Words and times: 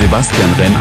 Sebastian 0.00 0.50
Renner. 0.54 0.80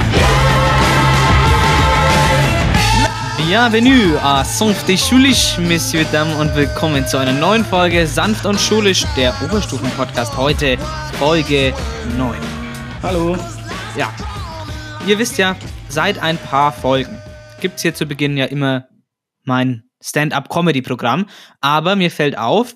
Bienvenue 3.37 4.17
à 4.23 4.45
Sanfte 4.45 4.97
Schulisch, 4.97 5.57
Messieurs, 5.57 6.05
Dames 6.11 6.35
und 6.39 6.55
willkommen 6.55 7.05
zu 7.05 7.17
einer 7.17 7.33
neuen 7.33 7.65
Folge 7.65 8.07
Sanft 8.07 8.45
und 8.45 8.59
Schulisch, 8.59 9.05
der 9.17 9.33
Oberstufen-Podcast. 9.43 10.37
Heute 10.37 10.77
Folge 11.17 11.73
9. 12.17 12.37
Hallo. 13.03 13.37
Ja, 13.97 14.13
ihr 15.05 15.19
wisst 15.19 15.37
ja, 15.37 15.57
seit 15.89 16.17
ein 16.19 16.37
paar 16.37 16.71
Folgen 16.71 17.21
gibt 17.59 17.75
es 17.75 17.81
hier 17.81 17.93
zu 17.93 18.05
Beginn 18.05 18.37
ja 18.37 18.45
immer 18.45 18.87
mein 19.43 19.83
Stand-up-Comedy-Programm. 20.01 21.25
Aber 21.59 21.97
mir 21.97 22.09
fällt 22.09 22.37
auf, 22.37 22.73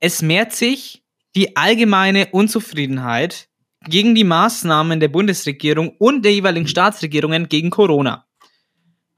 es 0.00 0.20
mehrt 0.20 0.52
sich 0.52 1.04
die 1.36 1.56
allgemeine 1.56 2.26
Unzufriedenheit 2.32 3.47
gegen 3.86 4.14
die 4.14 4.24
Maßnahmen 4.24 5.00
der 5.00 5.08
Bundesregierung 5.08 5.90
und 5.98 6.24
der 6.24 6.32
jeweiligen 6.32 6.68
Staatsregierungen 6.68 7.48
gegen 7.48 7.70
Corona. 7.70 8.26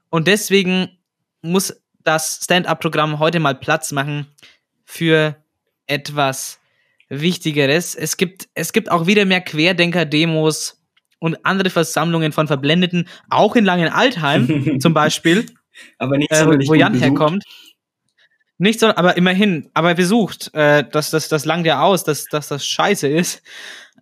Und 0.09 0.27
deswegen 0.27 0.99
muss 1.41 1.81
das 2.03 2.41
Stand-up-Programm 2.43 3.19
heute 3.19 3.39
mal 3.39 3.55
Platz 3.55 3.91
machen 3.91 4.27
für 4.85 5.35
etwas 5.87 6.59
Wichtigeres. 7.09 7.95
Es 7.95 8.17
gibt, 8.17 8.49
es 8.53 8.73
gibt 8.73 8.89
auch 8.89 9.07
wieder 9.07 9.25
mehr 9.25 9.41
Querdenker-Demos 9.41 10.81
und 11.19 11.45
andere 11.45 11.69
Versammlungen 11.69 12.31
von 12.31 12.47
Verblendeten, 12.47 13.07
auch 13.29 13.55
in 13.55 13.65
Langenaltheim 13.65 14.79
zum 14.79 14.93
Beispiel. 14.93 15.45
Aber 15.97 16.17
nicht 16.17 16.31
äh, 16.31 16.45
wo 16.67 16.73
Jan 16.73 16.93
besucht. 16.93 17.09
herkommt. 17.09 17.43
Nicht 18.57 18.79
so, 18.79 18.87
aber 18.87 19.17
immerhin, 19.17 19.69
aber 19.73 19.95
besucht. 19.95 20.53
Äh, 20.53 20.83
das, 20.91 21.09
das, 21.09 21.29
das 21.29 21.45
langt 21.45 21.65
ja 21.65 21.81
aus, 21.81 22.03
dass, 22.03 22.25
dass 22.25 22.47
das 22.47 22.65
scheiße 22.65 23.07
ist. 23.07 23.41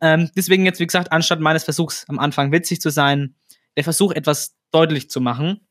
Ähm, 0.02 0.30
deswegen 0.36 0.66
jetzt, 0.66 0.80
wie 0.80 0.88
gesagt, 0.88 1.12
anstatt 1.12 1.40
meines 1.40 1.64
Versuchs 1.64 2.06
am 2.08 2.20
Anfang 2.20 2.52
witzig 2.52 2.82
zu 2.82 2.90
sein, 2.90 3.36
der 3.76 3.84
Versuch, 3.84 4.12
etwas 4.12 4.56
deutlich 4.72 5.10
zu 5.10 5.22
machen. 5.22 5.62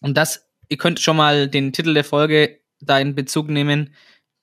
Und 0.00 0.16
das, 0.16 0.48
ihr 0.68 0.76
könnt 0.76 1.00
schon 1.00 1.16
mal 1.16 1.48
den 1.48 1.72
Titel 1.72 1.94
der 1.94 2.04
Folge 2.04 2.60
da 2.80 2.98
in 2.98 3.14
Bezug 3.14 3.48
nehmen. 3.48 3.94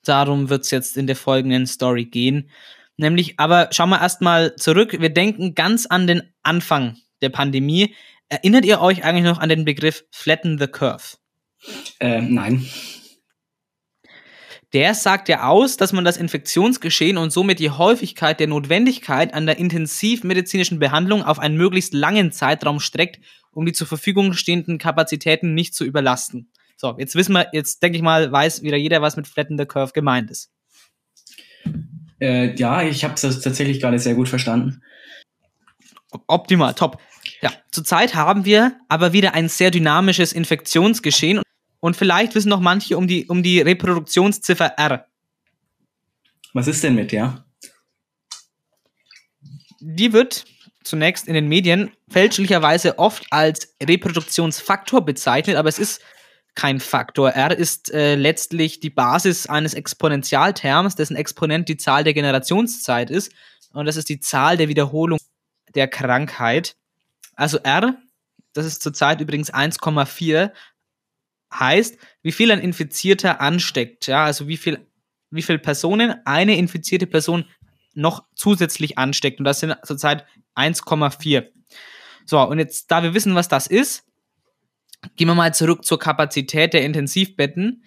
Darum 0.04 0.48
wird 0.48 0.64
es 0.64 0.70
jetzt 0.70 0.96
in 0.96 1.06
der 1.06 1.16
folgenden 1.16 1.66
Story 1.66 2.06
gehen. 2.06 2.50
Nämlich, 2.96 3.38
aber 3.38 3.68
schauen 3.72 3.90
wir 3.90 4.00
erstmal 4.00 4.56
zurück. 4.56 4.96
Wir 5.00 5.10
denken 5.10 5.54
ganz 5.54 5.86
an 5.86 6.06
den 6.06 6.22
Anfang 6.42 6.96
der 7.22 7.30
Pandemie. 7.30 7.94
Erinnert 8.28 8.64
ihr 8.64 8.80
euch 8.80 9.04
eigentlich 9.04 9.24
noch 9.24 9.38
an 9.38 9.48
den 9.48 9.64
Begriff 9.64 10.04
Flatten 10.10 10.58
the 10.58 10.66
Curve? 10.66 11.16
Äh, 11.98 12.20
nein. 12.20 12.66
Der 14.72 14.94
sagt 14.94 15.28
ja 15.28 15.48
aus, 15.48 15.76
dass 15.76 15.92
man 15.92 16.04
das 16.04 16.16
Infektionsgeschehen 16.16 17.18
und 17.18 17.32
somit 17.32 17.58
die 17.58 17.70
Häufigkeit 17.70 18.38
der 18.38 18.46
Notwendigkeit 18.46 19.34
an 19.34 19.46
der 19.46 19.58
intensivmedizinischen 19.58 20.78
Behandlung 20.78 21.24
auf 21.24 21.40
einen 21.40 21.56
möglichst 21.56 21.92
langen 21.92 22.30
Zeitraum 22.30 22.78
streckt, 22.78 23.20
um 23.50 23.66
die 23.66 23.72
zur 23.72 23.88
Verfügung 23.88 24.32
stehenden 24.32 24.78
Kapazitäten 24.78 25.54
nicht 25.54 25.74
zu 25.74 25.84
überlasten. 25.84 26.52
So, 26.76 26.96
jetzt 26.98 27.16
wissen 27.16 27.32
wir, 27.32 27.48
jetzt 27.52 27.82
denke 27.82 27.96
ich 27.96 28.02
mal, 28.02 28.30
weiß 28.30 28.62
wieder 28.62 28.76
jeder, 28.76 29.02
was 29.02 29.16
mit 29.16 29.26
Flatten 29.26 29.58
the 29.58 29.66
Curve 29.66 29.92
gemeint 29.92 30.30
ist. 30.30 30.50
Äh, 32.20 32.54
ja, 32.54 32.82
ich 32.82 33.02
habe 33.02 33.14
es 33.14 33.20
tatsächlich 33.20 33.80
gerade 33.80 33.98
sehr 33.98 34.14
gut 34.14 34.28
verstanden. 34.28 34.82
Optimal, 36.26 36.74
top. 36.74 37.00
Ja, 37.42 37.50
zurzeit 37.70 38.14
haben 38.14 38.44
wir 38.44 38.76
aber 38.88 39.12
wieder 39.12 39.34
ein 39.34 39.48
sehr 39.48 39.70
dynamisches 39.70 40.32
Infektionsgeschehen 40.32 41.40
und 41.80 41.96
vielleicht 41.96 42.34
wissen 42.34 42.48
noch 42.48 42.60
manche 42.60 42.96
um 42.96 43.06
die, 43.06 43.26
um 43.26 43.42
die 43.42 43.60
Reproduktionsziffer 43.60 44.74
R. 44.76 45.06
Was 46.52 46.66
ist 46.66 46.84
denn 46.84 46.94
mit, 46.94 47.12
ja? 47.12 47.44
Die 49.80 50.12
wird 50.12 50.44
zunächst 50.84 51.26
in 51.28 51.34
den 51.34 51.48
Medien 51.48 51.90
fälschlicherweise 52.08 52.98
oft 52.98 53.26
als 53.30 53.74
Reproduktionsfaktor 53.82 55.04
bezeichnet, 55.04 55.56
aber 55.56 55.68
es 55.68 55.78
ist 55.78 56.00
kein 56.54 56.80
Faktor. 56.80 57.30
R 57.30 57.56
ist 57.56 57.92
äh, 57.92 58.16
letztlich 58.16 58.80
die 58.80 58.90
Basis 58.90 59.46
eines 59.46 59.74
Exponentialterms, 59.74 60.96
dessen 60.96 61.16
Exponent 61.16 61.68
die 61.68 61.76
Zahl 61.76 62.04
der 62.04 62.12
Generationszeit 62.12 63.10
ist. 63.10 63.32
Und 63.72 63.86
das 63.86 63.96
ist 63.96 64.08
die 64.08 64.20
Zahl 64.20 64.56
der 64.56 64.68
Wiederholung 64.68 65.18
der 65.74 65.88
Krankheit. 65.88 66.76
Also 67.36 67.58
R, 67.58 67.96
das 68.52 68.66
ist 68.66 68.82
zurzeit 68.82 69.20
übrigens 69.20 69.52
1,4, 69.52 70.50
heißt, 71.52 71.98
wie 72.22 72.32
viel 72.32 72.50
ein 72.50 72.60
Infizierter 72.60 73.40
ansteckt. 73.40 74.06
Ja, 74.06 74.24
also 74.24 74.48
wie 74.48 74.56
viel, 74.56 74.86
wie 75.30 75.42
viel 75.42 75.58
Personen 75.58 76.14
eine 76.24 76.56
infizierte 76.56 77.06
Person 77.06 77.44
noch 77.94 78.24
zusätzlich 78.34 78.98
ansteckt. 78.98 79.38
Und 79.38 79.44
das 79.44 79.60
sind 79.60 79.76
zurzeit 79.84 80.24
1,4. 80.54 81.48
So, 82.26 82.40
und 82.40 82.58
jetzt, 82.58 82.90
da 82.90 83.02
wir 83.02 83.14
wissen, 83.14 83.34
was 83.34 83.48
das 83.48 83.66
ist, 83.66 84.04
gehen 85.16 85.28
wir 85.28 85.34
mal 85.34 85.54
zurück 85.54 85.84
zur 85.84 85.98
Kapazität 85.98 86.72
der 86.72 86.84
Intensivbetten. 86.84 87.84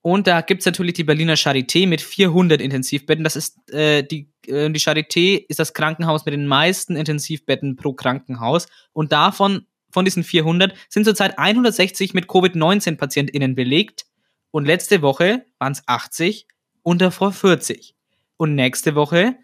Und 0.00 0.26
da 0.26 0.40
gibt 0.40 0.62
es 0.62 0.66
natürlich 0.66 0.94
die 0.94 1.04
Berliner 1.04 1.36
Charité 1.36 1.86
mit 1.86 2.00
400 2.00 2.60
Intensivbetten. 2.60 3.22
Das 3.22 3.36
ist 3.36 3.70
äh, 3.72 4.02
die, 4.02 4.32
äh, 4.46 4.68
die 4.68 4.80
Charité 4.80 5.44
ist 5.48 5.60
das 5.60 5.74
Krankenhaus 5.74 6.24
mit 6.24 6.34
den 6.34 6.48
meisten 6.48 6.96
Intensivbetten 6.96 7.76
pro 7.76 7.92
Krankenhaus. 7.92 8.66
Und 8.92 9.12
davon, 9.12 9.66
von 9.92 10.04
diesen 10.04 10.24
400, 10.24 10.74
sind 10.88 11.04
zurzeit 11.04 11.38
160 11.38 12.14
mit 12.14 12.26
Covid-19-PatientInnen 12.26 13.54
belegt. 13.54 14.06
Und 14.50 14.66
letzte 14.66 15.02
Woche 15.02 15.44
waren 15.58 15.72
es 15.72 15.82
80 15.86 16.46
und 16.82 17.00
davor 17.00 17.32
40. 17.32 17.94
Und 18.36 18.54
nächste 18.54 18.94
Woche, 18.94 19.36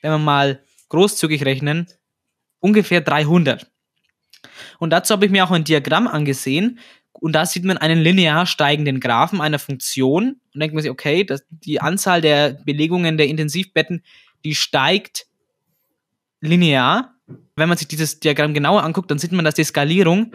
wenn 0.00 0.12
wir 0.12 0.18
mal 0.18 0.62
großzügig 0.88 1.44
rechnen, 1.44 1.86
ungefähr 2.60 3.00
300. 3.00 3.70
Und 4.78 4.90
dazu 4.90 5.12
habe 5.12 5.26
ich 5.26 5.30
mir 5.30 5.44
auch 5.44 5.50
ein 5.50 5.64
Diagramm 5.64 6.06
angesehen. 6.06 6.78
Und 7.12 7.32
da 7.32 7.46
sieht 7.46 7.64
man 7.64 7.78
einen 7.78 7.98
linear 7.98 8.46
steigenden 8.46 9.00
Graphen 9.00 9.40
einer 9.40 9.58
Funktion. 9.58 10.40
Und 10.54 10.60
denkt 10.60 10.74
man 10.74 10.82
sich, 10.82 10.90
okay, 10.90 11.24
das, 11.24 11.44
die 11.50 11.80
Anzahl 11.80 12.20
der 12.20 12.52
Belegungen 12.64 13.16
der 13.16 13.26
Intensivbetten, 13.26 14.02
die 14.44 14.54
steigt 14.54 15.26
linear. 16.40 17.14
Wenn 17.56 17.68
man 17.68 17.78
sich 17.78 17.88
dieses 17.88 18.20
Diagramm 18.20 18.54
genauer 18.54 18.82
anguckt, 18.82 19.10
dann 19.10 19.18
sieht 19.18 19.32
man, 19.32 19.44
dass 19.44 19.54
die 19.54 19.64
Skalierung 19.64 20.32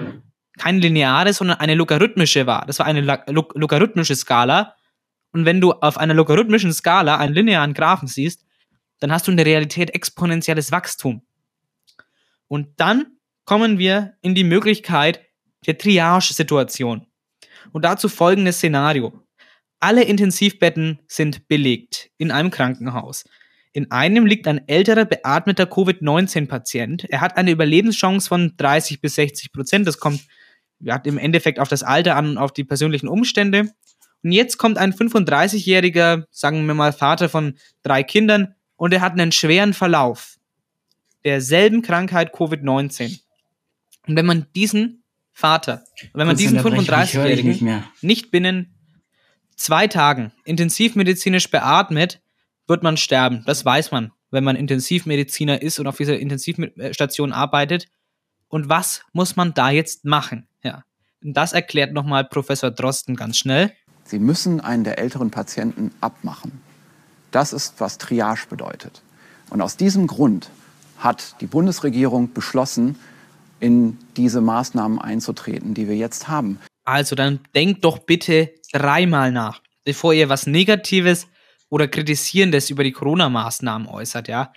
keine 0.57 0.79
lineare, 0.79 1.33
sondern 1.33 1.59
eine 1.59 1.75
logarithmische 1.75 2.45
war. 2.45 2.65
Das 2.65 2.79
war 2.79 2.85
eine 2.85 3.01
log 3.01 3.53
logarithmische 3.55 4.15
Skala. 4.15 4.75
Und 5.31 5.45
wenn 5.45 5.61
du 5.61 5.71
auf 5.71 5.97
einer 5.97 6.13
logarithmischen 6.13 6.73
Skala 6.73 7.17
einen 7.17 7.33
linearen 7.33 7.73
Graphen 7.73 8.07
siehst, 8.07 8.45
dann 8.99 9.11
hast 9.11 9.27
du 9.27 9.31
in 9.31 9.37
der 9.37 9.45
Realität 9.45 9.89
exponentielles 9.95 10.71
Wachstum. 10.71 11.25
Und 12.47 12.79
dann 12.79 13.17
kommen 13.45 13.79
wir 13.79 14.13
in 14.21 14.35
die 14.35 14.43
Möglichkeit 14.43 15.21
der 15.65 15.77
Triage-Situation. 15.77 17.07
Und 17.71 17.85
dazu 17.85 18.09
folgendes 18.09 18.57
Szenario. 18.57 19.23
Alle 19.79 20.03
Intensivbetten 20.03 20.99
sind 21.07 21.47
belegt 21.47 22.11
in 22.17 22.31
einem 22.31 22.51
Krankenhaus. 22.51 23.25
In 23.73 23.91
einem 23.91 24.25
liegt 24.25 24.47
ein 24.47 24.67
älterer 24.67 25.05
beatmeter 25.05 25.65
Covid-19-Patient. 25.65 27.05
Er 27.09 27.21
hat 27.21 27.37
eine 27.37 27.51
Überlebenschance 27.51 28.27
von 28.27 28.53
30 28.55 29.01
bis 29.01 29.15
60 29.15 29.51
Prozent. 29.51 29.87
Das 29.87 29.99
kommt 29.99 30.21
ja, 30.79 30.95
im 30.97 31.17
Endeffekt 31.17 31.59
auf 31.59 31.69
das 31.69 31.83
Alter 31.83 32.15
an 32.15 32.29
und 32.29 32.37
auf 32.37 32.53
die 32.53 32.63
persönlichen 32.63 33.07
Umstände. 33.07 33.71
Und 34.23 34.31
jetzt 34.31 34.57
kommt 34.57 34.77
ein 34.77 34.93
35-jähriger, 34.93 36.25
sagen 36.29 36.65
wir 36.65 36.73
mal, 36.73 36.93
Vater 36.93 37.29
von 37.29 37.57
drei 37.81 38.03
Kindern 38.03 38.55
und 38.75 38.93
er 38.93 39.01
hat 39.01 39.13
einen 39.13 39.31
schweren 39.31 39.73
Verlauf 39.73 40.37
derselben 41.23 41.81
Krankheit 41.81 42.33
Covid-19. 42.33 43.19
Und 44.07 44.15
wenn 44.15 44.25
man 44.25 44.47
diesen 44.55 45.03
Vater, 45.31 45.83
wenn 46.13 46.27
man 46.27 46.35
Kurz 46.35 46.39
diesen 46.39 46.59
unterbrechen, 46.59 47.03
ich 47.03 47.13
höre 47.13 47.27
dich 47.27 47.39
35-Jährigen 47.39 47.75
nicht 47.75 48.03
nicht 48.03 48.31
binnen 48.31 48.75
zwei 49.55 49.87
Tagen 49.87 50.31
intensivmedizinisch 50.45 51.49
beatmet, 51.49 52.21
wird 52.67 52.83
man 52.83 52.97
sterben. 52.97 53.43
Das 53.45 53.65
weiß 53.65 53.91
man, 53.91 54.11
wenn 54.31 54.43
man 54.43 54.55
Intensivmediziner 54.55 55.61
ist 55.61 55.79
und 55.79 55.87
auf 55.87 55.97
dieser 55.97 56.19
Intensivstation 56.19 57.33
arbeitet. 57.33 57.87
Und 58.47 58.69
was 58.69 59.01
muss 59.13 59.35
man 59.35 59.53
da 59.53 59.69
jetzt 59.69 60.05
machen? 60.05 60.47
Ja. 60.63 60.83
Und 61.23 61.33
das 61.33 61.53
erklärt 61.53 61.93
nochmal 61.93 62.25
Professor 62.25 62.71
Drosten 62.71 63.15
ganz 63.15 63.37
schnell. 63.37 63.73
Sie 64.05 64.19
müssen 64.19 64.59
einen 64.59 64.83
der 64.83 64.99
älteren 64.99 65.31
Patienten 65.31 65.91
abmachen. 66.01 66.61
Das 67.31 67.53
ist, 67.53 67.75
was 67.79 67.97
Triage 67.97 68.47
bedeutet. 68.49 69.01
Und 69.49 69.61
aus 69.61 69.77
diesem 69.77 70.07
Grund 70.07 70.49
hat 70.97 71.35
die 71.41 71.47
Bundesregierung 71.47 72.33
beschlossen, 72.33 72.97
in 73.59 73.97
diese 74.17 74.41
Maßnahmen 74.41 74.99
einzutreten, 74.99 75.73
die 75.73 75.87
wir 75.87 75.95
jetzt 75.95 76.27
haben. 76.27 76.59
Also 76.83 77.15
dann 77.15 77.39
denkt 77.55 77.85
doch 77.85 77.99
bitte 77.99 78.53
dreimal 78.73 79.31
nach, 79.31 79.61
bevor 79.85 80.13
ihr 80.13 80.27
was 80.27 80.47
Negatives 80.47 81.27
oder 81.73 81.87
Kritisierendes 81.87 82.69
über 82.69 82.83
die 82.83 82.91
Corona-Maßnahmen 82.91 83.87
äußert, 83.87 84.27
ja. 84.27 84.53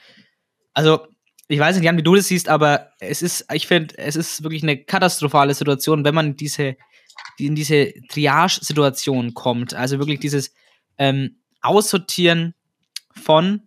Also, 0.75 1.07
ich 1.49 1.59
weiß 1.59 1.77
nicht, 1.77 1.87
Jan, 1.87 1.97
wie 1.97 2.03
du 2.03 2.15
das 2.15 2.29
siehst, 2.29 2.51
aber 2.51 2.91
es 3.01 3.23
ist, 3.23 3.47
ich 3.55 3.67
finde, 3.67 3.97
es 3.97 4.17
ist 4.17 4.43
wirklich 4.43 4.63
eine 4.63 4.85
katastrophale 4.85 5.55
Situation, 5.55 6.05
wenn 6.05 6.15
man 6.15 6.37
diese, 6.37 6.77
in 7.39 7.55
diese 7.55 7.95
Triage-Situation 8.11 9.33
kommt. 9.33 9.73
Also 9.73 9.99
wirklich 9.99 10.21
dieses, 10.21 10.53
ähm, 10.99 11.39
Aussortieren 11.63 12.55
von 13.11 13.63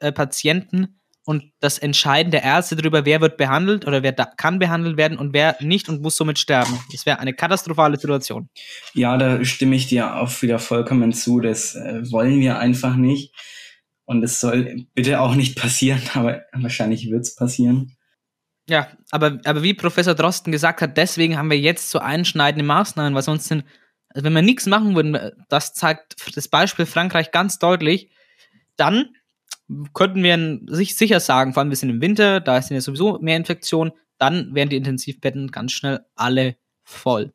äh, 0.00 0.12
Patienten 0.12 0.99
und 1.30 1.52
das 1.60 1.78
Entscheiden 1.78 2.32
der 2.32 2.42
Ärzte 2.42 2.74
darüber, 2.74 3.04
wer 3.04 3.20
wird 3.20 3.36
behandelt 3.36 3.86
oder 3.86 4.02
wer 4.02 4.12
kann 4.12 4.58
behandelt 4.58 4.96
werden 4.96 5.16
und 5.16 5.32
wer 5.32 5.56
nicht 5.60 5.88
und 5.88 6.02
muss 6.02 6.16
somit 6.16 6.40
sterben. 6.40 6.76
Das 6.90 7.06
wäre 7.06 7.20
eine 7.20 7.34
katastrophale 7.34 8.00
Situation. 8.00 8.48
Ja, 8.94 9.16
da 9.16 9.44
stimme 9.44 9.76
ich 9.76 9.86
dir 9.86 10.16
auch 10.16 10.42
wieder 10.42 10.58
vollkommen 10.58 11.12
zu. 11.12 11.38
Das 11.38 11.76
äh, 11.76 12.10
wollen 12.10 12.40
wir 12.40 12.58
einfach 12.58 12.96
nicht. 12.96 13.32
Und 14.06 14.24
es 14.24 14.40
soll 14.40 14.86
bitte 14.92 15.20
auch 15.20 15.36
nicht 15.36 15.56
passieren, 15.56 16.02
aber 16.14 16.42
wahrscheinlich 16.52 17.08
wird 17.12 17.20
es 17.20 17.36
passieren. 17.36 17.96
Ja, 18.68 18.88
aber, 19.12 19.38
aber 19.44 19.62
wie 19.62 19.74
Professor 19.74 20.16
Drosten 20.16 20.50
gesagt 20.50 20.82
hat, 20.82 20.96
deswegen 20.96 21.38
haben 21.38 21.48
wir 21.48 21.60
jetzt 21.60 21.90
so 21.90 22.00
einschneidende 22.00 22.64
Maßnahmen, 22.64 23.14
weil 23.14 23.22
sonst 23.22 23.46
sind, 23.46 23.64
also 24.08 24.24
wenn 24.24 24.32
wir 24.32 24.42
nichts 24.42 24.66
machen 24.66 24.96
würden, 24.96 25.16
das 25.48 25.74
zeigt 25.74 26.16
das 26.34 26.48
Beispiel 26.48 26.86
Frankreich 26.86 27.30
ganz 27.30 27.60
deutlich, 27.60 28.10
dann 28.76 29.10
könnten 29.94 30.22
wir 30.22 30.60
sich 30.74 30.96
sicher 30.96 31.20
sagen, 31.20 31.52
vor 31.52 31.62
allem 31.62 31.70
wir 31.70 31.76
sind 31.76 31.90
im 31.90 32.00
Winter, 32.00 32.40
da 32.40 32.60
sind 32.60 32.74
ja 32.74 32.80
sowieso 32.80 33.18
mehr 33.20 33.36
Infektionen, 33.36 33.92
dann 34.18 34.54
wären 34.54 34.68
die 34.68 34.76
Intensivbetten 34.76 35.50
ganz 35.50 35.72
schnell 35.72 36.00
alle 36.14 36.56
voll. 36.82 37.32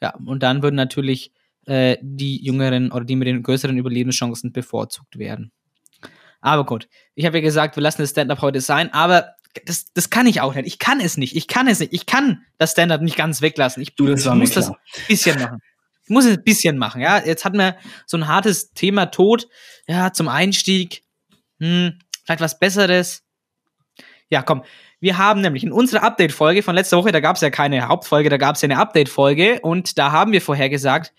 Ja, 0.00 0.14
und 0.24 0.42
dann 0.42 0.62
würden 0.62 0.76
natürlich 0.76 1.32
äh, 1.66 1.96
die 2.00 2.42
jüngeren 2.44 2.90
oder 2.90 3.04
die 3.04 3.16
mit 3.16 3.28
den 3.28 3.42
größeren 3.42 3.76
Überlebenschancen 3.76 4.52
bevorzugt 4.52 5.18
werden. 5.18 5.52
Aber 6.40 6.66
gut, 6.66 6.88
ich 7.14 7.24
habe 7.24 7.38
ja 7.38 7.42
gesagt, 7.42 7.76
wir 7.76 7.82
lassen 7.82 8.02
das 8.02 8.10
Stand-up 8.10 8.42
heute 8.42 8.60
sein, 8.60 8.92
aber 8.92 9.34
das, 9.64 9.92
das 9.92 10.10
kann 10.10 10.26
ich 10.26 10.40
auch 10.40 10.54
nicht. 10.54 10.66
Ich 10.66 10.78
kann 10.78 11.00
es 11.00 11.16
nicht. 11.16 11.36
Ich 11.36 11.46
kann 11.46 11.68
es 11.68 11.78
nicht. 11.80 11.92
Ich 11.92 12.06
kann 12.06 12.42
das 12.58 12.72
Stand-up 12.72 13.02
nicht 13.02 13.16
ganz 13.16 13.42
weglassen. 13.42 13.82
Ich 13.82 13.94
Du, 13.94 14.06
das 14.06 14.24
war 14.26 14.34
muss 14.34 14.50
mir 14.50 14.54
das 14.56 14.66
klar. 14.66 14.78
ein 14.78 15.06
bisschen 15.08 15.40
machen. 15.40 15.58
Ich 16.04 16.10
muss 16.10 16.24
es 16.24 16.36
ein 16.36 16.44
bisschen 16.44 16.78
machen, 16.78 17.00
ja. 17.00 17.24
Jetzt 17.24 17.44
hatten 17.44 17.58
wir 17.58 17.76
so 18.06 18.16
ein 18.16 18.26
hartes 18.26 18.72
Thema 18.72 19.06
Tod, 19.06 19.48
ja, 19.86 20.12
zum 20.12 20.28
Einstieg. 20.28 21.01
Hm, 21.62 22.00
vielleicht 22.24 22.40
was 22.40 22.58
Besseres. 22.58 23.22
Ja, 24.28 24.42
komm. 24.42 24.64
Wir 24.98 25.16
haben 25.16 25.40
nämlich 25.40 25.62
in 25.62 25.70
unserer 25.70 26.02
Update-Folge 26.02 26.62
von 26.64 26.74
letzter 26.74 26.96
Woche, 26.96 27.12
da 27.12 27.20
gab 27.20 27.36
es 27.36 27.42
ja 27.42 27.50
keine 27.50 27.86
Hauptfolge, 27.86 28.30
da 28.30 28.36
gab 28.36 28.56
es 28.56 28.62
ja 28.62 28.66
eine 28.66 28.78
Update-Folge 28.78 29.60
und 29.60 29.96
da 29.96 30.10
haben 30.10 30.32
wir 30.32 30.40
vorher 30.40 30.68
gesagt, 30.68 31.12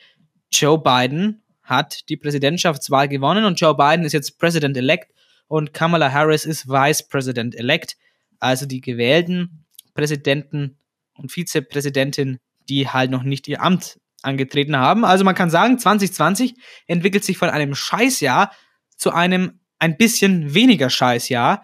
Joe 0.52 0.78
Biden 0.78 1.44
hat 1.64 2.10
die 2.10 2.18
Präsidentschaftswahl 2.18 3.08
gewonnen 3.08 3.46
und 3.46 3.60
Joe 3.60 3.74
Biden 3.76 4.04
ist 4.04 4.12
jetzt 4.12 4.38
President-elect 4.38 5.14
und 5.48 5.74
Kamala 5.74 6.12
Harris 6.12 6.44
ist 6.44 6.68
Vice 6.68 7.08
President-elect, 7.08 7.96
also 8.40 8.66
die 8.66 8.82
gewählten 8.82 9.66
Präsidenten 9.94 10.78
und 11.14 11.32
Vizepräsidentin, 11.32 12.40
die 12.68 12.90
halt 12.90 13.12
noch 13.12 13.24
nicht 13.24 13.48
ihr 13.48 13.62
Amt 13.62 13.98
angetreten 14.22 14.76
haben. 14.76 15.06
Also 15.06 15.24
man 15.24 15.36
kann 15.36 15.50
sagen, 15.50 15.80
2020 15.80 16.56
entwickelt 16.88 17.24
sich 17.24 17.38
von 17.38 17.50
einem 17.50 17.76
Scheißjahr 17.76 18.52
zu 18.98 19.12
einem 19.12 19.60
ein 19.84 19.98
bisschen 19.98 20.54
weniger 20.54 20.90
Scheißjahr. 20.90 21.64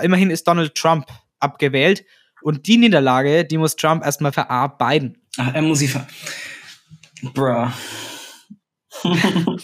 Immerhin 0.00 0.30
ist 0.30 0.48
Donald 0.48 0.74
Trump 0.74 1.06
abgewählt 1.38 2.02
und 2.40 2.66
die 2.66 2.78
Niederlage, 2.78 3.44
die 3.44 3.58
muss 3.58 3.76
Trump 3.76 4.04
erstmal 4.04 4.32
verarbeiten. 4.32 5.18
Ach, 5.36 5.54
er 5.54 5.62
muss 5.62 5.80
sie 5.80 5.88
ver... 5.88 6.06
Bruh. 7.34 7.68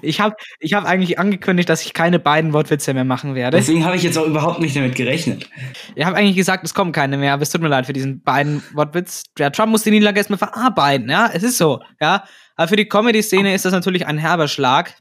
Ich 0.00 0.18
habe 0.18 0.34
ich 0.60 0.72
hab 0.72 0.86
eigentlich 0.86 1.18
angekündigt, 1.18 1.68
dass 1.68 1.84
ich 1.84 1.92
keine 1.92 2.18
beiden 2.18 2.54
Wortwitze 2.54 2.94
mehr 2.94 3.04
machen 3.04 3.34
werde. 3.34 3.58
Deswegen 3.58 3.84
habe 3.84 3.96
ich 3.96 4.02
jetzt 4.02 4.16
auch 4.16 4.26
überhaupt 4.26 4.60
nicht 4.60 4.74
damit 4.74 4.94
gerechnet. 4.94 5.50
Ich 5.94 6.06
habe 6.06 6.16
eigentlich 6.16 6.36
gesagt, 6.36 6.64
es 6.64 6.72
kommen 6.72 6.92
keine 6.92 7.18
mehr, 7.18 7.34
aber 7.34 7.42
es 7.42 7.50
tut 7.50 7.60
mir 7.60 7.68
leid 7.68 7.84
für 7.84 7.92
diesen 7.92 8.22
beiden 8.22 8.62
Wortwitz. 8.72 9.24
Ja, 9.38 9.50
Trump 9.50 9.72
muss 9.72 9.82
die 9.82 9.90
Niederlage 9.90 10.18
erstmal 10.18 10.38
verarbeiten, 10.38 11.10
ja, 11.10 11.28
es 11.30 11.42
ist 11.42 11.58
so, 11.58 11.82
ja. 12.00 12.24
Aber 12.56 12.68
für 12.68 12.76
die 12.76 12.88
Comedy-Szene 12.88 13.52
ist 13.52 13.66
das 13.66 13.72
natürlich 13.72 14.06
ein 14.06 14.16
herber 14.16 14.48
Schlag. 14.48 14.94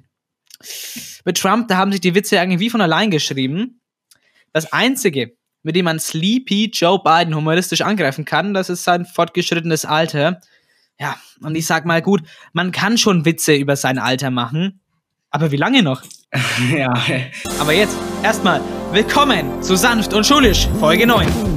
Mit 1.26 1.38
Trump, 1.38 1.68
da 1.68 1.78
haben 1.78 1.92
sich 1.92 2.02
die 2.02 2.16
Witze 2.16 2.40
eigentlich 2.40 2.60
wie 2.60 2.70
von 2.70 2.82
allein 2.82 3.12
geschrieben. 3.12 3.82
Das 4.54 4.72
Einzige, 4.74 5.36
mit 5.64 5.76
dem 5.76 5.86
man 5.86 6.00
Sleepy 6.00 6.72
Joe 6.74 7.02
Biden 7.04 7.36
humoristisch 7.36 7.82
angreifen 7.82 8.26
kann, 8.26 8.54
das 8.54 8.70
ist 8.70 8.84
sein 8.84 9.06
fortgeschrittenes 9.06 9.86
Alter. 9.86 10.42
Ja, 11.00 11.18
und 11.42 11.56
ich 11.56 11.66
sag 11.66 11.86
mal 11.86 12.02
gut, 12.02 12.24
man 12.54 12.72
kann 12.72 12.98
schon 12.98 13.26
Witze 13.26 13.56
über 13.56 13.76
sein 13.76 14.00
Alter 14.00 14.32
machen, 14.32 14.82
aber 15.30 15.52
wie 15.52 15.58
lange 15.58 15.84
noch? 15.84 16.02
ja, 16.76 16.94
Aber 17.60 17.74
jetzt 17.74 17.98
erstmal 18.24 18.62
willkommen 18.92 19.62
zu 19.62 19.76
Sanft 19.76 20.14
und 20.14 20.26
Schulisch, 20.26 20.68
Folge 20.80 21.06
9. 21.08 21.57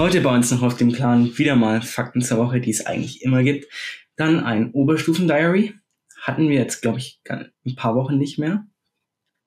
Heute 0.00 0.22
bei 0.22 0.34
uns 0.34 0.50
noch 0.50 0.62
auf 0.62 0.78
dem 0.78 0.92
Plan 0.92 1.36
wieder 1.36 1.56
mal 1.56 1.82
Fakten 1.82 2.22
zur 2.22 2.38
Woche, 2.38 2.58
die 2.58 2.70
es 2.70 2.86
eigentlich 2.86 3.20
immer 3.20 3.42
gibt. 3.42 3.70
Dann 4.16 4.42
ein 4.42 4.70
Oberstufen-Diary. 4.70 5.74
Hatten 6.22 6.48
wir 6.48 6.56
jetzt, 6.56 6.80
glaube 6.80 6.96
ich, 6.96 7.20
ein 7.28 7.74
paar 7.76 7.94
Wochen 7.94 8.16
nicht 8.16 8.38
mehr. 8.38 8.64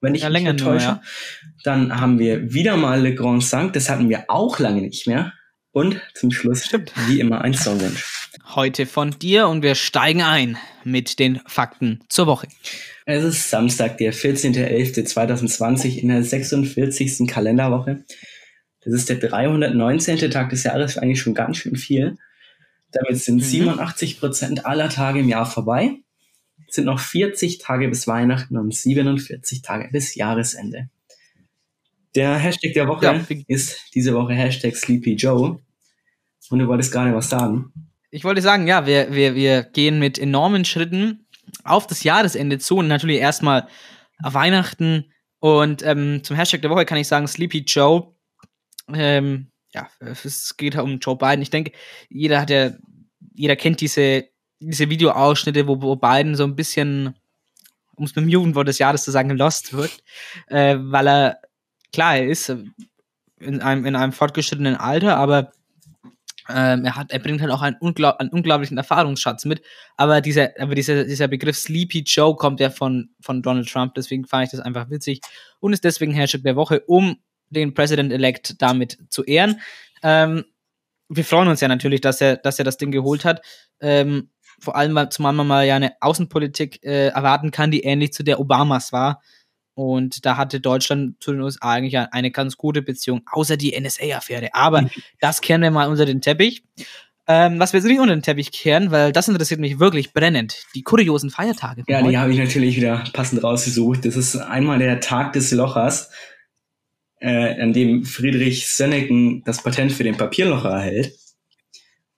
Wenn 0.00 0.14
ich 0.14 0.22
Ja, 0.22 0.30
mich 0.30 0.44
täusche. 0.54 0.84
ja. 0.86 1.02
Dann 1.64 2.00
haben 2.00 2.20
wir 2.20 2.52
wieder 2.54 2.76
mal 2.76 3.02
Le 3.02 3.16
Grand 3.16 3.42
Cinq. 3.42 3.72
Das 3.72 3.90
hatten 3.90 4.08
wir 4.08 4.26
auch 4.28 4.60
lange 4.60 4.82
nicht 4.82 5.08
mehr. 5.08 5.32
Und 5.72 6.00
zum 6.14 6.30
Schluss, 6.30 6.66
Stimmt. 6.66 6.92
wie 7.08 7.18
immer, 7.18 7.40
ein 7.40 7.54
Songwunsch. 7.54 8.30
Heute 8.54 8.86
von 8.86 9.10
dir 9.10 9.48
und 9.48 9.64
wir 9.64 9.74
steigen 9.74 10.22
ein 10.22 10.56
mit 10.84 11.18
den 11.18 11.40
Fakten 11.46 11.98
zur 12.08 12.28
Woche. 12.28 12.46
Es 13.06 13.24
ist 13.24 13.50
Samstag, 13.50 13.98
der 13.98 14.14
14.11.2020 14.14 15.98
in 15.98 16.10
der 16.10 16.22
46. 16.22 17.26
Kalenderwoche. 17.26 18.04
Das 18.84 18.92
ist 18.94 19.08
der 19.08 19.16
319. 19.16 20.30
Tag 20.30 20.50
des 20.50 20.64
Jahres, 20.64 20.98
eigentlich 20.98 21.20
schon 21.20 21.34
ganz 21.34 21.56
schön 21.58 21.76
viel. 21.76 22.16
Damit 22.92 23.16
sind 23.18 23.36
Mhm. 23.36 23.40
87 23.40 24.20
Prozent 24.20 24.66
aller 24.66 24.88
Tage 24.88 25.20
im 25.20 25.28
Jahr 25.28 25.46
vorbei. 25.46 25.96
Es 26.68 26.76
sind 26.76 26.84
noch 26.84 27.00
40 27.00 27.58
Tage 27.58 27.88
bis 27.88 28.06
Weihnachten 28.06 28.56
und 28.56 28.74
47 28.74 29.62
Tage 29.62 29.88
bis 29.90 30.14
Jahresende. 30.14 30.88
Der 32.14 32.36
Hashtag 32.36 32.74
der 32.74 32.86
Woche 32.86 33.04
Ja, 33.06 33.26
ist 33.48 33.80
diese 33.94 34.14
Woche 34.14 34.34
Hashtag 34.34 34.76
Sleepy 34.76 35.14
Joe. 35.14 35.60
Und 36.50 36.58
du 36.58 36.68
wolltest 36.68 36.92
gerade 36.92 37.14
was 37.14 37.28
sagen. 37.30 37.72
Ich 38.10 38.22
wollte 38.22 38.42
sagen, 38.42 38.68
ja, 38.68 38.86
wir, 38.86 39.12
wir, 39.12 39.34
wir 39.34 39.62
gehen 39.64 39.98
mit 39.98 40.18
enormen 40.18 40.64
Schritten 40.64 41.26
auf 41.64 41.86
das 41.86 42.04
Jahresende 42.04 42.58
zu 42.58 42.76
und 42.76 42.88
natürlich 42.88 43.18
erstmal 43.18 43.66
auf 44.22 44.34
Weihnachten. 44.34 45.10
Und 45.40 45.82
ähm, 45.82 46.22
zum 46.22 46.36
Hashtag 46.36 46.62
der 46.62 46.70
Woche 46.70 46.84
kann 46.84 46.98
ich 46.98 47.08
sagen, 47.08 47.26
Sleepy 47.26 47.64
Joe. 47.66 48.13
Ähm, 48.92 49.50
ja, 49.72 49.88
es 50.00 50.56
geht 50.56 50.76
um 50.76 50.98
Joe 50.98 51.16
Biden. 51.16 51.42
Ich 51.42 51.50
denke, 51.50 51.72
jeder 52.08 52.40
hat 52.40 52.50
ja, 52.50 52.70
jeder 53.34 53.56
kennt 53.56 53.80
diese, 53.80 54.24
diese 54.60 54.88
Videoausschnitte, 54.88 55.66
wo, 55.66 55.80
wo 55.82 55.96
Biden 55.96 56.36
so 56.36 56.44
ein 56.44 56.56
bisschen, 56.56 57.16
um 57.96 58.04
es 58.04 58.14
mit 58.14 58.24
dem 58.24 58.28
Jugendwort 58.28 58.68
des 58.68 58.78
Jahres 58.78 59.04
zu 59.04 59.10
sagen, 59.10 59.30
lost 59.30 59.72
wird, 59.72 60.02
äh, 60.48 60.76
weil 60.78 61.08
er, 61.08 61.40
klar, 61.92 62.16
er 62.16 62.28
ist 62.28 62.54
in 63.40 63.60
einem, 63.60 63.84
in 63.84 63.96
einem 63.96 64.12
fortgeschrittenen 64.12 64.76
Alter, 64.76 65.16
aber 65.16 65.52
ähm, 66.48 66.84
er, 66.84 66.96
hat, 66.96 67.10
er 67.10 67.18
bringt 67.18 67.40
halt 67.40 67.50
auch 67.50 67.62
einen, 67.62 67.76
unglaub, 67.80 68.16
einen 68.18 68.30
unglaublichen 68.30 68.76
Erfahrungsschatz 68.76 69.44
mit. 69.46 69.62
Aber, 69.96 70.20
dieser, 70.20 70.50
aber 70.58 70.74
dieser, 70.74 71.04
dieser 71.04 71.26
Begriff 71.26 71.56
Sleepy 71.56 72.00
Joe 72.06 72.36
kommt 72.36 72.60
ja 72.60 72.70
von, 72.70 73.10
von 73.20 73.42
Donald 73.42 73.68
Trump, 73.68 73.94
deswegen 73.94 74.26
fand 74.26 74.44
ich 74.44 74.50
das 74.50 74.60
einfach 74.60 74.90
witzig 74.90 75.20
und 75.60 75.72
ist 75.72 75.84
deswegen 75.84 76.12
Hashtag 76.12 76.42
der 76.42 76.56
Woche, 76.56 76.80
um 76.86 77.16
den 77.54 77.74
President-Elect 77.74 78.60
damit 78.60 78.98
zu 79.08 79.24
ehren. 79.24 79.60
Ähm, 80.02 80.44
wir 81.08 81.24
freuen 81.24 81.48
uns 81.48 81.60
ja 81.60 81.68
natürlich, 81.68 82.00
dass 82.00 82.20
er, 82.20 82.36
dass 82.36 82.58
er 82.58 82.64
das 82.64 82.76
Ding 82.76 82.90
geholt 82.90 83.24
hat. 83.24 83.42
Ähm, 83.80 84.30
vor 84.60 84.76
allem, 84.76 84.94
weil 84.94 85.08
zumal 85.08 85.32
man 85.32 85.46
mal 85.46 85.66
ja 85.66 85.76
eine 85.76 85.92
Außenpolitik 86.00 86.84
äh, 86.84 87.08
erwarten 87.08 87.50
kann, 87.50 87.70
die 87.70 87.82
ähnlich 87.84 88.12
zu 88.12 88.22
der 88.22 88.40
Obamas 88.40 88.92
war. 88.92 89.20
Und 89.74 90.24
da 90.24 90.36
hatte 90.36 90.60
Deutschland 90.60 91.20
zu 91.22 91.32
den 91.32 91.40
USA 91.40 91.72
eigentlich 91.72 91.98
eine 91.98 92.30
ganz 92.30 92.56
gute 92.56 92.80
Beziehung, 92.80 93.22
außer 93.30 93.56
die 93.56 93.78
NSA-Affäre. 93.78 94.50
Aber 94.52 94.88
das 95.20 95.40
kehren 95.40 95.62
wir 95.62 95.72
mal 95.72 95.88
unter 95.88 96.06
den 96.06 96.20
Teppich. 96.20 96.64
Ähm, 97.26 97.58
was 97.58 97.72
wir 97.72 97.80
jetzt 97.80 97.88
nicht 97.88 97.98
unter 97.98 98.14
den 98.14 98.22
Teppich 98.22 98.52
kehren, 98.52 98.90
weil 98.90 99.10
das 99.10 99.28
interessiert 99.28 99.58
mich 99.58 99.80
wirklich 99.80 100.12
brennend. 100.12 100.66
Die 100.74 100.82
kuriosen 100.82 101.30
Feiertage. 101.30 101.82
Ja, 101.88 102.02
die 102.02 102.18
habe 102.18 102.32
ich 102.32 102.38
natürlich 102.38 102.76
wieder 102.76 103.02
passend 103.12 103.42
rausgesucht. 103.42 104.04
Das 104.04 104.14
ist 104.16 104.36
einmal 104.36 104.78
der 104.78 105.00
Tag 105.00 105.32
des 105.32 105.50
Lochers, 105.50 106.10
äh, 107.24 107.58
an 107.60 107.72
dem 107.72 108.04
Friedrich 108.04 108.68
Sönneken 108.68 109.42
das 109.44 109.62
Patent 109.62 109.92
für 109.92 110.04
den 110.04 110.16
Papierlocher 110.16 110.68
erhält. 110.68 111.18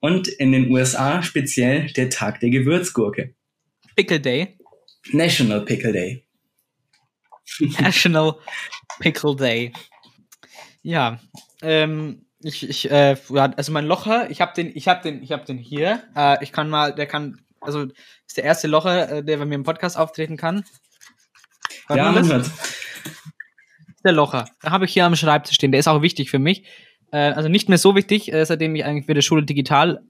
Und 0.00 0.26
in 0.26 0.52
den 0.52 0.70
USA 0.70 1.22
speziell 1.22 1.86
der 1.92 2.10
Tag 2.10 2.40
der 2.40 2.50
Gewürzgurke. 2.50 3.34
Pickle 3.94 4.20
Day. 4.20 4.58
National 5.12 5.64
Pickle 5.64 5.92
Day. 5.92 6.26
National 7.78 8.34
Pickle 8.98 9.36
Day. 9.36 9.72
Ja, 10.82 11.20
ähm, 11.62 12.26
ich, 12.40 12.68
ich, 12.68 12.90
äh, 12.90 13.16
also 13.30 13.72
mein 13.72 13.86
Locher, 13.86 14.28
ich 14.30 14.40
habe 14.40 14.52
den, 14.54 14.72
ich 14.74 14.88
habe 14.88 15.02
den, 15.02 15.22
ich 15.22 15.30
habe 15.30 15.44
den 15.44 15.58
hier. 15.58 16.02
Äh, 16.16 16.42
ich 16.42 16.50
kann 16.50 16.68
mal, 16.68 16.94
der 16.94 17.06
kann, 17.06 17.40
also 17.60 17.86
ist 18.26 18.36
der 18.36 18.44
erste 18.44 18.66
Locher, 18.66 19.10
äh, 19.10 19.24
der 19.24 19.36
bei 19.38 19.44
mir 19.44 19.54
im 19.54 19.62
Podcast 19.62 19.96
auftreten 19.96 20.36
kann. 20.36 20.64
Hört 21.86 21.98
ja, 21.98 22.12
hört's. 22.12 22.50
Der 24.06 24.14
Locher. 24.14 24.46
Da 24.62 24.70
habe 24.70 24.86
ich 24.86 24.92
hier 24.92 25.04
am 25.04 25.16
Schreibtisch 25.16 25.56
stehen. 25.56 25.72
Der 25.72 25.80
ist 25.80 25.88
auch 25.88 26.02
wichtig 26.02 26.30
für 26.30 26.38
mich. 26.38 26.64
Äh, 27.12 27.32
also 27.32 27.48
nicht 27.48 27.68
mehr 27.68 27.78
so 27.78 27.94
wichtig, 27.94 28.32
äh, 28.32 28.44
seitdem 28.44 28.74
ich 28.74 28.84
eigentlich 28.84 29.06
mit 29.06 29.16
der 29.16 29.22
Schule 29.22 29.42
digital 29.42 30.02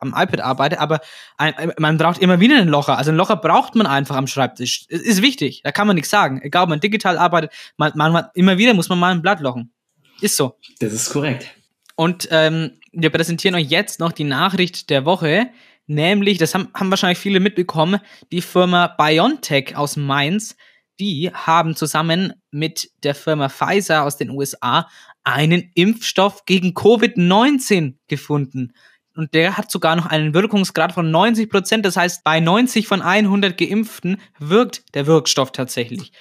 am 0.00 0.14
iPad 0.16 0.40
arbeite, 0.40 0.80
aber 0.80 1.00
ein, 1.36 1.72
man 1.78 1.98
braucht 1.98 2.18
immer 2.18 2.40
wieder 2.40 2.56
einen 2.56 2.68
Locher. 2.68 2.96
Also 2.96 3.10
ein 3.10 3.16
Locher 3.16 3.36
braucht 3.36 3.74
man 3.74 3.86
einfach 3.86 4.16
am 4.16 4.26
Schreibtisch. 4.26 4.86
Es 4.88 5.02
ist 5.02 5.22
wichtig, 5.22 5.60
da 5.62 5.72
kann 5.72 5.86
man 5.86 5.94
nichts 5.94 6.10
sagen. 6.10 6.40
Egal, 6.42 6.64
ob 6.64 6.70
man 6.70 6.80
digital 6.80 7.18
arbeitet, 7.18 7.52
man, 7.76 7.92
man, 7.94 8.24
immer 8.34 8.56
wieder 8.56 8.74
muss 8.74 8.88
man 8.88 8.98
mal 8.98 9.12
ein 9.12 9.22
Blatt 9.22 9.40
lochen. 9.40 9.72
Ist 10.20 10.36
so. 10.36 10.56
Das 10.80 10.92
ist 10.92 11.10
korrekt. 11.10 11.48
Und 11.96 12.28
ähm, 12.30 12.78
wir 12.92 13.10
präsentieren 13.10 13.54
euch 13.54 13.68
jetzt 13.68 14.00
noch 14.00 14.12
die 14.12 14.24
Nachricht 14.24 14.88
der 14.88 15.04
Woche, 15.04 15.50
nämlich, 15.86 16.38
das 16.38 16.54
haben, 16.54 16.68
haben 16.74 16.90
wahrscheinlich 16.90 17.18
viele 17.18 17.40
mitbekommen, 17.40 18.00
die 18.32 18.40
Firma 18.40 18.86
BioNTech 18.86 19.76
aus 19.76 19.96
Mainz, 19.96 20.56
die 21.00 21.30
haben 21.32 21.74
zusammen 21.74 22.34
mit 22.50 22.90
der 23.02 23.14
Firma 23.14 23.48
Pfizer 23.48 24.04
aus 24.04 24.18
den 24.18 24.30
USA 24.30 24.88
einen 25.24 25.70
Impfstoff 25.74 26.44
gegen 26.44 26.74
Covid-19 26.74 27.94
gefunden. 28.06 28.72
Und 29.16 29.34
der 29.34 29.56
hat 29.56 29.70
sogar 29.70 29.96
noch 29.96 30.06
einen 30.06 30.34
Wirkungsgrad 30.34 30.92
von 30.92 31.10
90 31.10 31.50
Prozent. 31.50 31.84
Das 31.84 31.96
heißt, 31.96 32.22
bei 32.22 32.38
90 32.38 32.86
von 32.86 33.02
100 33.02 33.58
Geimpften 33.58 34.20
wirkt 34.38 34.94
der 34.94 35.06
Wirkstoff 35.06 35.52
tatsächlich. 35.52 36.12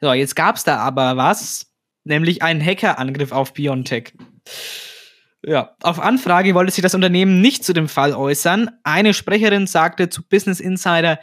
So, 0.00 0.12
jetzt 0.12 0.34
gab 0.34 0.56
es 0.56 0.64
da 0.64 0.78
aber 0.78 1.16
was, 1.16 1.70
nämlich 2.02 2.42
einen 2.42 2.64
Hackerangriff 2.64 3.32
auf 3.32 3.54
BioNTech. 3.54 4.14
Ja, 5.46 5.76
auf 5.82 6.00
Anfrage 6.00 6.54
wollte 6.54 6.72
sich 6.72 6.82
das 6.82 6.94
Unternehmen 6.94 7.40
nicht 7.40 7.64
zu 7.64 7.74
dem 7.74 7.88
Fall 7.88 8.14
äußern. 8.14 8.70
Eine 8.82 9.12
Sprecherin 9.12 9.66
sagte 9.66 10.08
zu 10.08 10.26
Business 10.26 10.58
Insider, 10.58 11.20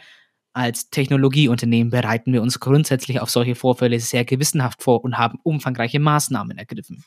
als 0.52 0.90
Technologieunternehmen 0.90 1.90
bereiten 1.90 2.32
wir 2.32 2.42
uns 2.42 2.60
grundsätzlich 2.60 3.20
auf 3.20 3.30
solche 3.30 3.54
Vorfälle 3.54 3.98
sehr 4.00 4.24
gewissenhaft 4.24 4.82
vor 4.82 5.02
und 5.04 5.18
haben 5.18 5.38
umfangreiche 5.42 5.98
Maßnahmen 5.98 6.58
ergriffen. 6.58 7.04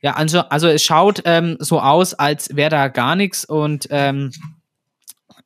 Ja, 0.00 0.14
also, 0.14 0.40
also 0.40 0.68
es 0.68 0.84
schaut 0.84 1.22
ähm, 1.24 1.56
so 1.60 1.80
aus, 1.80 2.12
als 2.12 2.54
wäre 2.54 2.70
da 2.70 2.88
gar 2.88 3.16
nichts 3.16 3.44
und 3.44 3.88
ähm, 3.90 4.32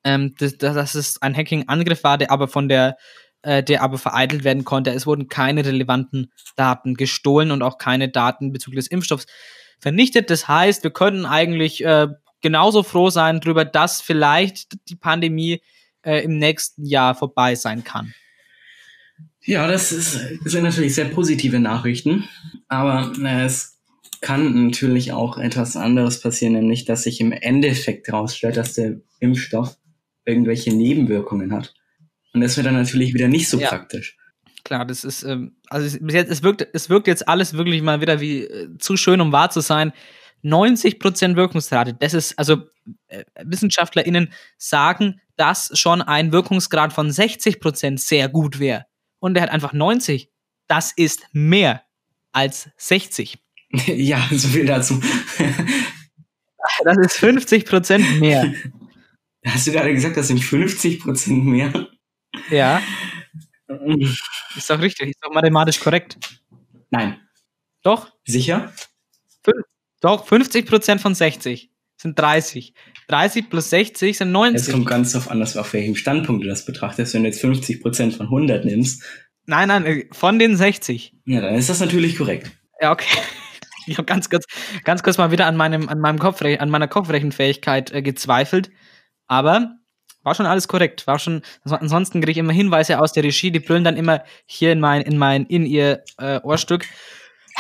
ähm, 0.02 0.35
das, 0.38 0.59
das 0.59 0.95
ist 0.95 1.23
ein 1.23 1.37
Hacking-Angriff 1.37 2.02
war, 2.02 2.19
der 2.19 2.31
aber 2.33 2.49
von 2.49 2.69
der, 2.69 2.97
äh, 3.43 3.62
der 3.62 3.83
aber 3.83 3.99
vereitelt 3.99 4.43
werden 4.43 4.64
konnte. 4.64 4.90
Es 4.90 5.07
wurden 5.07 5.28
keine 5.28 5.64
relevanten 5.64 6.33
Daten 6.57 6.95
gestohlen 6.95 7.52
und 7.52 7.62
auch 7.62 7.78
keine 7.78 8.09
Daten 8.09 8.52
bezüglich 8.52 8.85
des 8.85 8.90
Impfstoffs 8.90 9.26
vernichtet. 9.78 10.31
Das 10.31 10.49
heißt, 10.49 10.83
wir 10.83 10.90
können 10.90 11.25
eigentlich 11.25 11.85
äh, 11.85 12.09
genauso 12.40 12.83
froh 12.83 13.11
sein 13.11 13.40
darüber, 13.40 13.64
dass 13.64 14.00
vielleicht 14.00 14.88
die 14.88 14.97
Pandemie 14.97 15.61
äh, 16.02 16.25
im 16.25 16.38
nächsten 16.38 16.85
Jahr 16.85 17.14
vorbei 17.14 17.55
sein 17.55 17.85
kann. 17.85 18.14
Ja, 19.43 19.67
das, 19.67 19.93
ist, 19.93 20.21
das 20.45 20.52
sind 20.52 20.64
natürlich 20.64 20.95
sehr 20.95 21.07
positive 21.07 21.59
Nachrichten, 21.59 22.28
aber 22.69 23.12
äh, 23.23 23.45
es 23.45 23.78
kann 24.21 24.67
natürlich 24.67 25.12
auch 25.12 25.38
etwas 25.38 25.76
anderes 25.76 26.21
passieren, 26.21 26.55
nämlich 26.55 26.85
dass 26.85 27.05
sich 27.05 27.21
im 27.21 27.33
Endeffekt 27.33 28.09
herausstellt, 28.09 28.57
dass 28.57 28.75
der 28.75 29.00
Impfstoff 29.21 29.76
irgendwelche 30.25 30.75
Nebenwirkungen 30.75 31.52
hat. 31.52 31.75
Und 32.35 32.43
das 32.43 32.57
wird 32.57 32.67
dann 32.67 32.75
natürlich 32.75 33.14
wieder 33.14 33.28
nicht 33.28 33.49
so 33.49 33.59
ja. 33.59 33.69
praktisch. 33.69 34.17
Klar, 34.64 34.85
das 34.85 35.05
ist, 35.05 35.23
ähm, 35.23 35.57
also 35.69 35.99
bis 36.00 36.14
jetzt, 36.14 36.31
es 36.31 36.43
wirkt, 36.43 36.67
es 36.73 36.90
wirkt 36.90 37.07
jetzt 37.07 37.26
alles 37.26 37.55
wirklich 37.55 37.81
mal 37.81 38.00
wieder 38.00 38.21
wie 38.21 38.43
äh, 38.43 38.76
zu 38.78 38.97
schön, 38.97 39.21
um 39.21 39.33
wahr 39.33 39.50
zu 39.50 39.61
sein. 39.61 39.93
90% 40.45 41.37
Wirkungsrate, 41.37 41.95
das 41.95 42.14
ist, 42.14 42.38
also 42.38 42.69
äh, 43.09 43.25
WissenschaftlerInnen 43.43 44.33
sagen, 44.57 45.21
dass 45.38 45.71
schon 45.78 46.02
ein 46.02 46.33
Wirkungsgrad 46.33 46.92
von 46.92 47.09
60% 47.09 47.99
sehr 47.99 48.28
gut 48.28 48.59
wäre. 48.59 48.87
Und 49.21 49.37
er 49.37 49.45
hat 49.45 49.50
einfach 49.50 49.73
90. 49.73 50.30
Das 50.66 50.92
ist 50.92 51.26
mehr 51.33 51.85
als 52.33 52.68
60. 52.76 53.38
Ja, 53.87 54.26
so 54.33 54.49
viel 54.49 54.64
dazu. 54.64 54.99
das 56.85 56.97
ist 56.97 57.18
50 57.18 57.66
Prozent 57.66 58.18
mehr. 58.18 58.50
Hast 59.45 59.66
du 59.66 59.73
gerade 59.73 59.92
gesagt, 59.92 60.16
das 60.16 60.28
sind 60.28 60.42
50 60.42 61.00
Prozent 61.00 61.45
mehr? 61.45 61.87
Ja. 62.49 62.80
Ist 64.57 64.71
doch 64.71 64.80
richtig, 64.80 65.11
ist 65.11 65.23
doch 65.23 65.33
mathematisch 65.35 65.80
korrekt. 65.80 66.18
Nein. 66.88 67.21
Doch? 67.83 68.11
Sicher? 68.25 68.73
Doch, 70.00 70.26
50 70.26 70.66
Prozent 70.66 71.00
von 71.02 71.14
60 71.14 71.71
sind 71.97 72.18
30. 72.18 72.73
30 73.08 73.50
plus 73.50 73.70
60 73.70 74.16
sind 74.18 74.32
90. 74.32 74.68
Es 74.68 74.72
kommt 74.72 74.86
ganz 74.86 75.12
darauf 75.12 75.30
an, 75.30 75.42
auf 75.42 75.72
welchem 75.72 75.96
Standpunkt 75.96 76.44
du 76.44 76.48
das 76.48 76.64
betrachtest. 76.64 77.14
Wenn 77.14 77.22
du 77.22 77.28
jetzt 77.28 77.40
50 77.40 77.82
Prozent 77.82 78.14
von 78.14 78.26
100 78.26 78.64
nimmst. 78.64 79.02
Nein, 79.46 79.68
nein, 79.68 79.86
äh, 79.86 80.06
von 80.12 80.38
den 80.38 80.56
60. 80.56 81.14
Ja, 81.24 81.40
dann 81.40 81.54
ist 81.54 81.68
das 81.68 81.80
natürlich 81.80 82.16
korrekt. 82.16 82.50
Ja, 82.80 82.92
okay 82.92 83.18
ich 83.86 83.98
habe 83.98 84.06
ganz 84.06 84.28
kurz, 84.30 84.44
ganz 84.84 85.02
kurz 85.02 85.18
mal 85.18 85.30
wieder 85.30 85.46
an 85.46 85.56
meinem, 85.56 85.88
an 85.88 86.00
meinem 86.00 86.18
Kopfre 86.18 86.60
an 86.60 86.70
meiner 86.70 86.88
Kopfrechenfähigkeit 86.88 87.90
äh, 87.92 88.02
gezweifelt. 88.02 88.70
Aber 89.26 89.76
war 90.22 90.34
schon 90.34 90.46
alles 90.46 90.68
korrekt. 90.68 91.06
War 91.06 91.18
schon, 91.18 91.42
ansonsten 91.64 92.20
kriege 92.20 92.32
ich 92.32 92.38
immer 92.38 92.52
Hinweise 92.52 93.00
aus 93.00 93.12
der 93.12 93.24
Regie, 93.24 93.50
die 93.50 93.60
brüllen 93.60 93.84
dann 93.84 93.96
immer 93.96 94.24
hier 94.46 94.72
in 94.72 94.80
mein, 94.80 95.02
in 95.02 95.16
mein, 95.16 95.46
in 95.46 95.64
ihr 95.64 96.04
äh, 96.18 96.40
Ohrstück. 96.42 96.84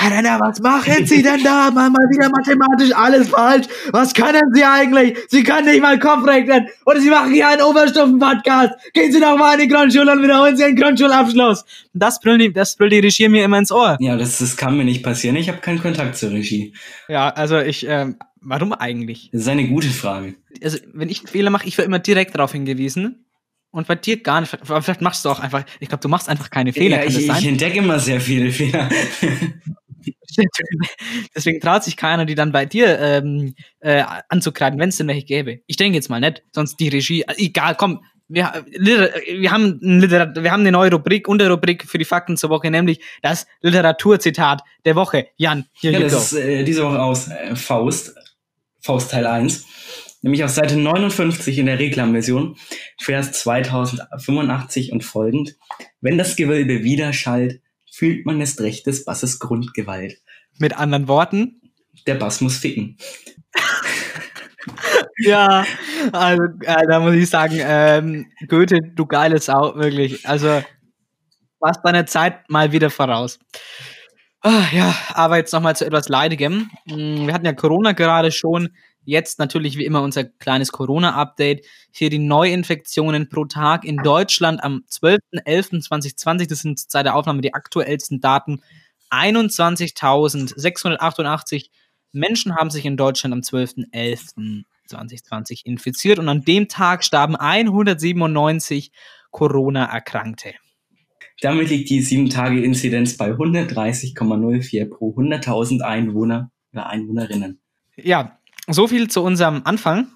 Herr 0.00 0.16
Renner, 0.16 0.38
was 0.38 0.60
machen 0.60 1.06
Sie 1.06 1.24
denn 1.24 1.42
da? 1.42 1.70
Mal, 1.74 1.90
mal 1.90 2.06
wieder 2.08 2.30
mathematisch 2.30 2.94
alles 2.94 3.30
falsch. 3.30 3.66
Was 3.90 4.14
können 4.14 4.54
Sie 4.54 4.62
eigentlich? 4.62 5.18
Sie 5.26 5.42
können 5.42 5.66
nicht 5.66 5.82
mal 5.82 5.98
Kopf 5.98 6.24
rechnen. 6.24 6.68
Oder 6.86 7.00
Sie 7.00 7.10
machen 7.10 7.32
hier 7.32 7.48
einen 7.48 7.62
Oberstufen-Podcast. 7.62 8.74
Gehen 8.94 9.10
Sie 9.10 9.18
doch 9.18 9.36
mal 9.36 9.54
in 9.54 9.68
die 9.68 9.74
Grundschule 9.74 10.12
und 10.12 10.22
wiederholen 10.22 10.56
Sie 10.56 10.62
Ihren 10.62 10.76
Grundschulabschluss. 10.76 11.64
Das 11.94 12.20
brüllt 12.20 12.40
die, 12.40 12.52
das 12.52 12.76
brüllt 12.76 12.92
die 12.92 13.00
Regie 13.00 13.28
mir 13.28 13.44
immer 13.44 13.58
ins 13.58 13.72
Ohr. 13.72 13.96
Ja, 13.98 14.16
das, 14.16 14.38
das 14.38 14.56
kann 14.56 14.76
mir 14.76 14.84
nicht 14.84 15.02
passieren. 15.02 15.34
Ich 15.34 15.48
habe 15.48 15.58
keinen 15.58 15.80
Kontakt 15.80 16.16
zur 16.16 16.30
Regie. 16.30 16.74
Ja, 17.08 17.30
also 17.30 17.58
ich, 17.58 17.84
ähm, 17.88 18.18
warum 18.40 18.72
eigentlich? 18.74 19.30
Das 19.32 19.40
ist 19.40 19.48
eine 19.48 19.66
gute 19.66 19.88
Frage. 19.88 20.36
Also, 20.62 20.78
wenn 20.92 21.08
ich 21.08 21.18
einen 21.18 21.28
Fehler 21.28 21.50
mache, 21.50 21.66
ich 21.66 21.76
werde 21.76 21.86
immer 21.86 21.98
direkt 21.98 22.36
darauf 22.36 22.52
hingewiesen. 22.52 23.24
Und 23.72 23.88
bei 23.88 23.96
dir 23.96 24.22
gar 24.22 24.42
nicht. 24.42 24.56
Vielleicht 24.62 25.02
machst 25.02 25.24
du 25.24 25.28
auch 25.28 25.40
einfach. 25.40 25.64
Ich 25.80 25.88
glaube, 25.88 26.02
du 26.02 26.08
machst 26.08 26.28
einfach 26.28 26.50
keine 26.50 26.72
Fehler. 26.72 27.02
Ja, 27.02 27.04
ich, 27.04 27.28
ich 27.28 27.46
entdecke 27.46 27.78
immer 27.78 27.98
sehr 27.98 28.20
viele 28.20 28.52
Fehler. 28.52 28.88
Deswegen 31.34 31.60
traut 31.60 31.84
sich 31.84 31.96
keiner, 31.96 32.24
die 32.24 32.34
dann 32.34 32.52
bei 32.52 32.66
dir 32.66 32.98
ähm, 32.98 33.54
äh, 33.80 34.02
anzukreiden, 34.28 34.78
wenn 34.78 34.88
es 34.88 34.96
denn 34.96 35.08
welche 35.08 35.24
gäbe. 35.24 35.60
Ich 35.66 35.76
denke 35.76 35.96
jetzt 35.96 36.08
mal 36.08 36.20
nicht, 36.20 36.42
sonst 36.52 36.78
die 36.80 36.88
Regie, 36.88 37.22
äh, 37.22 37.34
egal, 37.36 37.74
komm, 37.76 38.00
wir, 38.28 38.64
wir, 38.66 39.50
haben 39.50 39.80
wir 39.80 40.52
haben 40.52 40.60
eine 40.60 40.72
neue 40.72 40.90
Rubrik, 40.90 41.28
Unterrubrik 41.28 41.84
für 41.84 41.98
die 41.98 42.04
Fakten 42.04 42.36
zur 42.36 42.50
Woche, 42.50 42.70
nämlich 42.70 43.00
das 43.22 43.46
Literaturzitat 43.62 44.62
der 44.84 44.96
Woche. 44.96 45.28
Jan, 45.36 45.64
hier 45.72 45.92
ja, 45.92 46.00
das 46.00 46.32
ist 46.32 46.38
äh, 46.38 46.62
diese 46.62 46.84
Woche 46.84 47.00
aus 47.00 47.28
äh, 47.28 47.56
Faust, 47.56 48.14
Faust 48.80 49.10
Teil 49.10 49.26
1, 49.26 49.64
nämlich 50.20 50.44
auf 50.44 50.50
Seite 50.50 50.76
59 50.76 51.58
in 51.58 51.66
der 51.66 51.78
Reklamversion, 51.78 52.56
Vers 53.00 53.32
2085 53.32 54.92
und 54.92 55.04
folgend. 55.04 55.56
Wenn 56.00 56.18
das 56.18 56.36
Gewölbe 56.36 56.84
wieder 56.84 57.14
schallt, 57.14 57.60
fühlt 57.98 58.24
man 58.26 58.40
es 58.40 58.60
Recht 58.60 58.86
des 58.86 59.04
Basses 59.04 59.40
Grundgewalt. 59.40 60.18
Mit 60.58 60.78
anderen 60.78 61.08
Worten? 61.08 61.60
Der 62.06 62.14
Bass 62.14 62.40
muss 62.40 62.58
ficken. 62.58 62.96
ja, 65.18 65.66
also 66.12 66.44
äh, 66.60 66.86
da 66.86 67.00
muss 67.00 67.14
ich 67.14 67.28
sagen, 67.28 67.56
ähm, 67.58 68.26
Goethe, 68.46 68.78
du 68.94 69.04
geiles 69.04 69.46
Sau, 69.46 69.74
wirklich. 69.74 70.28
Also, 70.28 70.62
warst 71.58 71.80
deine 71.82 72.04
Zeit 72.04 72.48
mal 72.48 72.70
wieder 72.70 72.90
voraus. 72.90 73.40
Ah, 74.42 74.66
ja, 74.72 74.94
aber 75.14 75.38
jetzt 75.38 75.52
nochmal 75.52 75.74
zu 75.74 75.84
etwas 75.84 76.08
Leidigem. 76.08 76.70
Hm, 76.88 77.26
wir 77.26 77.34
hatten 77.34 77.46
ja 77.46 77.52
Corona 77.52 77.92
gerade 77.92 78.30
schon. 78.30 78.68
Jetzt 79.08 79.38
natürlich 79.38 79.78
wie 79.78 79.86
immer 79.86 80.02
unser 80.02 80.24
kleines 80.24 80.70
Corona-Update. 80.70 81.64
Hier 81.92 82.10
die 82.10 82.18
Neuinfektionen 82.18 83.30
pro 83.30 83.46
Tag 83.46 83.86
in 83.86 83.96
Deutschland 83.96 84.62
am 84.62 84.84
12.11.2020. 84.90 86.46
Das 86.46 86.58
sind 86.58 86.78
seit 86.78 87.06
der 87.06 87.16
Aufnahme 87.16 87.40
die 87.40 87.54
aktuellsten 87.54 88.20
Daten. 88.20 88.60
21.688 89.08 91.70
Menschen 92.12 92.54
haben 92.54 92.68
sich 92.68 92.84
in 92.84 92.98
Deutschland 92.98 93.32
am 93.32 93.40
12.11.2020 93.40 95.64
infiziert 95.64 96.18
und 96.18 96.28
an 96.28 96.42
dem 96.42 96.68
Tag 96.68 97.02
starben 97.02 97.34
197 97.34 98.92
Corona-Erkrankte. 99.30 100.52
Damit 101.40 101.70
liegt 101.70 101.88
die 101.88 102.02
7-Tage-Inzidenz 102.02 103.16
bei 103.16 103.30
130,04 103.30 104.90
pro 104.90 105.16
100.000 105.16 105.80
Einwohner 105.80 106.50
oder 106.74 106.90
Einwohnerinnen. 106.90 107.62
Ja, 107.96 108.37
so 108.68 108.86
viel 108.86 109.08
zu 109.08 109.22
unserem 109.22 109.62
Anfang. 109.64 110.08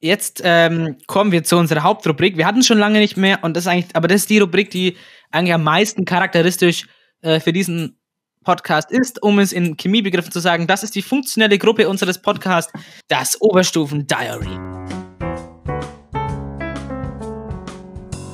Jetzt 0.00 0.40
ähm, 0.44 0.96
kommen 1.06 1.32
wir 1.32 1.42
zu 1.42 1.56
unserer 1.56 1.82
Hauptrubrik. 1.82 2.36
Wir 2.36 2.46
hatten 2.46 2.62
schon 2.62 2.78
lange 2.78 3.00
nicht 3.00 3.16
mehr 3.16 3.42
und 3.42 3.56
das 3.56 3.66
eigentlich, 3.66 3.96
aber 3.96 4.06
das 4.06 4.22
ist 4.22 4.30
die 4.30 4.38
Rubrik, 4.38 4.70
die 4.70 4.96
eigentlich 5.32 5.54
am 5.54 5.64
meisten 5.64 6.04
charakteristisch 6.04 6.86
äh, 7.20 7.40
für 7.40 7.52
diesen 7.52 7.98
Podcast 8.44 8.90
ist, 8.92 9.22
um 9.22 9.40
es 9.40 9.52
in 9.52 9.76
Chemiebegriffen 9.76 10.30
zu 10.30 10.40
sagen. 10.40 10.66
Das 10.66 10.82
ist 10.82 10.94
die 10.94 11.02
funktionelle 11.02 11.58
Gruppe 11.58 11.88
unseres 11.88 12.22
Podcasts, 12.22 12.72
das 13.08 13.40
Oberstufen 13.40 14.06
Diary. 14.06 15.07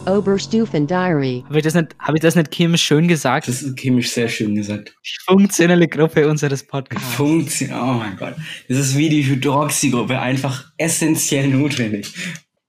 Oberstufen 0.07 0.87
Diary. 0.87 1.45
Habe 1.47 1.59
ich, 1.59 1.65
das 1.65 1.75
nicht- 1.75 1.97
hab 1.99 2.15
ich 2.15 2.21
das 2.21 2.35
nicht 2.37 2.55
chemisch 2.55 2.83
schön 2.83 3.09
gesagt? 3.09 3.49
Das 3.49 3.63
ist 3.63 3.77
chemisch 3.79 4.11
sehr 4.11 4.29
schön 4.29 4.55
gesagt. 4.55 4.95
Die 5.05 5.17
funktionelle 5.25 5.89
Gruppe 5.89 6.29
unseres 6.29 6.63
Podcasts. 6.67 7.15
Funktion, 7.15 7.71
oh 7.73 7.95
mein 7.95 8.17
Gott. 8.17 8.35
Das 8.69 8.79
ist 8.79 8.97
wie 8.99 9.09
die 9.09 9.25
Hydroxygruppe, 9.25 10.19
einfach 10.21 10.67
essentiell 10.77 11.49
notwendig. 11.49 12.13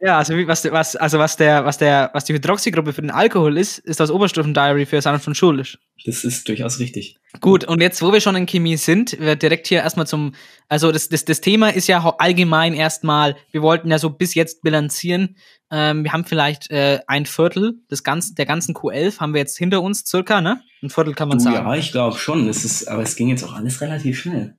Ja, 0.01 0.19
also 0.19 0.37
wie, 0.37 0.47
was, 0.47 0.63
was, 0.71 0.95
also 0.95 1.17
was 1.19 1.35
der, 1.35 1.65
was 1.65 1.77
der, 1.77 2.11
was 2.13 2.25
die 2.25 2.33
Hydroxygruppe 2.33 2.93
für 2.93 3.01
den 3.01 3.11
Alkohol 3.11 3.57
ist, 3.57 3.79
ist 3.79 3.99
das 3.99 4.11
Oberstufen-Diary 4.11 4.85
für 4.85 5.01
Sanft 5.01 5.27
und 5.27 5.35
Schulisch. 5.35 5.79
Das 6.05 6.23
ist 6.23 6.47
durchaus 6.47 6.79
richtig. 6.79 7.17
Gut, 7.41 7.63
und 7.63 7.81
jetzt, 7.81 8.01
wo 8.01 8.13
wir 8.13 8.21
schon 8.21 8.35
in 8.35 8.45
Chemie 8.45 8.77
sind, 8.77 9.19
wir 9.19 9.35
direkt 9.35 9.67
hier 9.67 9.79
erstmal 9.79 10.05
zum, 10.05 10.35
also 10.69 10.91
das, 10.91 11.09
das, 11.09 11.25
das 11.25 11.41
Thema 11.41 11.69
ist 11.73 11.87
ja 11.87 12.03
allgemein 12.19 12.73
erstmal, 12.73 13.35
wir 13.51 13.61
wollten 13.61 13.89
ja 13.89 13.97
so 13.97 14.11
bis 14.11 14.35
jetzt 14.35 14.61
bilanzieren. 14.61 15.37
Ähm, 15.71 16.03
wir 16.03 16.13
haben 16.13 16.25
vielleicht 16.25 16.69
äh, 16.69 16.99
ein 17.07 17.25
Viertel 17.25 17.75
des 17.89 18.03
ganzen, 18.03 18.35
der 18.35 18.45
ganzen 18.45 18.75
Q11 18.75 19.19
haben 19.19 19.33
wir 19.33 19.39
jetzt 19.39 19.57
hinter 19.57 19.81
uns, 19.81 20.05
circa, 20.05 20.41
ne? 20.41 20.61
Ein 20.83 20.89
Viertel 20.89 21.13
kann 21.15 21.27
man 21.27 21.39
Du, 21.39 21.43
sagen. 21.43 21.55
ja, 21.55 21.75
ich 21.75 21.91
glaube 21.91 22.17
schon. 22.17 22.45
Das 22.47 22.63
ist, 22.63 22.87
aber 22.87 23.01
es 23.01 23.15
ging 23.15 23.29
jetzt 23.29 23.43
auch 23.43 23.53
alles 23.53 23.81
relativ 23.81 24.19
schnell. 24.19 24.57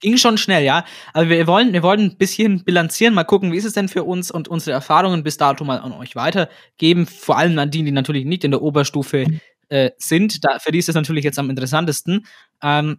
Ging 0.00 0.16
schon 0.16 0.38
schnell, 0.38 0.64
ja. 0.64 0.84
Aber 1.12 1.28
wir 1.28 1.46
wollen, 1.46 1.72
wir 1.72 1.82
wollen 1.82 2.00
ein 2.00 2.16
bisschen 2.16 2.64
bilanzieren, 2.64 3.14
mal 3.14 3.24
gucken, 3.24 3.52
wie 3.52 3.56
ist 3.56 3.64
es 3.64 3.74
denn 3.74 3.88
für 3.88 4.02
uns 4.04 4.30
und 4.30 4.48
unsere 4.48 4.72
Erfahrungen 4.72 5.22
bis 5.22 5.36
dato 5.36 5.64
mal 5.64 5.78
an 5.78 5.92
euch 5.92 6.16
weitergeben. 6.16 7.06
Vor 7.06 7.36
allem 7.36 7.58
an 7.58 7.70
die, 7.70 7.82
die 7.84 7.92
natürlich 7.92 8.24
nicht 8.24 8.44
in 8.44 8.50
der 8.50 8.62
Oberstufe 8.62 9.26
äh, 9.68 9.90
sind. 9.98 10.44
Da, 10.44 10.58
für 10.58 10.72
die 10.72 10.78
ist 10.78 10.88
es 10.88 10.94
natürlich 10.94 11.24
jetzt 11.24 11.38
am 11.38 11.50
interessantesten. 11.50 12.26
Ähm, 12.62 12.98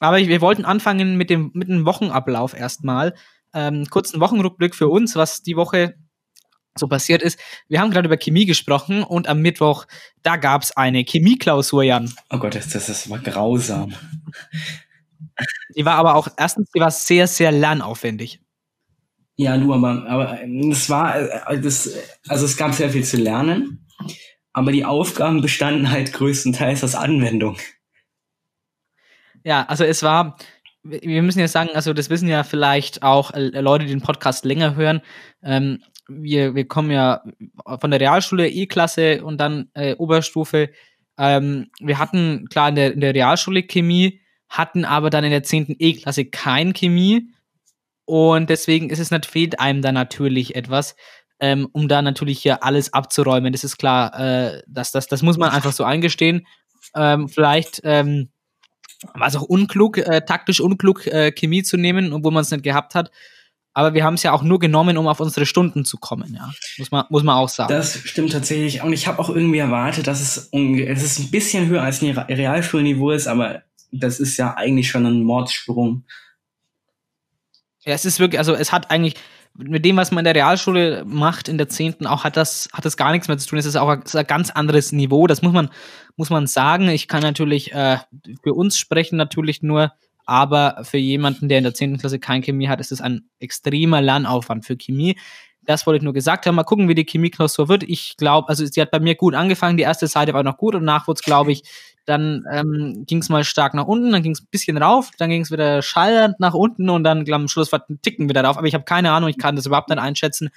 aber 0.00 0.16
wir 0.18 0.40
wollten 0.40 0.64
anfangen 0.64 1.16
mit 1.16 1.30
dem, 1.30 1.50
mit 1.54 1.68
dem 1.68 1.84
Wochenablauf 1.84 2.54
erstmal. 2.54 3.14
Ähm, 3.54 3.86
kurzen 3.90 4.18
Wochenrückblick 4.20 4.74
für 4.74 4.88
uns, 4.88 5.14
was 5.14 5.42
die 5.42 5.56
Woche 5.56 5.94
so 6.74 6.88
passiert 6.88 7.22
ist. 7.22 7.38
Wir 7.68 7.80
haben 7.80 7.90
gerade 7.90 8.06
über 8.06 8.16
Chemie 8.16 8.46
gesprochen 8.46 9.02
und 9.02 9.28
am 9.28 9.40
Mittwoch, 9.40 9.86
da 10.22 10.36
gab 10.36 10.62
es 10.62 10.76
eine 10.76 11.04
Chemieklausur, 11.04 11.82
Jan. 11.82 12.12
Oh 12.30 12.38
Gott, 12.38 12.54
das, 12.54 12.68
das, 12.70 12.86
das 12.86 13.10
war 13.10 13.18
grausam. 13.18 13.94
Die 15.76 15.84
war 15.84 15.94
aber 15.94 16.14
auch, 16.14 16.28
erstens, 16.36 16.70
die 16.74 16.80
war 16.80 16.90
sehr, 16.90 17.26
sehr 17.26 17.52
lernaufwendig. 17.52 18.40
Ja, 19.36 19.56
du, 19.56 19.72
aber, 19.72 20.06
aber 20.08 20.40
ähm, 20.42 20.70
es 20.70 20.90
war, 20.90 21.18
äh, 21.18 21.60
das, 21.60 21.90
also 22.28 22.44
es 22.44 22.56
gab 22.56 22.74
sehr 22.74 22.90
viel 22.90 23.04
zu 23.04 23.16
lernen, 23.16 23.86
aber 24.52 24.72
die 24.72 24.84
Aufgaben 24.84 25.40
bestanden 25.40 25.90
halt 25.90 26.12
größtenteils 26.12 26.84
aus 26.84 26.94
Anwendung. 26.94 27.56
Ja, 29.44 29.64
also 29.64 29.84
es 29.84 30.02
war, 30.02 30.36
wir 30.82 31.22
müssen 31.22 31.40
jetzt 31.40 31.52
sagen, 31.52 31.70
also 31.74 31.92
das 31.92 32.10
wissen 32.10 32.28
ja 32.28 32.44
vielleicht 32.44 33.02
auch 33.02 33.32
äh, 33.32 33.60
Leute, 33.60 33.86
die 33.86 33.92
den 33.92 34.02
Podcast 34.02 34.44
länger 34.44 34.74
hören. 34.74 35.00
Ähm, 35.42 35.82
wir, 36.20 36.54
wir 36.54 36.66
kommen 36.66 36.90
ja 36.90 37.22
von 37.80 37.90
der 37.90 38.00
Realschule 38.00 38.48
E-Klasse 38.48 39.24
und 39.24 39.38
dann 39.38 39.70
äh, 39.74 39.94
Oberstufe. 39.94 40.70
Ähm, 41.18 41.70
wir 41.80 41.98
hatten 41.98 42.48
klar 42.50 42.68
in 42.68 42.74
der, 42.74 42.92
in 42.92 43.00
der 43.00 43.14
Realschule 43.14 43.62
Chemie, 43.62 44.20
hatten 44.48 44.84
aber 44.84 45.10
dann 45.10 45.24
in 45.24 45.30
der 45.30 45.42
10. 45.42 45.76
E-Klasse 45.78 46.24
kein 46.26 46.72
Chemie. 46.72 47.30
Und 48.04 48.50
deswegen 48.50 48.90
ist 48.90 48.98
es 48.98 49.10
nicht, 49.10 49.26
fehlt 49.26 49.60
einem 49.60 49.82
da 49.82 49.92
natürlich 49.92 50.56
etwas, 50.56 50.96
ähm, 51.40 51.68
um 51.72 51.88
da 51.88 52.02
natürlich 52.02 52.40
hier 52.40 52.62
alles 52.64 52.92
abzuräumen. 52.92 53.52
Das 53.52 53.64
ist 53.64 53.78
klar, 53.78 54.18
äh, 54.18 54.62
das, 54.66 54.92
das, 54.92 55.06
das 55.06 55.22
muss 55.22 55.38
man 55.38 55.50
einfach 55.50 55.72
so 55.72 55.84
eingestehen. 55.84 56.46
Ähm, 56.94 57.28
vielleicht 57.28 57.80
ähm, 57.84 58.30
war 59.14 59.28
es 59.28 59.36
auch 59.36 59.42
unklug, 59.42 59.98
äh, 59.98 60.24
taktisch 60.24 60.60
unklug, 60.60 61.06
äh, 61.06 61.32
Chemie 61.32 61.62
zu 61.62 61.76
nehmen, 61.76 62.12
obwohl 62.12 62.32
man 62.32 62.42
es 62.42 62.50
nicht 62.50 62.64
gehabt 62.64 62.94
hat. 62.94 63.10
Aber 63.74 63.94
wir 63.94 64.04
haben 64.04 64.14
es 64.14 64.22
ja 64.22 64.32
auch 64.32 64.42
nur 64.42 64.58
genommen, 64.58 64.98
um 64.98 65.06
auf 65.08 65.20
unsere 65.20 65.46
Stunden 65.46 65.84
zu 65.84 65.96
kommen, 65.96 66.34
ja. 66.34 66.52
Muss 66.78 66.90
man, 66.90 67.04
muss 67.08 67.22
man 67.22 67.36
auch 67.36 67.48
sagen. 67.48 67.72
Das 67.72 67.98
stimmt 68.04 68.32
tatsächlich. 68.32 68.82
Und 68.82 68.92
ich 68.92 69.06
habe 69.06 69.18
auch 69.18 69.30
irgendwie 69.30 69.58
erwartet, 69.58 70.06
dass 70.06 70.20
es, 70.20 70.50
es 70.52 71.02
ist 71.02 71.18
ein 71.18 71.30
bisschen 71.30 71.68
höher 71.68 71.82
als 71.82 72.02
ein 72.02 72.10
Re- 72.16 72.28
Realschulniveau 72.28 73.12
ist, 73.12 73.26
aber 73.26 73.62
das 73.90 74.20
ist 74.20 74.36
ja 74.36 74.54
eigentlich 74.54 74.90
schon 74.90 75.06
ein 75.06 75.22
Mordsprung. 75.22 76.04
Ja, 77.84 77.94
es 77.94 78.04
ist 78.04 78.20
wirklich, 78.20 78.38
also 78.38 78.54
es 78.54 78.72
hat 78.72 78.90
eigentlich 78.90 79.14
mit 79.54 79.84
dem, 79.84 79.96
was 79.96 80.10
man 80.10 80.20
in 80.20 80.24
der 80.24 80.34
Realschule 80.34 81.04
macht, 81.06 81.48
in 81.48 81.58
der 81.58 81.68
10. 81.68 82.06
auch 82.06 82.24
hat 82.24 82.36
das, 82.36 82.68
hat 82.72 82.84
das 82.84 82.96
gar 82.96 83.12
nichts 83.12 83.28
mehr 83.28 83.36
zu 83.38 83.48
tun. 83.48 83.58
Es 83.58 83.66
ist 83.66 83.76
auch 83.76 83.88
ein, 83.88 84.02
ist 84.02 84.16
ein 84.16 84.26
ganz 84.26 84.50
anderes 84.50 84.92
Niveau. 84.92 85.26
Das 85.26 85.42
muss 85.42 85.52
man, 85.52 85.68
muss 86.16 86.30
man 86.30 86.46
sagen. 86.46 86.88
Ich 86.88 87.08
kann 87.08 87.22
natürlich 87.22 87.72
äh, 87.72 87.98
für 88.42 88.54
uns 88.54 88.78
sprechen, 88.78 89.16
natürlich 89.16 89.62
nur, 89.62 89.92
aber 90.26 90.82
für 90.84 90.98
jemanden, 90.98 91.48
der 91.48 91.58
in 91.58 91.64
der 91.64 91.74
10. 91.74 91.98
Klasse 91.98 92.18
kein 92.18 92.42
Chemie 92.42 92.68
hat, 92.68 92.80
ist 92.80 92.92
es 92.92 93.00
ein 93.00 93.28
extremer 93.38 94.00
Lernaufwand 94.00 94.64
für 94.64 94.76
Chemie. 94.76 95.16
Das 95.64 95.86
wollte 95.86 95.98
ich 95.98 96.02
nur 96.02 96.12
gesagt 96.12 96.46
haben. 96.46 96.56
Mal 96.56 96.64
gucken, 96.64 96.88
wie 96.88 96.94
die 96.94 97.06
Chemieklausur 97.08 97.68
wird. 97.68 97.84
Ich 97.84 98.16
glaube, 98.16 98.48
also 98.48 98.66
sie 98.66 98.80
hat 98.80 98.90
bei 98.90 98.98
mir 98.98 99.14
gut 99.14 99.34
angefangen. 99.34 99.76
Die 99.76 99.84
erste 99.84 100.08
Seite 100.08 100.34
war 100.34 100.42
noch 100.42 100.56
gut 100.56 100.74
und 100.74 100.84
nach 100.84 101.06
wurde 101.06 101.18
es, 101.18 101.24
glaube 101.24 101.52
ich, 101.52 101.62
dann 102.04 102.44
ähm, 102.50 103.04
ging 103.06 103.18
es 103.18 103.28
mal 103.28 103.44
stark 103.44 103.74
nach 103.74 103.86
unten, 103.86 104.10
dann 104.10 104.24
ging 104.24 104.32
es 104.32 104.42
ein 104.42 104.48
bisschen 104.50 104.76
rauf, 104.76 105.10
dann 105.18 105.30
ging 105.30 105.42
es 105.42 105.52
wieder 105.52 105.82
schallend 105.82 106.40
nach 106.40 106.54
unten 106.54 106.90
und 106.90 107.04
dann 107.04 107.24
glaub, 107.24 107.40
am 107.40 107.48
Schluss 107.48 107.70
war 107.70 107.84
ein 107.88 108.02
Ticken 108.02 108.28
wieder 108.28 108.42
rauf. 108.42 108.58
Aber 108.58 108.66
ich 108.66 108.74
habe 108.74 108.84
keine 108.84 109.12
Ahnung, 109.12 109.28
ich 109.28 109.38
kann 109.38 109.54
das 109.54 109.66
überhaupt 109.66 109.88
nicht 109.88 110.00
einschätzen. 110.00 110.50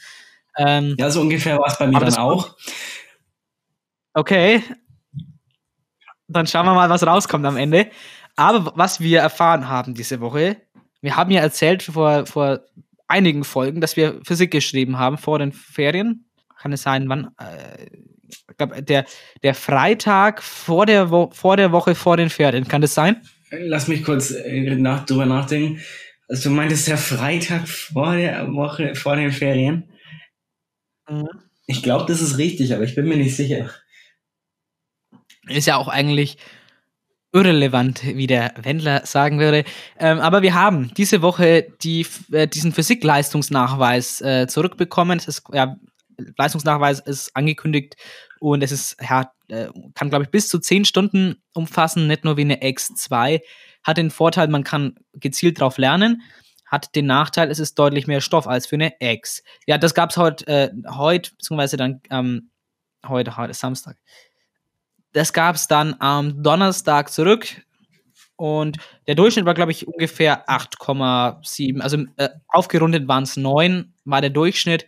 Ähm, 0.57 0.95
Ja, 0.97 1.11
so 1.11 1.21
ungefähr 1.21 1.59
war 1.59 1.67
es 1.67 1.77
bei 1.77 1.85
mir 1.85 1.99
dann 1.99 2.15
auch. 2.15 2.55
Okay. 4.13 4.63
Dann 6.27 6.47
schauen 6.47 6.65
wir 6.65 6.73
mal, 6.73 6.89
was 6.89 7.05
rauskommt 7.05 7.45
am 7.45 7.57
Ende. 7.57 7.91
Aber 8.35 8.73
was 8.75 8.99
wir 8.99 9.19
erfahren 9.19 9.69
haben 9.69 9.93
diese 9.93 10.19
Woche, 10.19 10.57
wir 11.01 11.15
haben 11.15 11.31
ja 11.31 11.41
erzählt 11.41 11.83
vor, 11.83 12.25
vor 12.25 12.61
einigen 13.07 13.43
Folgen, 13.43 13.81
dass 13.81 13.95
wir 13.95 14.19
Physik 14.25 14.51
geschrieben 14.51 14.97
haben 14.97 15.17
vor 15.17 15.39
den 15.39 15.51
Ferien. 15.51 16.25
Kann 16.59 16.73
es 16.73 16.81
sein, 16.81 17.07
wann? 17.09 17.29
Äh, 17.39 17.85
ich 18.27 18.57
glaube, 18.57 18.81
der, 18.81 19.05
der 19.43 19.53
Freitag 19.53 20.41
vor 20.41 20.85
der, 20.85 21.11
Wo 21.11 21.29
vor 21.31 21.57
der 21.57 21.71
Woche 21.71 21.95
vor 21.95 22.17
den 22.17 22.29
Ferien. 22.29 22.67
Kann 22.67 22.81
das 22.81 22.93
sein? 22.93 23.21
Lass 23.51 23.87
mich 23.87 24.03
kurz 24.03 24.31
äh, 24.31 24.75
nach, 24.75 25.05
drüber 25.05 25.25
nachdenken. 25.25 25.81
Also 26.27 26.49
du 26.49 26.55
meintest 26.55 26.87
der 26.87 26.97
Freitag 26.97 27.67
vor 27.67 28.15
der 28.15 28.51
Woche, 28.51 28.95
vor 28.95 29.15
den 29.15 29.31
Ferien? 29.31 29.91
Mhm. 31.09 31.27
Ich 31.67 31.83
glaube, 31.83 32.05
das 32.07 32.21
ist 32.21 32.37
richtig, 32.37 32.73
aber 32.73 32.83
ich 32.83 32.95
bin 32.95 33.07
mir 33.07 33.17
nicht 33.17 33.35
sicher. 33.35 33.69
Ist 35.47 35.67
ja 35.67 35.77
auch 35.77 35.87
eigentlich 35.87 36.37
irrelevant, 37.35 38.01
wie 38.03 38.27
der 38.27 38.53
Wendler 38.55 39.05
sagen 39.05 39.39
würde. 39.39 39.65
Ähm, 39.99 40.19
aber 40.19 40.41
wir 40.41 40.53
haben 40.53 40.93
diese 40.95 41.21
Woche 41.21 41.67
die, 41.83 42.07
äh, 42.31 42.47
diesen 42.47 42.71
Physikleistungsnachweis 42.71 44.21
äh, 44.21 44.47
zurückbekommen. 44.47 45.19
Es 45.19 45.27
ist, 45.27 45.43
ja, 45.51 45.75
Leistungsnachweis 46.37 47.01
ist 47.01 47.35
angekündigt 47.35 47.97
und 48.39 48.63
es 48.63 48.71
ist, 48.71 48.95
ja, 49.01 49.29
äh, 49.49 49.67
kann, 49.95 50.09
glaube 50.09 50.23
ich, 50.23 50.31
bis 50.31 50.47
zu 50.47 50.59
10 50.59 50.85
Stunden 50.85 51.35
umfassen, 51.53 52.07
nicht 52.07 52.23
nur 52.23 52.37
wie 52.37 52.41
eine 52.41 52.61
X2. 52.61 53.41
Hat 53.83 53.97
den 53.97 54.11
Vorteil, 54.11 54.47
man 54.47 54.63
kann 54.63 54.95
gezielt 55.13 55.59
drauf 55.59 55.77
lernen. 55.77 56.21
Hat 56.65 56.95
den 56.95 57.05
Nachteil, 57.05 57.51
es 57.51 57.59
ist 57.59 57.77
deutlich 57.77 58.07
mehr 58.07 58.21
Stoff 58.21 58.47
als 58.47 58.65
für 58.65 58.77
eine 58.77 58.93
X. 58.99 59.43
Ja, 59.67 59.77
das 59.77 59.93
gab 59.93 60.11
es 60.11 60.17
heute, 60.17 60.47
äh, 60.47 60.69
heute, 60.89 61.31
beziehungsweise 61.31 61.75
dann 61.75 62.01
ähm, 62.09 62.49
heute, 63.05 63.35
heute 63.35 63.53
Samstag. 63.53 63.97
Das 65.15 65.31
gab 65.31 65.55
es 65.55 65.69
dann 65.69 65.95
am 65.99 66.43
Donnerstag 66.43 67.09
zurück. 67.09 67.47
Und 68.35 68.79
der 69.07 69.15
Durchschnitt 69.15 69.45
war, 69.45 69.53
glaube 69.53 69.71
ich, 69.71 69.87
ungefähr 69.87 70.49
8,7. 70.49 71.79
Also 71.79 72.03
äh, 72.17 72.27
aufgerundet 72.49 73.07
waren 73.07 73.23
es 73.23 73.37
9, 73.37 73.93
war 74.03 74.19
der 74.19 74.29
Durchschnitt. 74.29 74.85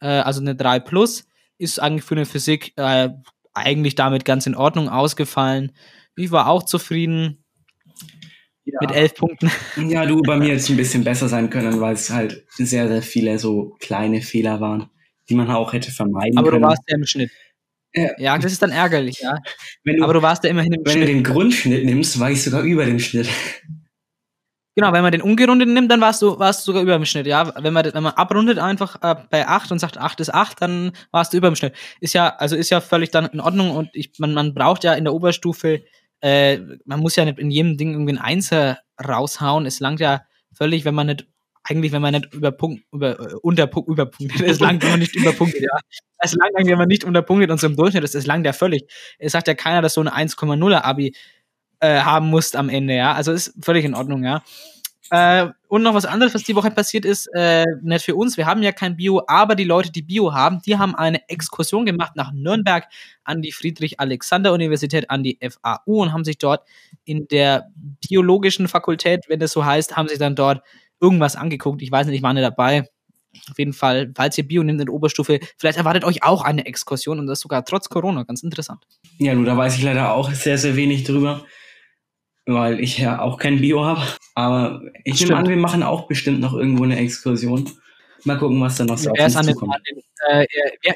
Äh, 0.00 0.08
also 0.08 0.40
eine 0.40 0.56
3 0.56 0.80
plus. 0.80 1.28
Ist 1.58 1.80
eigentlich 1.80 2.02
für 2.02 2.16
eine 2.16 2.26
Physik 2.26 2.72
äh, 2.76 3.10
eigentlich 3.54 3.94
damit 3.94 4.24
ganz 4.24 4.46
in 4.46 4.56
Ordnung 4.56 4.88
ausgefallen. 4.88 5.70
Ich 6.16 6.32
war 6.32 6.48
auch 6.48 6.64
zufrieden 6.64 7.44
mit 8.64 8.90
11 8.90 9.14
Punkten. 9.14 9.50
Ja, 9.88 10.06
du, 10.06 10.20
bei 10.22 10.38
mir 10.38 10.48
jetzt 10.48 10.68
ein 10.70 10.76
bisschen 10.76 11.04
besser 11.04 11.28
sein 11.28 11.50
können, 11.50 11.80
weil 11.80 11.94
es 11.94 12.10
halt 12.10 12.44
sehr, 12.48 12.88
sehr 12.88 13.02
viele 13.02 13.38
so 13.38 13.76
kleine 13.78 14.22
Fehler 14.22 14.60
waren, 14.60 14.90
die 15.28 15.36
man 15.36 15.48
auch 15.52 15.72
hätte 15.72 15.92
vermeiden 15.92 16.36
Aber 16.36 16.50
du 16.50 16.56
können. 16.56 16.64
warst 16.64 16.82
ja 16.88 16.96
im 16.96 17.06
Schnitt. 17.06 17.30
Ja. 18.02 18.10
Ja, 18.18 18.38
das 18.38 18.52
ist 18.52 18.62
dann 18.62 18.70
ärgerlich, 18.70 19.20
ja. 19.20 19.36
wenn 19.84 19.96
du, 19.96 20.04
Aber 20.04 20.14
du 20.14 20.22
warst 20.22 20.44
ja 20.44 20.50
immerhin 20.50 20.72
im 20.72 20.80
wenn 20.84 21.00
du 21.00 21.06
Schnitt. 21.06 21.08
den 21.08 21.24
Grundschnitt 21.24 21.84
nimmst, 21.84 22.18
war 22.20 22.30
ich 22.30 22.42
sogar 22.42 22.62
über 22.62 22.84
dem 22.84 22.98
Schnitt. 22.98 23.28
Genau, 24.78 24.92
wenn 24.92 25.02
man 25.02 25.10
den 25.10 25.22
ungerundeten 25.22 25.74
nimmt, 25.74 25.90
dann 25.90 26.00
warst 26.00 26.22
du, 26.22 26.38
warst 26.38 26.60
du 26.60 26.66
sogar 26.66 26.82
über 26.82 26.92
dem 26.92 27.04
Schnitt, 27.04 27.26
ja. 27.26 27.52
Wenn 27.60 27.72
man, 27.72 27.84
wenn 27.92 28.02
man 28.02 28.12
abrundet 28.12 28.60
einfach 28.60 29.02
äh, 29.02 29.16
bei 29.28 29.48
8 29.48 29.72
und 29.72 29.80
sagt 29.80 29.98
8 29.98 30.20
ist 30.20 30.32
8, 30.32 30.62
dann 30.62 30.92
warst 31.10 31.32
du 31.32 31.36
über 31.36 31.50
dem 31.50 31.56
Schnitt. 31.56 31.74
Ist 32.00 32.14
ja, 32.14 32.28
also 32.36 32.54
ist 32.54 32.70
ja 32.70 32.80
völlig 32.80 33.10
dann 33.10 33.26
in 33.26 33.40
Ordnung 33.40 33.72
und 33.72 33.88
ich, 33.92 34.12
man, 34.18 34.34
man 34.34 34.54
braucht 34.54 34.84
ja 34.84 34.94
in 34.94 35.02
der 35.02 35.14
Oberstufe, 35.14 35.82
äh, 36.20 36.58
man 36.84 37.00
muss 37.00 37.16
ja 37.16 37.24
nicht 37.24 37.40
in 37.40 37.50
jedem 37.50 37.76
Ding 37.76 37.90
irgendwie 37.90 38.12
ein 38.12 38.18
Einser 38.18 38.78
raushauen. 39.04 39.66
Es 39.66 39.80
langt 39.80 39.98
ja 39.98 40.22
völlig, 40.52 40.84
wenn 40.84 40.94
man 40.94 41.08
nicht, 41.08 41.26
eigentlich, 41.68 41.92
wenn 41.92 42.02
man 42.02 42.14
nicht 42.14 42.32
über 42.32 42.50
Punkt, 42.52 42.82
über, 42.92 43.18
äh, 43.18 43.34
unter 43.42 43.66
Punkt, 43.66 43.88
überpunktet. 43.88 44.40
Es 44.40 44.60
langt, 44.60 44.82
wenn 44.82 44.90
man 44.90 45.00
nicht 45.00 45.14
überpunktet, 45.14 45.62
ja. 45.62 45.78
Es 46.18 46.34
langt 46.34 46.54
wenn 46.56 46.78
man 46.78 46.88
nicht 46.88 47.04
unterpunktet 47.04 47.50
und 47.50 47.60
so 47.60 47.66
im 47.66 47.76
Durchschnitt 47.76 48.04
ist, 48.04 48.14
es 48.14 48.26
langt 48.26 48.46
ja 48.46 48.52
völlig. 48.52 48.84
Es 49.18 49.32
sagt 49.32 49.48
ja 49.48 49.54
keiner, 49.54 49.82
dass 49.82 49.94
so 49.94 50.00
eine 50.00 50.14
1,0er 50.14 50.82
Abi 50.82 51.14
äh, 51.80 52.00
haben 52.00 52.28
musst 52.28 52.56
am 52.56 52.68
Ende, 52.68 52.94
ja. 52.94 53.12
Also 53.12 53.32
ist 53.32 53.54
völlig 53.62 53.84
in 53.84 53.94
Ordnung, 53.94 54.24
ja. 54.24 54.42
Äh, 55.10 55.48
und 55.68 55.82
noch 55.82 55.94
was 55.94 56.04
anderes, 56.04 56.34
was 56.34 56.42
die 56.42 56.54
Woche 56.54 56.70
passiert 56.70 57.04
ist, 57.04 57.28
äh, 57.34 57.64
nicht 57.82 58.04
für 58.04 58.14
uns, 58.14 58.36
wir 58.36 58.46
haben 58.46 58.62
ja 58.62 58.72
kein 58.72 58.96
Bio, 58.96 59.22
aber 59.26 59.54
die 59.54 59.64
Leute, 59.64 59.90
die 59.90 60.02
Bio 60.02 60.34
haben, 60.34 60.60
die 60.66 60.76
haben 60.76 60.94
eine 60.94 61.26
Exkursion 61.28 61.86
gemacht 61.86 62.12
nach 62.14 62.32
Nürnberg 62.32 62.86
an 63.24 63.40
die 63.40 63.52
Friedrich-Alexander-Universität, 63.52 65.08
an 65.10 65.22
die 65.22 65.38
FAU 65.40 66.02
und 66.02 66.12
haben 66.12 66.24
sich 66.24 66.36
dort 66.36 66.66
in 67.04 67.26
der 67.28 67.70
biologischen 68.06 68.68
Fakultät, 68.68 69.24
wenn 69.28 69.40
das 69.40 69.52
so 69.52 69.64
heißt, 69.64 69.96
haben 69.96 70.08
sich 70.08 70.18
dann 70.18 70.36
dort 70.36 70.62
irgendwas 71.00 71.36
angeguckt. 71.36 71.82
Ich 71.82 71.90
weiß 71.90 72.06
nicht, 72.06 72.16
ich 72.16 72.22
war 72.22 72.32
nicht 72.32 72.44
dabei. 72.44 72.88
Auf 73.50 73.58
jeden 73.58 73.72
Fall, 73.72 74.10
falls 74.16 74.36
ihr 74.38 74.46
Bio 74.46 74.62
nehmt 74.62 74.80
in 74.80 74.86
der 74.86 74.94
Oberstufe, 74.94 75.38
vielleicht 75.58 75.78
erwartet 75.78 76.04
euch 76.04 76.22
auch 76.22 76.42
eine 76.42 76.66
Exkursion 76.66 77.18
und 77.18 77.26
das 77.26 77.40
sogar 77.40 77.64
trotz 77.64 77.88
Corona. 77.88 78.24
Ganz 78.24 78.42
interessant. 78.42 78.84
Ja, 79.18 79.34
du, 79.34 79.44
da 79.44 79.56
weiß 79.56 79.76
ich 79.76 79.82
leider 79.82 80.14
auch 80.14 80.32
sehr, 80.32 80.58
sehr 80.58 80.76
wenig 80.76 81.04
drüber, 81.04 81.44
weil 82.46 82.80
ich 82.80 82.98
ja 82.98 83.20
auch 83.20 83.38
kein 83.38 83.60
Bio 83.60 83.84
habe. 83.84 84.02
Aber 84.34 84.82
ich 85.04 85.20
nehme 85.20 85.36
an, 85.36 85.48
wir 85.48 85.56
machen 85.56 85.82
auch 85.82 86.06
bestimmt 86.06 86.40
noch 86.40 86.54
irgendwo 86.54 86.84
eine 86.84 86.98
Exkursion. 86.98 87.70
Mal 88.24 88.38
gucken, 88.38 88.60
was 88.60 88.76
da 88.76 88.84
noch 88.84 88.98
so 88.98 89.10
auf 89.10 89.18
uns 89.18 89.46
zukommt. 89.46 89.76
äh, 90.28 90.46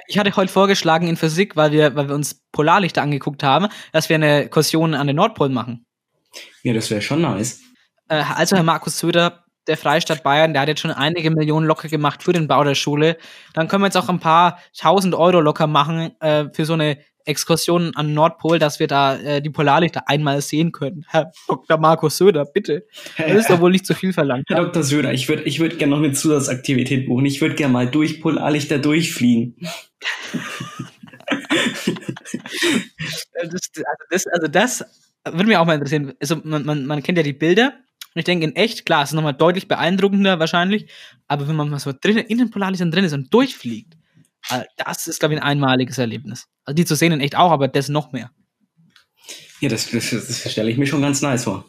ich 0.08 0.18
hatte 0.18 0.34
heute 0.34 0.52
vorgeschlagen 0.52 1.06
in 1.06 1.16
Physik, 1.16 1.54
weil 1.54 1.70
wir, 1.70 1.94
weil 1.94 2.08
wir 2.08 2.14
uns 2.14 2.42
Polarlichter 2.50 3.02
angeguckt 3.02 3.44
haben, 3.44 3.68
dass 3.92 4.08
wir 4.08 4.16
eine 4.16 4.48
Kursion 4.48 4.94
an 4.94 5.06
den 5.06 5.16
Nordpol 5.16 5.48
machen. 5.48 5.86
Ja, 6.62 6.72
das 6.72 6.90
wäre 6.90 7.02
schon 7.02 7.20
nice. 7.20 7.60
Äh, 8.08 8.22
also 8.34 8.56
Herr 8.56 8.64
Markus 8.64 8.98
Söder, 8.98 9.44
der 9.66 9.76
Freistaat 9.76 10.22
Bayern, 10.22 10.52
der 10.52 10.62
hat 10.62 10.68
jetzt 10.68 10.80
schon 10.80 10.90
einige 10.90 11.30
Millionen 11.30 11.66
locker 11.66 11.88
gemacht 11.88 12.22
für 12.22 12.32
den 12.32 12.48
Bau 12.48 12.64
der 12.64 12.74
Schule. 12.74 13.16
Dann 13.54 13.68
können 13.68 13.82
wir 13.82 13.86
jetzt 13.86 13.96
auch 13.96 14.08
ein 14.08 14.20
paar 14.20 14.58
tausend 14.76 15.14
Euro 15.14 15.40
locker 15.40 15.66
machen 15.66 16.10
äh, 16.20 16.46
für 16.52 16.64
so 16.64 16.72
eine 16.74 16.98
Exkursion 17.24 17.92
an 17.94 18.14
Nordpol, 18.14 18.58
dass 18.58 18.80
wir 18.80 18.88
da 18.88 19.16
äh, 19.16 19.40
die 19.40 19.50
Polarlichter 19.50 20.08
einmal 20.08 20.40
sehen 20.40 20.72
können. 20.72 21.04
Herr 21.10 21.30
Dr. 21.48 21.78
Markus 21.78 22.16
Söder, 22.16 22.44
bitte. 22.44 22.86
Das 23.16 23.32
ist 23.32 23.50
doch 23.50 23.60
wohl 23.60 23.70
nicht 23.70 23.86
zu 23.86 23.94
viel 23.94 24.12
verlangt. 24.12 24.46
Herr 24.48 24.64
Dr. 24.64 24.82
Söder, 24.82 25.12
ich 25.12 25.28
würde 25.28 25.44
ich 25.44 25.60
würd 25.60 25.78
gerne 25.78 25.94
noch 25.94 26.02
eine 26.02 26.12
Zusatzaktivität 26.12 27.06
buchen. 27.06 27.26
Ich 27.26 27.40
würde 27.40 27.54
gerne 27.54 27.72
mal 27.72 27.86
durch 27.88 28.20
Polarlichter 28.20 28.78
durchfliegen. 28.78 29.56
Das, 33.42 33.46
also, 33.50 33.56
das, 34.10 34.26
also 34.26 34.48
das 34.48 34.84
würde 35.24 35.46
mich 35.46 35.56
auch 35.56 35.64
mal 35.64 35.74
interessieren. 35.74 36.12
Also 36.20 36.36
man, 36.44 36.64
man, 36.64 36.86
man 36.86 37.02
kennt 37.02 37.18
ja 37.18 37.24
die 37.24 37.32
Bilder 37.32 37.74
und 38.14 38.18
ich 38.18 38.24
denke 38.24 38.44
in 38.44 38.56
echt, 38.56 38.84
klar, 38.84 39.02
es 39.02 39.10
ist 39.10 39.14
nochmal 39.14 39.34
deutlich 39.34 39.68
beeindruckender 39.68 40.38
wahrscheinlich, 40.38 40.90
aber 41.28 41.48
wenn 41.48 41.56
man 41.56 41.70
mal 41.70 41.78
so 41.78 41.92
drin, 41.92 42.18
in 42.18 42.38
den 42.38 42.50
Polarlichtern 42.50 42.90
drin 42.90 43.04
ist 43.04 43.12
und 43.12 43.32
durchfliegt, 43.32 43.94
äh, 44.50 44.64
das 44.76 45.06
ist, 45.06 45.20
glaube 45.20 45.34
ich, 45.34 45.40
ein 45.40 45.46
einmaliges 45.46 45.98
Erlebnis. 45.98 46.48
Also 46.64 46.74
die 46.74 46.84
zu 46.84 46.94
sehen 46.94 47.12
in 47.12 47.20
echt 47.20 47.36
auch, 47.36 47.50
aber 47.50 47.68
das 47.68 47.88
noch 47.88 48.12
mehr. 48.12 48.30
Ja, 49.60 49.68
das, 49.68 49.90
das, 49.90 50.10
das 50.10 50.50
stelle 50.50 50.70
ich 50.70 50.76
mir 50.76 50.86
schon 50.86 51.02
ganz 51.02 51.22
nice 51.22 51.44
vor. 51.44 51.64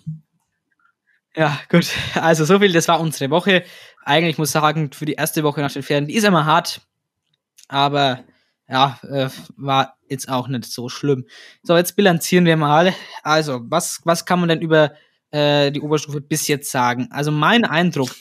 Ja, 1.36 1.60
gut. 1.70 1.88
Also 2.16 2.46
so 2.46 2.60
viel, 2.60 2.74
das 2.74 2.88
war 2.88 3.00
unsere 3.00 3.30
Woche. 3.30 3.64
Eigentlich 4.04 4.38
muss 4.38 4.50
ich 4.50 4.54
sagen, 4.54 4.92
für 4.92 5.06
die 5.06 5.14
erste 5.14 5.44
Woche 5.44 5.62
nach 5.62 5.72
den 5.72 5.84
Ferien, 5.84 6.08
die 6.08 6.16
ist 6.16 6.26
immer 6.26 6.46
hart, 6.46 6.82
aber 7.68 8.24
ja, 8.68 9.00
äh, 9.04 9.30
war 9.56 9.98
jetzt 10.10 10.30
auch 10.30 10.48
nicht 10.48 10.66
so 10.66 10.90
schlimm. 10.90 11.26
So, 11.64 11.76
jetzt 11.76 11.96
bilanzieren 11.96 12.46
wir 12.46 12.58
mal. 12.58 12.94
Also, 13.24 13.62
was, 13.64 14.02
was 14.04 14.26
kann 14.26 14.40
man 14.40 14.50
denn 14.50 14.62
über 14.62 14.94
äh, 15.34 15.72
die 15.72 15.82
Oberstufe 15.82 16.22
bis 16.22 16.48
jetzt 16.48 16.72
sagen? 16.72 17.08
Also, 17.12 17.32
mein 17.32 17.66
Eindruck, 17.66 18.16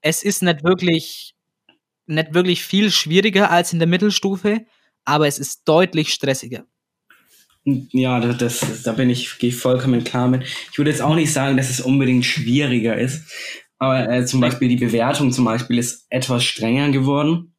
es 0.00 0.22
ist 0.22 0.42
nicht 0.42 0.62
wirklich, 0.62 1.34
nicht 2.06 2.34
wirklich 2.34 2.62
viel 2.62 2.90
schwieriger 2.90 3.50
als 3.50 3.72
in 3.72 3.78
der 3.78 3.88
Mittelstufe, 3.88 4.64
aber 5.04 5.26
es 5.26 5.38
ist 5.38 5.62
deutlich 5.66 6.12
stressiger. 6.12 6.64
Ja, 7.64 8.20
das, 8.20 8.38
das, 8.38 8.82
da 8.82 8.92
bin 8.92 9.10
ich, 9.10 9.38
gehe 9.38 9.50
ich 9.50 9.56
vollkommen 9.56 10.04
klar 10.04 10.28
mit. 10.28 10.44
Ich 10.70 10.78
würde 10.78 10.90
jetzt 10.90 11.02
auch 11.02 11.14
nicht 11.14 11.32
sagen, 11.32 11.56
dass 11.56 11.70
es 11.70 11.80
unbedingt 11.80 12.24
schwieriger 12.24 12.96
ist. 12.96 13.30
Aber 13.78 14.08
äh, 14.10 14.26
zum 14.26 14.40
Beispiel 14.40 14.68
die 14.68 14.76
Bewertung 14.76 15.32
zum 15.32 15.44
Beispiel 15.44 15.78
ist 15.78 16.06
etwas 16.10 16.44
strenger 16.44 16.90
geworden. 16.90 17.54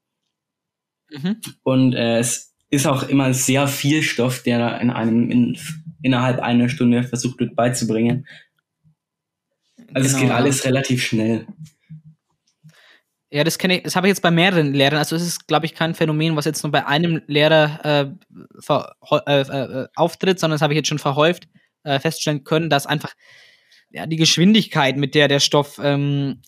Mhm. 1.12 1.38
Und 1.64 1.94
äh, 1.94 2.20
es 2.20 2.56
ist 2.70 2.88
auch 2.88 3.08
immer 3.08 3.34
sehr 3.34 3.68
viel 3.68 4.04
Stoff, 4.04 4.44
der 4.44 4.80
in 4.82 4.90
einem 4.90 5.32
in, 5.32 5.58
innerhalb 6.02 6.40
einer 6.40 6.70
Stunde 6.70 7.04
versucht 7.04 7.40
wird 7.40 7.56
beizubringen. 7.56 8.28
Also 9.94 10.08
es 10.08 10.14
Genau, 10.14 10.22
geht 10.22 10.30
ja. 10.30 10.36
alles 10.36 10.66
relativ 10.66 11.04
schnell. 11.04 11.48
Ja, 13.32 13.44
das 13.44 13.60
kenne 13.60 13.78
ich, 13.78 13.84
das 13.84 13.96
habe 13.96 14.08
ich 14.08 14.10
jetzt 14.10 14.22
bei 14.22 14.32
mehreren 14.32 14.74
Lehrern. 14.74 14.98
Also 14.98 15.16
es 15.16 15.22
ist, 15.22 15.48
glaube 15.48 15.68
ich, 15.68 15.76
kein 15.76 15.94
Phänomen, 15.94 16.36
was 16.36 16.46
jetzt 16.46 16.64
nur 16.64 16.72
bei 16.72 16.88
einem 16.88 17.22
Lehrer 17.28 17.86
äh, 17.86 18.08
ver, 18.60 18.96
äh, 19.28 19.42
äh, 19.42 19.88
auftritt, 19.96 20.40
sondern 20.40 20.56
das 20.56 20.64
habe 20.64 20.74
ich 20.74 20.78
jetzt 20.78 20.88
schon 20.88 20.98
verhäuft 21.00 21.48
äh, 21.84 22.00
feststellen 22.00 22.44
können, 22.44 22.70
dass 22.70 22.88
einfach 22.88 23.14
ja, 23.92 24.06
die 24.06 24.18
Geschwindigkeit, 24.18 24.98
mit 24.98 25.16
der 25.16 25.28
der 25.28 25.40
Stoff, 25.40 25.80
ähm, 25.84 26.42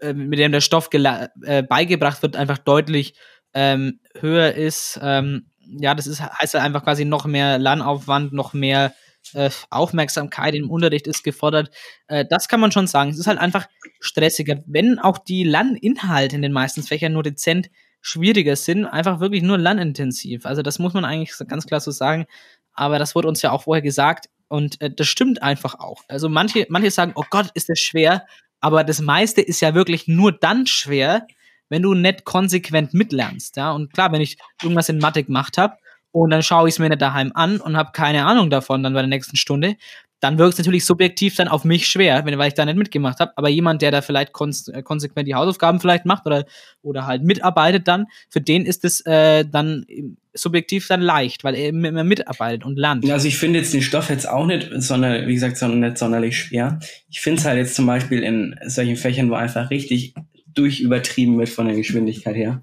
äh, 0.00 0.12
mit 0.12 0.38
dem 0.38 0.52
der 0.52 0.60
Stoff 0.60 0.88
äh, 0.92 1.62
beigebracht 1.62 2.22
wird, 2.22 2.36
einfach 2.36 2.58
deutlich 2.58 3.14
ähm, 3.52 4.00
höher 4.18 4.54
ist. 4.54 4.98
Ähm, 5.02 5.50
ja, 5.58 5.94
das 5.94 6.06
ist, 6.06 6.20
heißt 6.20 6.54
halt 6.54 6.64
einfach 6.64 6.84
quasi 6.84 7.04
noch 7.04 7.26
mehr 7.26 7.58
Lernaufwand, 7.58 8.32
noch 8.32 8.52
mehr 8.52 8.92
äh, 9.32 9.50
Aufmerksamkeit 9.70 10.54
im 10.54 10.70
Unterricht 10.70 11.06
ist 11.06 11.24
gefordert. 11.24 11.70
Äh, 12.08 12.24
das 12.28 12.48
kann 12.48 12.60
man 12.60 12.72
schon 12.72 12.86
sagen. 12.86 13.10
Es 13.10 13.18
ist 13.18 13.26
halt 13.26 13.38
einfach 13.38 13.66
stressiger, 14.00 14.62
wenn 14.66 14.98
auch 14.98 15.18
die 15.18 15.44
Lerninhalte 15.44 16.36
in 16.36 16.42
den 16.42 16.52
meisten 16.52 16.82
Fächern 16.82 17.12
nur 17.12 17.22
dezent 17.22 17.70
schwieriger 18.00 18.56
sind, 18.56 18.84
einfach 18.84 19.20
wirklich 19.20 19.42
nur 19.42 19.56
lernintensiv. 19.56 20.44
Also 20.44 20.60
das 20.62 20.78
muss 20.78 20.92
man 20.92 21.04
eigentlich 21.04 21.32
ganz 21.48 21.66
klar 21.66 21.80
so 21.80 21.90
sagen. 21.90 22.26
Aber 22.74 22.98
das 22.98 23.14
wurde 23.14 23.28
uns 23.28 23.40
ja 23.40 23.50
auch 23.50 23.62
vorher 23.62 23.82
gesagt 23.82 24.28
und 24.48 24.80
äh, 24.80 24.90
das 24.90 25.06
stimmt 25.06 25.42
einfach 25.42 25.78
auch. 25.78 26.02
Also 26.08 26.28
manche, 26.28 26.66
manche 26.68 26.90
sagen, 26.90 27.12
oh 27.14 27.24
Gott, 27.30 27.50
ist 27.54 27.68
das 27.68 27.80
schwer, 27.80 28.26
aber 28.60 28.84
das 28.84 29.00
meiste 29.00 29.40
ist 29.40 29.60
ja 29.60 29.74
wirklich 29.74 30.06
nur 30.06 30.32
dann 30.32 30.66
schwer, 30.66 31.26
wenn 31.68 31.82
du 31.82 31.94
nicht 31.94 32.24
konsequent 32.24 32.92
mitlernst. 32.94 33.56
Ja? 33.56 33.72
Und 33.72 33.92
klar, 33.92 34.12
wenn 34.12 34.20
ich 34.20 34.36
irgendwas 34.62 34.88
in 34.88 34.98
Mathe 34.98 35.24
gemacht 35.24 35.56
habe 35.56 35.76
und 36.14 36.30
dann 36.30 36.44
schaue 36.44 36.68
ich 36.68 36.76
es 36.76 36.78
mir 36.78 36.88
nicht 36.88 37.02
daheim 37.02 37.32
an 37.34 37.60
und 37.60 37.76
habe 37.76 37.90
keine 37.92 38.24
Ahnung 38.24 38.48
davon 38.48 38.84
dann 38.84 38.94
bei 38.94 39.00
der 39.00 39.08
nächsten 39.08 39.36
Stunde, 39.36 39.76
dann 40.20 40.38
wirkt 40.38 40.52
es 40.52 40.58
natürlich 40.58 40.84
subjektiv 40.84 41.34
dann 41.34 41.48
auf 41.48 41.64
mich 41.64 41.88
schwer, 41.88 42.24
wenn, 42.24 42.38
weil 42.38 42.48
ich 42.48 42.54
da 42.54 42.64
nicht 42.64 42.78
mitgemacht 42.78 43.18
habe. 43.18 43.32
Aber 43.34 43.48
jemand, 43.48 43.82
der 43.82 43.90
da 43.90 44.00
vielleicht 44.00 44.30
äh, 44.30 44.82
konsequent 44.82 45.26
die 45.26 45.34
Hausaufgaben 45.34 45.80
vielleicht 45.80 46.06
macht 46.06 46.24
oder, 46.26 46.46
oder 46.82 47.06
halt 47.06 47.24
mitarbeitet 47.24 47.88
dann, 47.88 48.06
für 48.30 48.40
den 48.40 48.64
ist 48.64 48.84
es 48.84 49.00
äh, 49.06 49.44
dann 49.44 49.86
subjektiv 50.32 50.86
dann 50.86 51.00
leicht, 51.00 51.42
weil 51.42 51.56
er 51.56 51.70
immer 51.70 52.04
mitarbeitet 52.04 52.64
und 52.64 52.78
lernt. 52.78 53.10
Also 53.10 53.26
ich 53.26 53.36
finde 53.36 53.58
jetzt 53.58 53.74
den 53.74 53.82
Stoff 53.82 54.08
jetzt 54.08 54.28
auch 54.28 54.46
nicht, 54.46 54.70
sondern 54.76 55.26
wie 55.26 55.34
gesagt, 55.34 55.56
sondern 55.56 55.80
nicht 55.80 55.98
sonderlich 55.98 56.38
schwer. 56.38 56.78
Ich 57.10 57.20
finde 57.20 57.40
es 57.40 57.44
halt 57.44 57.58
jetzt 57.58 57.74
zum 57.74 57.86
Beispiel 57.86 58.22
in 58.22 58.54
solchen 58.66 58.96
Fächern, 58.96 59.30
wo 59.30 59.34
einfach 59.34 59.70
richtig 59.70 60.14
durchübertrieben 60.54 61.36
wird 61.38 61.48
von 61.48 61.66
der 61.66 61.74
Geschwindigkeit 61.74 62.36
her, 62.36 62.62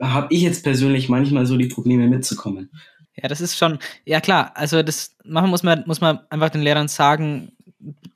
habe 0.00 0.34
ich 0.34 0.42
jetzt 0.42 0.62
persönlich 0.62 1.08
manchmal 1.08 1.46
so 1.46 1.56
die 1.56 1.68
Probleme 1.68 2.06
mitzukommen. 2.08 2.70
Ja, 3.14 3.28
das 3.28 3.40
ist 3.40 3.56
schon, 3.56 3.78
ja 4.04 4.20
klar, 4.20 4.52
also 4.54 4.82
das 4.82 5.16
machen 5.24 5.50
muss 5.50 5.62
man, 5.62 5.84
muss 5.86 6.00
man 6.00 6.20
einfach 6.28 6.50
den 6.50 6.62
Lehrern 6.62 6.88
sagen, 6.88 7.52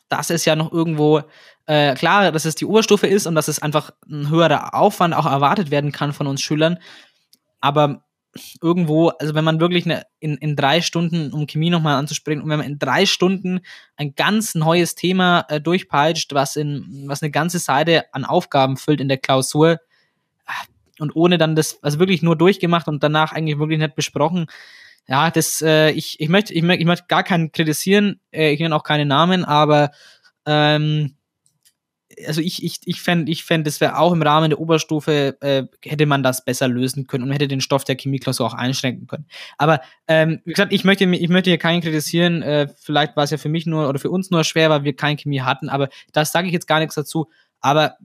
dass 0.09 0.31
es 0.31 0.45
ja 0.45 0.57
noch 0.57 0.73
irgendwo, 0.73 1.23
äh, 1.67 1.95
klar, 1.95 2.33
dass 2.33 2.45
es 2.45 2.55
die 2.55 2.67
Oberstufe 2.67 3.07
ist 3.07 3.27
und 3.27 3.35
dass 3.35 3.49
es 3.49 3.61
einfach 3.61 3.93
ein 4.11 4.29
höherer 4.29 4.75
Aufwand 4.75 5.15
auch 5.15 5.27
erwartet 5.27 5.71
werden 5.71 5.93
kann 5.93 6.13
von 6.13 6.27
uns 6.27 6.43
Schülern. 6.43 6.79
Aber 7.61 8.05
irgendwo, 8.61 9.09
also 9.09 9.35
wenn 9.35 9.45
man 9.45 9.61
wirklich 9.61 9.85
eine, 9.87 10.05
in, 10.19 10.37
in 10.37 10.57
drei 10.57 10.81
Stunden, 10.83 11.33
um 11.33 11.47
Chemie 11.47 11.71
nochmal 11.71 11.97
anzuspringen, 11.97 12.45
und 12.45 12.51
wenn 12.51 12.59
man 12.59 12.67
in 12.67 12.79
drei 12.79 13.07
Stunden 13.07 13.61
ein 13.97 14.15
ganz 14.15 14.55
neues 14.55 14.95
Thema 14.95 15.47
äh, 15.49 15.61
durchpeitscht, 15.61 16.35
was 16.35 16.57
in, 16.57 17.05
was 17.07 17.23
eine 17.23 17.31
ganze 17.31 17.59
Seite 17.59 18.05
an 18.13 18.25
Aufgaben 18.25 18.77
füllt 18.77 19.01
in 19.01 19.09
der 19.09 19.19
Klausur, 19.19 19.79
und 21.01 21.15
ohne 21.17 21.39
dann 21.39 21.57
das, 21.57 21.83
also 21.83 21.99
wirklich 21.99 22.23
nur 22.23 22.37
durchgemacht 22.37 22.89
und 22.89 23.03
danach 23.03 23.33
eigentlich 23.33 23.59
wirklich 23.59 23.79
nicht 23.79 23.95
besprochen, 23.95 24.47
ja, 25.09 25.31
das, 25.31 25.61
äh, 25.63 25.91
ich, 25.91 26.21
ich 26.21 26.29
möchte, 26.29 26.55
ich 26.55 26.63
möchte, 26.63 26.81
ich 26.81 26.87
möchte 26.87 27.07
gar 27.09 27.25
keinen 27.25 27.53
kritisieren, 27.53 28.21
äh, 28.33 28.53
ich 28.53 28.61
nenne 28.61 28.77
auch 28.77 28.85
keine 28.85 29.07
Namen, 29.07 29.45
aber 29.45 29.91
ähm, 30.47 31.17
also 32.27 32.41
ich, 32.41 32.63
ich, 32.63 32.81
ich 32.85 33.01
fände, 33.01 33.31
ich 33.31 33.45
fänd, 33.45 33.67
das 33.67 33.81
wäre 33.81 33.99
auch 33.99 34.13
im 34.13 34.23
Rahmen 34.23 34.51
der 34.51 34.61
Oberstufe, 34.61 35.37
äh, 35.41 35.65
hätte 35.85 36.07
man 36.07 36.23
das 36.23 36.45
besser 36.45 36.69
lösen 36.69 37.07
können 37.07 37.25
und 37.25 37.33
hätte 37.33 37.49
den 37.49 37.61
Stoff 37.61 37.85
der 37.85 37.97
Chemieklausur 37.97 38.47
auch 38.47 38.55
einschränken 38.55 39.07
können. 39.07 39.27
Aber 39.59 39.81
ähm, 40.09 40.41
wie 40.45 40.53
gesagt, 40.53 40.73
ich 40.73 40.85
möchte, 40.85 41.05
ich 41.05 41.29
möchte 41.29 41.51
hier 41.51 41.59
keinen 41.59 41.81
kritisieren, 41.81 42.43
äh, 42.43 42.69
vielleicht 42.77 43.17
war 43.17 43.25
es 43.25 43.31
ja 43.31 43.39
für 43.39 43.49
mich 43.49 43.67
nur 43.67 43.89
oder 43.89 43.99
für 43.99 44.11
uns 44.11 44.31
nur 44.31 44.45
schwer, 44.45 44.71
weil 44.71 44.85
wir 44.85 44.95
keine 44.95 45.17
Chemie 45.17 45.41
hatten, 45.41 45.69
aber 45.69 45.89
das 46.13 46.33
sage 46.33 46.47
ich 46.47 46.53
jetzt 46.53 46.67
gar 46.67 46.81
nichts 46.81 46.95
dazu. 46.95 47.29
Aber 47.61 47.97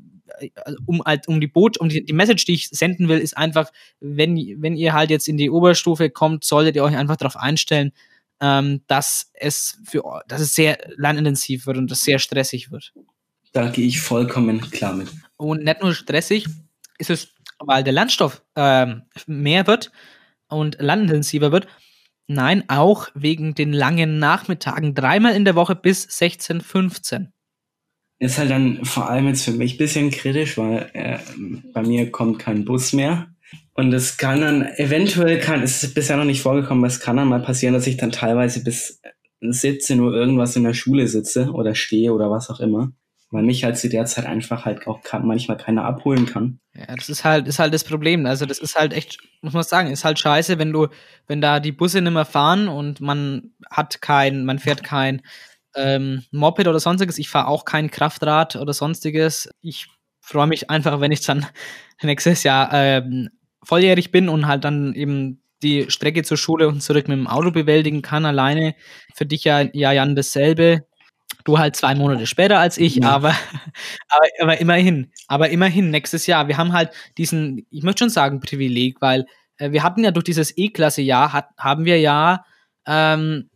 um 0.86 1.02
halt 1.04 1.28
um 1.28 1.40
die 1.40 1.48
Boot, 1.48 1.78
um 1.78 1.90
die, 1.90 2.04
die 2.04 2.14
Message, 2.14 2.46
die 2.46 2.54
ich 2.54 2.70
senden 2.70 3.08
will, 3.08 3.20
ist 3.20 3.38
einfach, 3.38 3.72
wenn, 4.00 4.36
wenn 4.62 4.76
ihr 4.76 4.94
halt 4.94 5.10
jetzt 5.10 5.28
in 5.28 5.38
die 5.38 5.50
Oberstufe 5.50 6.10
kommt, 6.10 6.44
solltet 6.44 6.76
ihr 6.76 6.84
euch 6.84 6.96
einfach 6.96 7.18
darauf 7.18 7.38
einstellen, 7.38 7.92
ähm, 8.42 8.82
dass 8.88 9.32
es 9.34 9.78
für 9.84 10.04
dass 10.28 10.42
es 10.42 10.56
sehr 10.56 10.78
lernintensiv 10.98 11.68
wird 11.68 11.78
und 11.78 11.92
es 11.92 12.04
sehr 12.04 12.20
stressig 12.20 12.72
wird. 12.72 12.94
Da 13.54 13.70
gehe 13.70 13.88
ich 13.88 14.02
vollkommen 14.02 14.60
klar 14.72 14.94
mit. 14.94 15.10
Und 15.38 15.64
nicht 15.64 15.82
nur 15.82 15.94
stressig 15.94 16.46
ist 16.98 17.10
es, 17.10 17.30
weil 17.60 17.84
der 17.84 17.94
Lernstoff 17.94 18.44
ähm, 18.56 19.04
mehr 19.28 19.68
wird 19.68 19.92
und 20.50 20.80
lernintensiver 20.80 21.52
wird. 21.52 21.68
Nein, 22.28 22.64
auch 22.70 23.10
wegen 23.14 23.54
den 23.54 23.72
langen 23.72 24.18
Nachmittagen, 24.18 24.96
dreimal 24.96 25.36
in 25.36 25.46
der 25.46 25.56
Woche 25.56 25.76
bis 25.76 26.04
16, 26.04 26.62
15. 26.62 27.32
ist 28.20 28.38
halt 28.38 28.50
dann 28.50 28.86
vor 28.86 29.10
allem 29.10 29.28
jetzt 29.28 29.44
für 29.44 29.52
mich 29.52 29.76
ein 29.76 29.78
bisschen 29.78 30.12
kritisch, 30.12 30.58
weil 30.58 30.90
äh, 30.94 31.18
bei 31.74 31.82
mir 31.82 32.12
kommt 32.12 32.40
kein 32.40 32.66
Bus 32.66 32.94
mehr. 32.94 33.28
Und 33.74 33.94
es 33.94 34.18
kann 34.18 34.42
dann, 34.42 34.62
eventuell 34.78 35.40
kann, 35.40 35.62
es 35.62 35.84
ist 35.84 35.94
bisher 35.94 36.16
noch 36.16 36.24
nicht 36.24 36.42
vorgekommen, 36.42 36.84
aber 36.84 36.92
es 36.92 37.02
kann 37.02 37.18
dann 37.18 37.28
mal 37.28 37.42
passieren, 37.42 37.74
dass 37.74 37.88
ich 37.88 37.98
dann 37.98 38.12
teilweise 38.12 38.64
bis 38.64 39.02
17 39.42 40.00
Uhr 40.00 40.14
irgendwas 40.14 40.56
in 40.56 40.64
der 40.64 40.74
Schule 40.74 41.08
sitze 41.08 41.52
oder 41.52 41.76
stehe 41.76 42.14
oder 42.14 42.32
was 42.32 42.50
auch 42.50 42.62
immer. 42.62 42.94
Weil 43.32 43.44
mich 43.44 43.66
halt 43.66 43.78
zu 43.78 43.90
der 43.90 44.06
Zeit 44.06 44.26
einfach 44.26 44.64
halt 44.64 44.88
auch 44.88 45.02
manchmal 45.22 45.58
keiner 45.58 45.84
abholen 45.84 46.26
kann. 46.26 46.60
Ja, 46.74 46.96
das 46.96 47.10
ist 47.10 47.26
halt, 47.26 47.48
ist 47.48 47.60
halt 47.60 47.74
das 47.74 47.84
Problem. 47.84 48.26
Also 48.26 48.46
das 48.46 48.60
ist 48.60 48.76
halt 48.76 48.94
echt, 48.94 49.18
muss 49.42 49.54
man 49.54 49.64
sagen, 49.64 49.92
ist 49.92 50.06
halt 50.06 50.20
scheiße, 50.20 50.58
wenn 50.58 50.72
du, 50.72 50.88
wenn 51.28 51.42
da 51.42 51.60
die 51.60 51.74
Busse 51.74 52.02
nicht 52.02 52.14
mehr 52.14 52.24
fahren 52.24 52.70
und 52.70 53.02
man 53.02 53.52
hat 53.70 54.02
kein, 54.02 54.46
man 54.46 54.60
fährt 54.60 54.84
kein 54.84 55.22
ähm, 55.76 56.24
Moped 56.32 56.68
oder 56.68 56.80
sonstiges. 56.80 57.18
Ich 57.18 57.30
fahre 57.30 57.48
auch 57.48 57.66
kein 57.66 57.92
Kraftrad 57.92 58.56
oder 58.56 58.74
sonstiges. 58.74 59.50
Ich 59.62 59.88
freue 60.22 60.48
mich 60.48 60.70
einfach, 60.70 61.00
wenn 61.00 61.12
ich 61.12 61.22
dann 61.22 61.46
nächstes 62.02 62.44
Jahr 62.44 62.70
ähm, 62.74 63.30
volljährig 63.64 64.12
bin 64.12 64.30
und 64.30 64.48
halt 64.48 64.64
dann 64.64 64.94
eben 64.94 65.42
die 65.64 65.90
Strecke 65.90 66.24
zur 66.24 66.38
Schule 66.38 66.68
und 66.68 66.82
zurück 66.82 67.08
mit 67.08 67.18
dem 67.18 67.28
Auto 67.28 67.52
bewältigen 67.52 68.02
kann, 68.02 68.26
alleine. 68.26 68.76
Für 69.14 69.26
dich 69.26 69.44
ja, 69.44 69.62
ja 69.74 69.92
Jan, 69.92 70.16
dasselbe. 70.16 70.86
Du 71.44 71.60
halt 71.60 71.76
zwei 71.76 71.96
Monate 71.96 72.28
später 72.28 72.60
als 72.60 72.78
ich, 72.78 72.96
ja. 72.96 73.10
aber, 73.10 73.30
aber, 74.10 74.28
aber 74.40 74.58
immerhin, 74.60 75.12
aber 75.28 75.50
immerhin 75.50 75.92
nächstes 75.92 76.28
Jahr. 76.28 76.48
Wir 76.48 76.58
haben 76.58 76.74
halt 76.74 76.92
diesen, 77.18 77.66
ich 77.70 77.84
möchte 77.84 78.00
schon 78.00 78.10
sagen, 78.10 78.40
Privileg, 78.40 79.02
weil 79.02 79.26
äh, 79.58 79.72
wir 79.72 79.84
hatten 79.84 80.04
ja 80.04 80.12
durch 80.12 80.24
dieses 80.24 80.58
E-Klasse-Jahr, 80.58 81.34
hat, 81.34 81.50
haben 81.58 81.86
wir 81.86 82.00
ja, 82.00 82.46
ähm, 82.88 83.50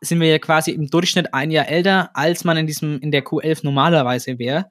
sind 0.00 0.20
wir 0.20 0.28
ja 0.28 0.38
quasi 0.38 0.70
im 0.72 0.88
Durchschnitt 0.88 1.34
ein 1.34 1.50
Jahr 1.50 1.68
älter, 1.68 2.10
als 2.14 2.44
man 2.44 2.56
in 2.56 2.66
diesem, 2.66 3.00
in 3.00 3.10
der 3.10 3.24
Q11 3.24 3.60
normalerweise 3.62 4.38
wäre. 4.38 4.70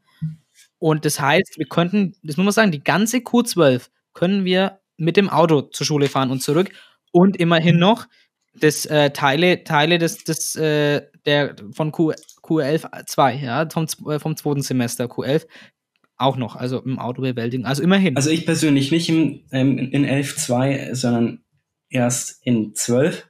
Und 0.80 1.06
das 1.06 1.20
heißt, 1.20 1.58
wir 1.58 1.68
könnten, 1.68 2.16
das 2.24 2.38
muss 2.38 2.46
man 2.46 2.54
sagen, 2.54 2.72
die 2.72 2.84
ganze 2.84 3.18
Q12 3.18 3.88
können 4.14 4.46
wir 4.46 4.80
mit 4.98 5.18
dem 5.18 5.30
Auto 5.30 5.62
zur 5.62 5.86
Schule 5.86 6.08
fahren 6.08 6.32
und 6.32 6.42
zurück 6.42 6.72
und 7.12 7.38
immerhin 7.38 7.78
noch 7.78 8.08
das 8.54 8.86
äh, 8.86 9.12
Teile, 9.12 9.64
Teile 9.64 9.98
des, 9.98 10.24
des 10.24 10.56
äh, 10.56 11.02
der 11.26 11.56
von 11.72 11.92
Q, 11.92 12.14
Q11 12.42 13.06
2, 13.06 13.36
ja, 13.36 13.68
vom, 13.70 13.88
äh, 14.10 14.20
vom 14.20 14.38
zweiten 14.38 14.62
Semester 14.62 15.06
Q11 15.06 15.46
auch 16.18 16.38
noch, 16.38 16.56
also 16.56 16.80
im 16.82 17.00
Auto 17.00 17.22
bewältigen. 17.22 17.66
Also 17.66 17.84
immerhin. 17.84 18.16
Also 18.16 18.30
ich 18.30 18.46
persönlich 18.46 18.92
nicht 18.92 19.10
im, 19.10 19.42
ähm, 19.52 19.78
in 19.78 20.06
11.2, 20.06 20.96
sondern 20.96 21.44
erst 21.90 22.46
in 22.46 22.74
12. 22.74 23.28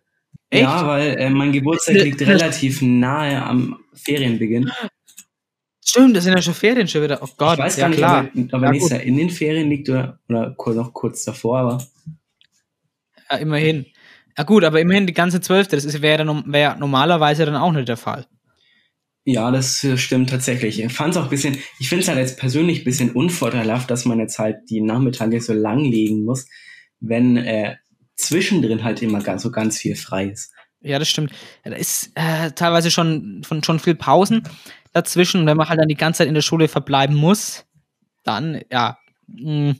Echt? 0.50 0.64
Ja, 0.64 0.88
weil 0.88 1.18
äh, 1.18 1.30
mein 1.30 1.52
Geburtstag 1.52 1.96
liegt 1.96 2.22
relativ 2.22 2.82
nahe 2.82 3.42
am 3.42 3.80
Ferienbeginn. 3.94 4.72
Stimmt, 5.84 6.16
das 6.16 6.24
sind 6.24 6.36
ja 6.36 6.42
schon 6.42 6.54
Ferien 6.54 6.88
schon 6.88 7.04
wieder. 7.04 7.22
Oh 7.22 7.30
Gott, 7.38 7.58
ich 7.58 7.66
weiß 7.66 7.78
gar 7.78 7.90
nicht, 7.90 7.98
klar. 7.98 8.26
ob 8.26 8.36
er, 8.36 8.58
ob 8.58 8.64
er 8.64 8.72
nächstes 8.72 8.92
Jahr 8.92 9.02
in 9.02 9.18
den 9.18 9.30
Ferien 9.30 9.70
liegt 9.70 9.90
oder, 9.90 10.20
oder 10.28 10.56
noch 10.74 10.94
kurz 10.94 11.24
davor, 11.24 11.60
aber. 11.60 11.88
Ja, 13.30 13.38
immerhin. 13.38 13.86
Ja 14.38 14.44
gut, 14.44 14.64
aber 14.64 14.82
immerhin 14.82 15.08
die 15.08 15.14
ganze 15.14 15.40
Zwölfte, 15.42 15.78
das 15.78 16.02
wäre 16.02 16.44
wär 16.48 16.76
normalerweise 16.76 17.46
dann 17.46 17.56
auch 17.56 17.72
nicht 17.72 17.88
der 17.88 17.98
Fall. 17.98 18.26
Ja, 19.24 19.50
das 19.50 19.84
äh, 19.84 19.98
stimmt 19.98 20.30
tatsächlich. 20.30 20.80
Ich 20.80 20.94
fand 20.94 21.16
es 21.16 21.18
auch 21.18 21.24
ein 21.24 21.30
bisschen, 21.30 21.58
ich 21.80 21.90
finde 21.90 22.04
es 22.04 22.08
halt 22.08 22.20
jetzt 22.20 22.38
persönlich 22.38 22.82
ein 22.82 22.84
bisschen 22.84 23.12
unvorteilhaft, 23.12 23.90
dass 23.90 24.06
man 24.06 24.20
jetzt 24.20 24.38
halt 24.38 24.58
die 24.70 24.82
Nachmittage 24.82 25.42
so 25.42 25.54
lang 25.54 25.80
legen 25.80 26.26
muss, 26.26 26.48
wenn 27.00 27.38
äh, 27.38 27.76
zwischendrin 28.16 28.84
halt 28.84 29.02
immer 29.02 29.22
ganz, 29.22 29.44
so 29.44 29.52
ganz 29.52 29.78
viel 29.78 29.96
frei 29.96 30.28
ist. 30.28 30.54
Ja, 30.82 31.00
das 31.00 31.10
stimmt. 31.10 31.32
Da 31.64 31.72
ist 31.72 32.12
äh, 32.16 32.52
teilweise 32.52 32.92
schon, 32.92 33.42
von, 33.44 33.64
schon 33.64 33.80
viel 33.80 33.96
Pausen 33.96 34.44
dazwischen. 34.94 35.46
wenn 35.46 35.58
man 35.58 35.68
halt 35.68 35.80
dann 35.80 35.88
die 35.88 35.96
ganze 35.96 36.20
Zeit 36.20 36.28
in 36.28 36.36
der 36.36 36.42
Schule 36.42 36.68
verbleiben 36.68 37.16
muss, 37.16 37.66
dann, 38.24 38.62
ja, 38.72 38.98
mh, 39.28 39.72
hm, 39.72 39.80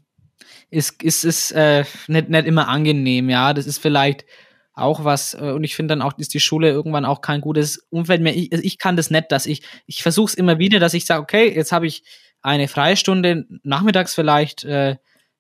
ist, 0.70 1.04
ist, 1.04 1.24
ist 1.24 1.52
äh, 1.52 1.86
nicht, 2.08 2.30
nicht 2.30 2.46
immer 2.46 2.68
angenehm, 2.68 3.30
ja. 3.30 3.54
Das 3.54 3.66
ist 3.66 3.78
vielleicht 3.78 4.26
auch 4.74 5.04
was, 5.04 5.34
äh, 5.34 5.52
und 5.52 5.64
ich 5.64 5.76
finde 5.76 5.94
dann 5.94 6.02
auch, 6.02 6.18
ist 6.18 6.34
die 6.34 6.40
Schule 6.40 6.70
irgendwann 6.70 7.06
auch 7.06 7.22
kein 7.22 7.42
gutes 7.42 7.88
Umfeld 7.90 8.22
mehr. 8.22 8.36
Ich, 8.36 8.52
ich 8.52 8.78
kann 8.78 8.98
das 8.98 9.10
nicht, 9.10 9.32
dass 9.32 9.46
ich, 9.46 9.62
ich 9.86 10.04
versuche 10.04 10.30
es 10.30 10.34
immer 10.34 10.60
wieder, 10.60 10.80
dass 10.80 10.94
ich 10.94 11.06
sage, 11.06 11.22
okay, 11.22 11.54
jetzt 11.56 11.72
habe 11.72 11.88
ich 11.88 12.04
eine 12.42 12.68
Freistunde, 12.68 13.46
nachmittags 13.64 14.14
vielleicht, 14.14 14.64
äh, 14.66 14.98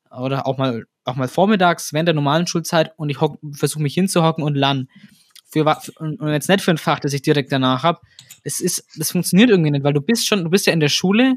oder 0.09 0.47
auch 0.47 0.57
mal, 0.57 0.85
auch 1.05 1.15
mal 1.15 1.27
vormittags 1.27 1.93
während 1.93 2.07
der 2.07 2.15
normalen 2.15 2.47
Schulzeit 2.47 2.91
und 2.97 3.09
ich 3.09 3.17
versuche 3.53 3.81
mich 3.81 3.93
hinzuhocken 3.93 4.43
und 4.43 4.55
lernen 4.55 4.89
für 5.51 5.63
und 5.99 6.19
jetzt 6.27 6.49
nicht 6.49 6.61
für 6.61 6.71
ein 6.71 6.77
Fach, 6.77 6.99
das 6.99 7.13
ich 7.13 7.21
direkt 7.21 7.51
danach 7.51 7.83
habe. 7.83 7.99
Das 8.43 8.59
ist, 8.59 8.85
das 8.97 9.11
funktioniert 9.11 9.49
irgendwie 9.49 9.71
nicht, 9.71 9.83
weil 9.83 9.93
du 9.93 10.01
bist 10.01 10.27
schon, 10.27 10.43
du 10.43 10.49
bist 10.49 10.67
ja 10.67 10.73
in 10.73 10.79
der 10.79 10.89
Schule 10.89 11.35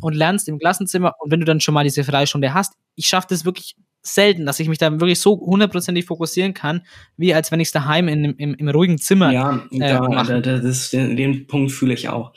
und 0.00 0.14
lernst 0.14 0.48
im 0.48 0.58
Klassenzimmer 0.58 1.14
und 1.18 1.30
wenn 1.30 1.40
du 1.40 1.46
dann 1.46 1.60
schon 1.60 1.74
mal 1.74 1.84
diese 1.84 2.04
Freistunde 2.04 2.54
hast, 2.54 2.74
ich 2.94 3.06
schaffe 3.06 3.26
das 3.30 3.44
wirklich 3.44 3.76
selten, 4.02 4.46
dass 4.46 4.60
ich 4.60 4.68
mich 4.68 4.78
da 4.78 4.90
wirklich 4.92 5.20
so 5.20 5.38
hundertprozentig 5.38 6.06
fokussieren 6.06 6.54
kann, 6.54 6.82
wie 7.16 7.34
als 7.34 7.52
wenn 7.52 7.60
ich 7.60 7.68
es 7.68 7.72
daheim 7.72 8.08
in, 8.08 8.24
im, 8.24 8.54
im 8.54 8.68
ruhigen 8.68 8.98
Zimmer 8.98 9.32
Ja, 9.32 9.66
äh, 9.70 9.78
da, 9.78 10.40
da, 10.40 10.40
das, 10.40 10.90
den, 10.90 11.16
den 11.16 11.46
Punkt 11.46 11.72
fühle 11.72 11.94
ich 11.94 12.08
auch. 12.08 12.32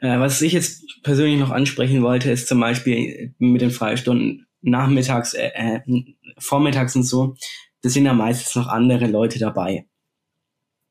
Äh, 0.00 0.18
was 0.18 0.42
ich 0.42 0.52
jetzt 0.52 1.02
persönlich 1.02 1.38
noch 1.38 1.50
ansprechen 1.50 2.02
wollte, 2.02 2.30
ist 2.30 2.48
zum 2.48 2.60
Beispiel 2.60 3.34
mit 3.38 3.60
den 3.60 3.70
Freistunden 3.70 4.46
nachmittags, 4.62 5.34
äh, 5.34 5.50
äh, 5.54 5.80
vormittags 6.38 6.96
und 6.96 7.04
so, 7.04 7.34
das 7.82 7.92
sind 7.92 8.06
ja 8.06 8.14
meistens 8.14 8.54
noch 8.54 8.68
andere 8.68 9.06
Leute 9.06 9.38
dabei. 9.38 9.86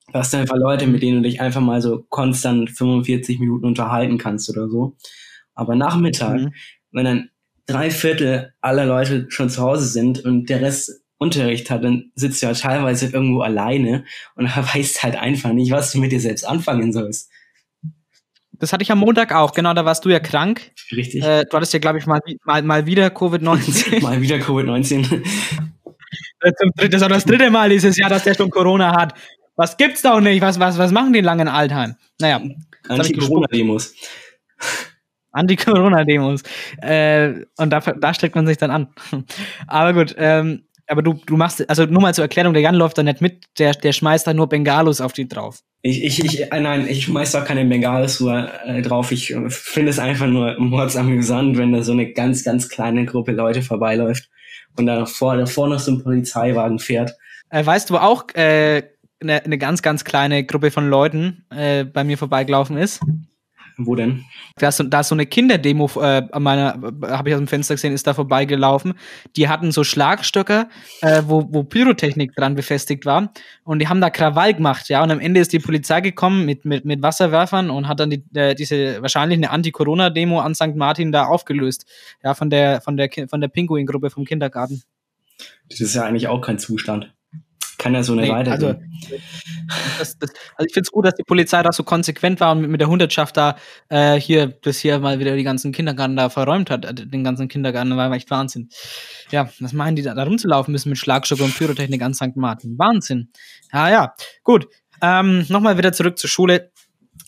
Du 0.07 0.19
hast 0.19 0.35
einfach 0.35 0.57
Leute, 0.57 0.87
mit 0.87 1.01
denen 1.01 1.23
du 1.23 1.29
dich 1.29 1.39
einfach 1.39 1.61
mal 1.61 1.81
so 1.81 2.03
konstant 2.09 2.69
45 2.69 3.39
Minuten 3.39 3.65
unterhalten 3.65 4.17
kannst 4.17 4.49
oder 4.49 4.67
so. 4.67 4.97
Aber 5.53 5.75
Nachmittag, 5.75 6.41
mhm. 6.41 6.53
wenn 6.91 7.05
dann 7.05 7.29
drei 7.65 7.91
Viertel 7.91 8.53
aller 8.59 8.85
Leute 8.85 9.27
schon 9.29 9.49
zu 9.49 9.61
Hause 9.61 9.85
sind 9.85 10.23
und 10.25 10.49
der 10.49 10.61
Rest 10.61 11.01
Unterricht 11.21 11.69
hat, 11.69 11.83
dann 11.83 12.11
sitzt 12.15 12.41
du 12.41 12.47
ja 12.47 12.53
teilweise 12.53 13.05
irgendwo 13.05 13.41
alleine 13.41 14.05
und 14.35 14.45
weißt 14.73 15.03
halt 15.03 15.15
einfach 15.15 15.53
nicht, 15.53 15.71
was 15.71 15.91
du 15.91 15.99
mit 15.99 16.11
dir 16.11 16.19
selbst 16.19 16.47
anfangen 16.47 16.91
sollst. 16.91 17.29
Das 18.61 18.71
hatte 18.71 18.83
ich 18.83 18.91
am 18.91 18.99
Montag 18.99 19.33
auch, 19.33 19.53
genau, 19.53 19.73
da 19.73 19.85
warst 19.85 20.05
du 20.05 20.09
ja 20.09 20.19
krank. 20.19 20.71
Richtig. 20.95 21.23
Äh, 21.23 21.45
du 21.45 21.57
hattest 21.57 21.73
ja, 21.73 21.79
glaube 21.79 21.97
ich, 21.97 22.05
mal, 22.05 22.21
mal, 22.45 22.61
mal 22.61 22.85
wieder 22.85 23.07
Covid-19. 23.07 24.01
mal 24.01 24.21
wieder 24.21 24.37
Covid-19. 24.37 25.23
Das 26.43 26.53
ist 26.89 27.03
auch 27.03 27.07
das 27.07 27.23
dritte 27.23 27.51
Mal 27.51 27.69
dieses 27.69 27.95
Jahr, 27.97 28.09
dass 28.09 28.23
der 28.23 28.33
schon 28.33 28.49
Corona 28.49 28.99
hat. 28.99 29.13
Was 29.55 29.77
gibt's 29.77 30.01
doch 30.01 30.19
nicht? 30.19 30.41
Was, 30.41 30.59
was, 30.59 30.77
was 30.79 30.91
machen 30.91 31.13
die 31.13 31.21
langen 31.21 31.47
Altheim? 31.47 31.95
Naja. 32.19 32.41
Anti-Corona-Demos. 32.89 33.93
Anti-Corona-Demos. 35.31 36.41
Äh, 36.81 37.45
und 37.57 37.69
da, 37.69 37.79
da 37.79 38.13
streckt 38.13 38.35
man 38.35 38.47
sich 38.47 38.57
dann 38.57 38.71
an. 38.71 38.87
Aber 39.67 39.93
gut, 39.93 40.15
ähm, 40.17 40.63
aber 40.91 41.01
du, 41.01 41.13
du 41.25 41.37
machst, 41.37 41.67
also 41.69 41.85
nur 41.85 42.01
mal 42.01 42.13
zur 42.13 42.25
Erklärung, 42.25 42.53
der 42.53 42.61
Jan 42.61 42.75
läuft 42.75 42.97
da 42.97 43.03
nicht 43.03 43.21
mit, 43.21 43.45
der, 43.57 43.71
der 43.71 43.93
schmeißt 43.93 44.27
da 44.27 44.33
nur 44.33 44.49
Bengalos 44.49 45.01
auf 45.01 45.13
die 45.13 45.27
drauf. 45.27 45.59
Ich, 45.83 46.03
ich, 46.03 46.23
ich, 46.23 46.51
äh, 46.51 46.59
nein, 46.59 46.85
ich 46.87 47.05
schmeiß 47.05 47.31
da 47.31 47.41
keine 47.41 47.65
Bengalos 47.65 48.21
äh, 48.21 48.81
drauf. 48.81 49.11
Ich 49.11 49.31
äh, 49.31 49.49
finde 49.49 49.89
es 49.89 49.99
einfach 49.99 50.27
nur 50.27 50.55
mordsamüsant, 50.59 51.57
wenn 51.57 51.71
da 51.71 51.81
so 51.81 51.93
eine 51.93 52.11
ganz, 52.11 52.43
ganz 52.43 52.69
kleine 52.69 53.05
Gruppe 53.05 53.31
Leute 53.31 53.61
vorbeiläuft 53.61 54.29
und 54.77 54.85
da 54.85 55.05
vor, 55.05 55.37
davor 55.37 55.67
noch 55.67 55.79
so 55.79 55.91
ein 55.91 56.03
Polizeiwagen 56.03 56.79
fährt. 56.79 57.15
Äh, 57.49 57.65
weißt 57.65 57.89
du, 57.89 57.95
wo 57.95 57.97
auch 57.97 58.25
äh, 58.35 58.83
eine, 59.21 59.43
eine 59.43 59.57
ganz, 59.57 59.81
ganz 59.81 60.03
kleine 60.03 60.43
Gruppe 60.45 60.71
von 60.71 60.89
Leuten 60.89 61.45
äh, 61.49 61.85
bei 61.85 62.03
mir 62.03 62.17
vorbeigelaufen 62.17 62.77
ist. 62.77 62.99
Wo 63.85 63.95
denn? 63.95 64.25
Da 64.57 64.69
ist 64.69 64.77
so, 64.77 64.83
da 64.83 65.01
ist 65.01 65.09
so 65.09 65.15
eine 65.15 65.25
Kinderdemo 65.25 65.89
äh, 65.97 66.23
an 66.31 66.43
meiner, 66.43 66.79
habe 67.03 67.29
ich 67.29 67.35
aus 67.35 67.39
dem 67.39 67.47
Fenster 67.47 67.75
gesehen, 67.75 67.93
ist 67.93 68.07
da 68.07 68.13
vorbeigelaufen. 68.13 68.93
Die 69.35 69.47
hatten 69.47 69.71
so 69.71 69.83
Schlagstöcker, 69.83 70.69
äh, 71.01 71.23
wo, 71.25 71.47
wo 71.51 71.63
Pyrotechnik 71.63 72.35
dran 72.35 72.55
befestigt 72.55 73.05
war. 73.05 73.31
Und 73.63 73.79
die 73.79 73.87
haben 73.87 74.01
da 74.01 74.09
Krawall 74.09 74.53
gemacht, 74.53 74.89
ja. 74.89 75.03
Und 75.03 75.11
am 75.11 75.19
Ende 75.19 75.39
ist 75.39 75.53
die 75.53 75.59
Polizei 75.59 76.01
gekommen 76.01 76.45
mit, 76.45 76.65
mit, 76.65 76.85
mit 76.85 77.01
Wasserwerfern 77.01 77.69
und 77.69 77.87
hat 77.87 77.99
dann 77.99 78.09
die, 78.09 78.23
äh, 78.33 78.55
diese 78.55 79.01
wahrscheinlich 79.01 79.37
eine 79.37 79.51
Anti-Corona-Demo 79.51 80.39
an 80.39 80.55
St. 80.55 80.75
Martin 80.75 81.11
da 81.11 81.25
aufgelöst. 81.25 81.85
Ja, 82.23 82.33
von 82.33 82.49
der, 82.49 82.81
von 82.81 82.97
der, 82.97 83.09
von 83.29 83.41
der 83.41 83.47
Pinguin-Gruppe 83.47 84.09
vom 84.09 84.25
Kindergarten. 84.25 84.83
Das 85.69 85.79
ist 85.79 85.95
ja 85.95 86.03
eigentlich 86.03 86.27
auch 86.27 86.41
kein 86.41 86.59
Zustand 86.59 87.11
kann 87.81 87.95
ja 87.95 88.03
so 88.03 88.13
eine 88.13 88.21
nee, 88.21 88.31
Also, 88.31 88.75
das, 89.97 90.19
das, 90.19 90.29
also 90.55 90.67
ich 90.67 90.73
finde 90.73 90.81
es 90.85 90.91
gut, 90.91 91.05
dass 91.05 91.15
die 91.15 91.23
Polizei 91.23 91.63
da 91.63 91.71
so 91.71 91.83
konsequent 91.83 92.39
war 92.39 92.51
und 92.51 92.61
mit, 92.61 92.69
mit 92.69 92.79
der 92.79 92.89
Hundertschaft 92.89 93.35
da 93.37 93.57
äh, 93.89 94.19
hier 94.19 94.47
bis 94.47 94.79
hier 94.79 94.99
mal 94.99 95.17
wieder 95.17 95.35
die 95.35 95.43
ganzen 95.43 95.71
Kindergarten 95.71 96.15
da 96.15 96.29
verräumt 96.29 96.69
hat, 96.69 96.85
äh, 96.85 96.93
den 96.93 97.23
ganzen 97.23 97.47
Kindergarten, 97.47 97.97
war 97.97 98.11
echt 98.11 98.29
Wahnsinn. 98.29 98.69
Ja, 99.31 99.49
was 99.59 99.73
meinen 99.73 99.95
die 99.95 100.03
da, 100.03 100.13
da 100.13 100.23
rumzulaufen 100.23 100.71
müssen 100.71 100.89
mit 100.89 100.99
Schlagstock 100.99 101.39
und 101.39 101.57
Pyrotechnik 101.57 102.03
an 102.03 102.13
St. 102.13 102.35
Martin? 102.35 102.77
Wahnsinn. 102.77 103.31
Ja, 103.73 103.89
ja, 103.89 104.13
gut. 104.43 104.67
Ähm, 105.01 105.45
Nochmal 105.49 105.77
wieder 105.79 105.91
zurück 105.91 106.19
zur 106.19 106.29
Schule. 106.29 106.71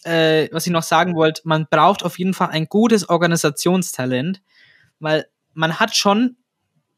Äh, 0.03 0.49
was 0.51 0.67
ich 0.67 0.71
noch 0.71 0.83
sagen 0.83 1.15
wollte, 1.15 1.41
man 1.45 1.65
braucht 1.69 2.03
auf 2.03 2.19
jeden 2.19 2.35
Fall 2.35 2.49
ein 2.49 2.67
gutes 2.67 3.09
Organisationstalent, 3.09 4.41
weil 4.99 5.25
man 5.53 5.79
hat 5.79 5.95
schon 5.95 6.37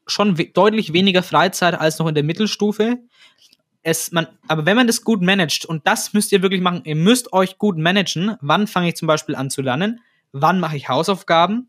schon 0.06 0.38
we 0.38 0.46
deutlich 0.46 0.92
weniger 0.92 1.22
Freizeit 1.22 1.78
als 1.78 1.98
noch 1.98 2.06
in 2.08 2.14
der 2.14 2.24
Mittelstufe. 2.24 2.98
Es, 3.82 4.10
man, 4.12 4.26
aber 4.48 4.66
wenn 4.66 4.76
man 4.76 4.86
das 4.86 5.02
gut 5.02 5.22
managt, 5.22 5.64
und 5.64 5.86
das 5.86 6.12
müsst 6.12 6.32
ihr 6.32 6.42
wirklich 6.42 6.60
machen, 6.60 6.82
ihr 6.84 6.96
müsst 6.96 7.32
euch 7.32 7.58
gut 7.58 7.78
managen, 7.78 8.36
wann 8.40 8.66
fange 8.66 8.88
ich 8.88 8.96
zum 8.96 9.06
Beispiel 9.06 9.36
an 9.36 9.50
zu 9.50 9.62
lernen, 9.62 10.00
wann 10.32 10.58
mache 10.58 10.76
ich 10.76 10.88
Hausaufgaben, 10.88 11.68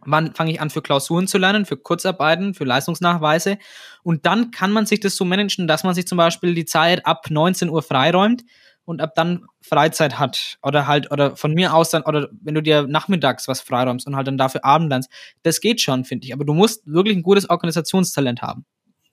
wann 0.00 0.34
fange 0.34 0.52
ich 0.52 0.60
an 0.60 0.70
für 0.70 0.82
Klausuren 0.82 1.26
zu 1.26 1.36
lernen, 1.36 1.66
für 1.66 1.76
Kurzarbeiten, 1.76 2.54
für 2.54 2.64
Leistungsnachweise. 2.64 3.58
Und 4.02 4.24
dann 4.24 4.50
kann 4.50 4.72
man 4.72 4.86
sich 4.86 5.00
das 5.00 5.16
so 5.16 5.24
managen, 5.24 5.66
dass 5.66 5.84
man 5.84 5.94
sich 5.94 6.06
zum 6.06 6.16
Beispiel 6.16 6.54
die 6.54 6.64
Zeit 6.64 7.04
ab 7.04 7.26
19 7.28 7.68
Uhr 7.68 7.82
freiräumt 7.82 8.44
und 8.86 9.02
ab 9.02 9.12
dann 9.14 9.44
Freizeit 9.60 10.18
hat. 10.18 10.56
Oder 10.62 10.86
halt, 10.86 11.10
oder 11.12 11.36
von 11.36 11.52
mir 11.52 11.74
aus 11.74 11.90
dann, 11.90 12.02
oder 12.02 12.28
wenn 12.40 12.54
du 12.54 12.62
dir 12.62 12.86
nachmittags 12.86 13.48
was 13.48 13.60
freiräumst 13.60 14.06
und 14.06 14.16
halt 14.16 14.26
dann 14.26 14.38
dafür 14.38 14.64
Abend 14.64 14.88
lernst. 14.88 15.10
Das 15.42 15.60
geht 15.60 15.80
schon, 15.80 16.04
finde 16.04 16.26
ich. 16.26 16.32
Aber 16.32 16.44
du 16.44 16.54
musst 16.54 16.86
wirklich 16.86 17.16
ein 17.16 17.22
gutes 17.22 17.50
Organisationstalent 17.50 18.40
haben. 18.40 18.64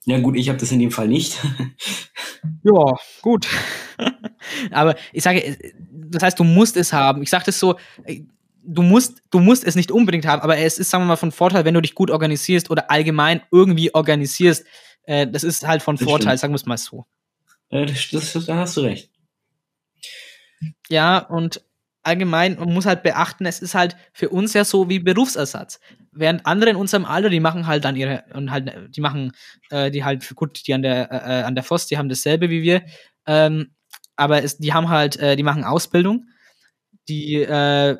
Ja 0.06 0.18
gut, 0.20 0.36
ich 0.36 0.48
habe 0.48 0.58
das 0.58 0.72
in 0.72 0.78
dem 0.78 0.90
Fall 0.90 1.08
nicht. 1.08 1.38
Ja, 2.62 2.94
gut. 3.22 3.46
Aber 4.70 4.96
ich 5.12 5.22
sage, 5.22 5.56
das 5.90 6.22
heißt, 6.22 6.38
du 6.38 6.44
musst 6.44 6.76
es 6.76 6.92
haben. 6.92 7.22
Ich 7.22 7.30
sage 7.30 7.44
das 7.46 7.58
so, 7.58 7.76
du 8.62 8.82
musst, 8.82 9.22
du 9.30 9.38
musst 9.38 9.64
es 9.64 9.76
nicht 9.76 9.90
unbedingt 9.90 10.26
haben, 10.26 10.42
aber 10.42 10.58
es 10.58 10.78
ist, 10.78 10.90
sagen 10.90 11.04
wir 11.04 11.08
mal, 11.08 11.16
von 11.16 11.32
Vorteil, 11.32 11.64
wenn 11.64 11.74
du 11.74 11.80
dich 11.80 11.94
gut 11.94 12.10
organisierst 12.10 12.70
oder 12.70 12.90
allgemein 12.90 13.42
irgendwie 13.50 13.94
organisierst. 13.94 14.66
Äh, 15.04 15.26
das 15.26 15.44
ist 15.44 15.66
halt 15.66 15.82
von 15.82 15.96
Das 15.96 16.04
Vorteil, 16.04 16.28
stimmt. 16.28 16.40
sagen 16.40 16.52
wir 16.52 16.56
es 16.56 16.66
mal 16.66 16.76
so. 16.76 17.06
Äh, 17.70 17.86
das, 17.86 18.08
das, 18.10 18.46
da 18.46 18.56
hast 18.56 18.76
du 18.76 18.82
recht. 18.82 19.10
Ja, 20.88 21.18
und 21.18 21.62
allgemein, 22.02 22.56
man 22.58 22.72
muss 22.72 22.86
halt 22.86 23.02
beachten, 23.02 23.46
es 23.46 23.60
ist 23.60 23.74
halt 23.74 23.96
für 24.12 24.28
uns 24.28 24.52
ja 24.52 24.64
so 24.64 24.88
wie 24.88 24.98
Berufsersatz. 24.98 25.80
Während 26.12 26.46
andere 26.46 26.70
in 26.70 26.76
unserem 26.76 27.04
Alter, 27.04 27.30
die 27.30 27.40
machen 27.40 27.66
halt 27.66 27.84
dann 27.84 27.96
ihre, 27.96 28.24
und 28.34 28.50
halt, 28.50 28.72
die 28.94 29.00
machen, 29.00 29.32
äh, 29.70 29.90
die 29.90 30.04
halt, 30.04 30.34
gut, 30.34 30.66
die 30.66 30.74
an 30.74 30.82
der, 30.82 31.10
äh, 31.10 31.42
an 31.42 31.54
der 31.54 31.64
FOS, 31.64 31.86
die 31.86 31.98
haben 31.98 32.08
dasselbe 32.08 32.50
wie 32.50 32.62
wir, 32.62 32.82
ähm, 33.26 33.70
aber 34.16 34.42
es, 34.44 34.58
die 34.58 34.72
haben 34.72 34.88
halt, 34.90 35.16
äh, 35.18 35.36
die 35.36 35.42
machen 35.42 35.64
Ausbildung, 35.64 36.26
die 37.08 37.36
äh, 37.42 37.96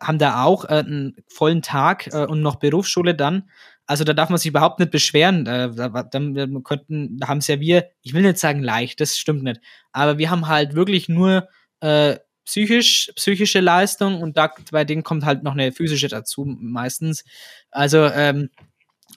haben 0.00 0.18
da 0.18 0.44
auch 0.44 0.64
äh, 0.64 0.78
einen 0.78 1.16
vollen 1.28 1.62
Tag 1.62 2.08
äh, 2.12 2.26
und 2.26 2.40
noch 2.42 2.56
Berufsschule 2.56 3.14
dann. 3.14 3.48
Also 3.86 4.04
da 4.04 4.12
darf 4.12 4.28
man 4.30 4.38
sich 4.38 4.48
überhaupt 4.50 4.78
nicht 4.80 4.90
beschweren. 4.90 5.46
Äh, 5.46 5.72
da, 5.74 5.88
da, 5.88 6.02
da 6.02 6.20
da 6.46 7.28
haben 7.28 7.38
es 7.38 7.46
ja 7.48 7.60
wir, 7.60 7.90
ich 8.02 8.14
will 8.14 8.22
nicht 8.22 8.38
sagen 8.38 8.62
leicht, 8.62 9.00
das 9.00 9.18
stimmt 9.18 9.42
nicht, 9.42 9.60
aber 9.92 10.18
wir 10.18 10.30
haben 10.30 10.48
halt 10.48 10.74
wirklich 10.74 11.08
nur 11.08 11.48
äh, 11.80 12.16
psychisch, 12.44 13.12
psychische 13.14 13.60
Leistung 13.60 14.20
und 14.20 14.36
da 14.36 14.52
bei 14.70 14.84
denen 14.84 15.02
kommt 15.02 15.24
halt 15.24 15.42
noch 15.42 15.52
eine 15.52 15.72
physische 15.72 16.08
dazu 16.08 16.44
meistens. 16.44 17.24
Also, 17.70 18.04
ähm, 18.06 18.50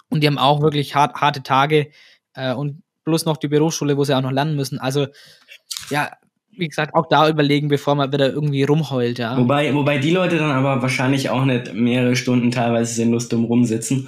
und 0.10 0.22
die 0.22 0.28
haben 0.28 0.38
auch 0.38 0.62
wirklich 0.62 0.96
hart, 0.96 1.16
harte 1.16 1.42
Tage 1.42 1.92
äh, 2.36 2.54
und 2.54 2.84
bloß 3.06 3.26
noch 3.26 3.38
die 3.38 3.48
Berufsschule, 3.48 3.98
wo 3.98 4.04
sie 4.04 4.16
auch 4.16 4.22
noch 4.22 4.32
lernen 4.32 4.56
müssen. 4.56 4.80
Also, 4.80 5.08
ja, 5.90 6.12
wie 6.52 6.68
gesagt, 6.68 6.94
auch 6.94 7.08
da 7.08 7.28
überlegen, 7.30 7.68
bevor 7.68 7.96
man 7.96 8.12
wieder 8.14 8.32
irgendwie 8.32 8.64
rumheult, 8.64 9.18
ja. 9.20 9.38
Wobei, 9.38 9.74
wobei 9.74 9.98
die 9.98 10.12
Leute 10.12 10.38
dann 10.38 10.52
aber 10.52 10.82
wahrscheinlich 10.82 11.30
auch 11.30 11.46
nicht 11.46 11.74
mehrere 11.74 12.16
Stunden 12.16 12.52
teilweise 12.52 12.94
sinnlos 12.94 13.30
dumm 13.30 13.46
rumsitzen. 13.46 14.08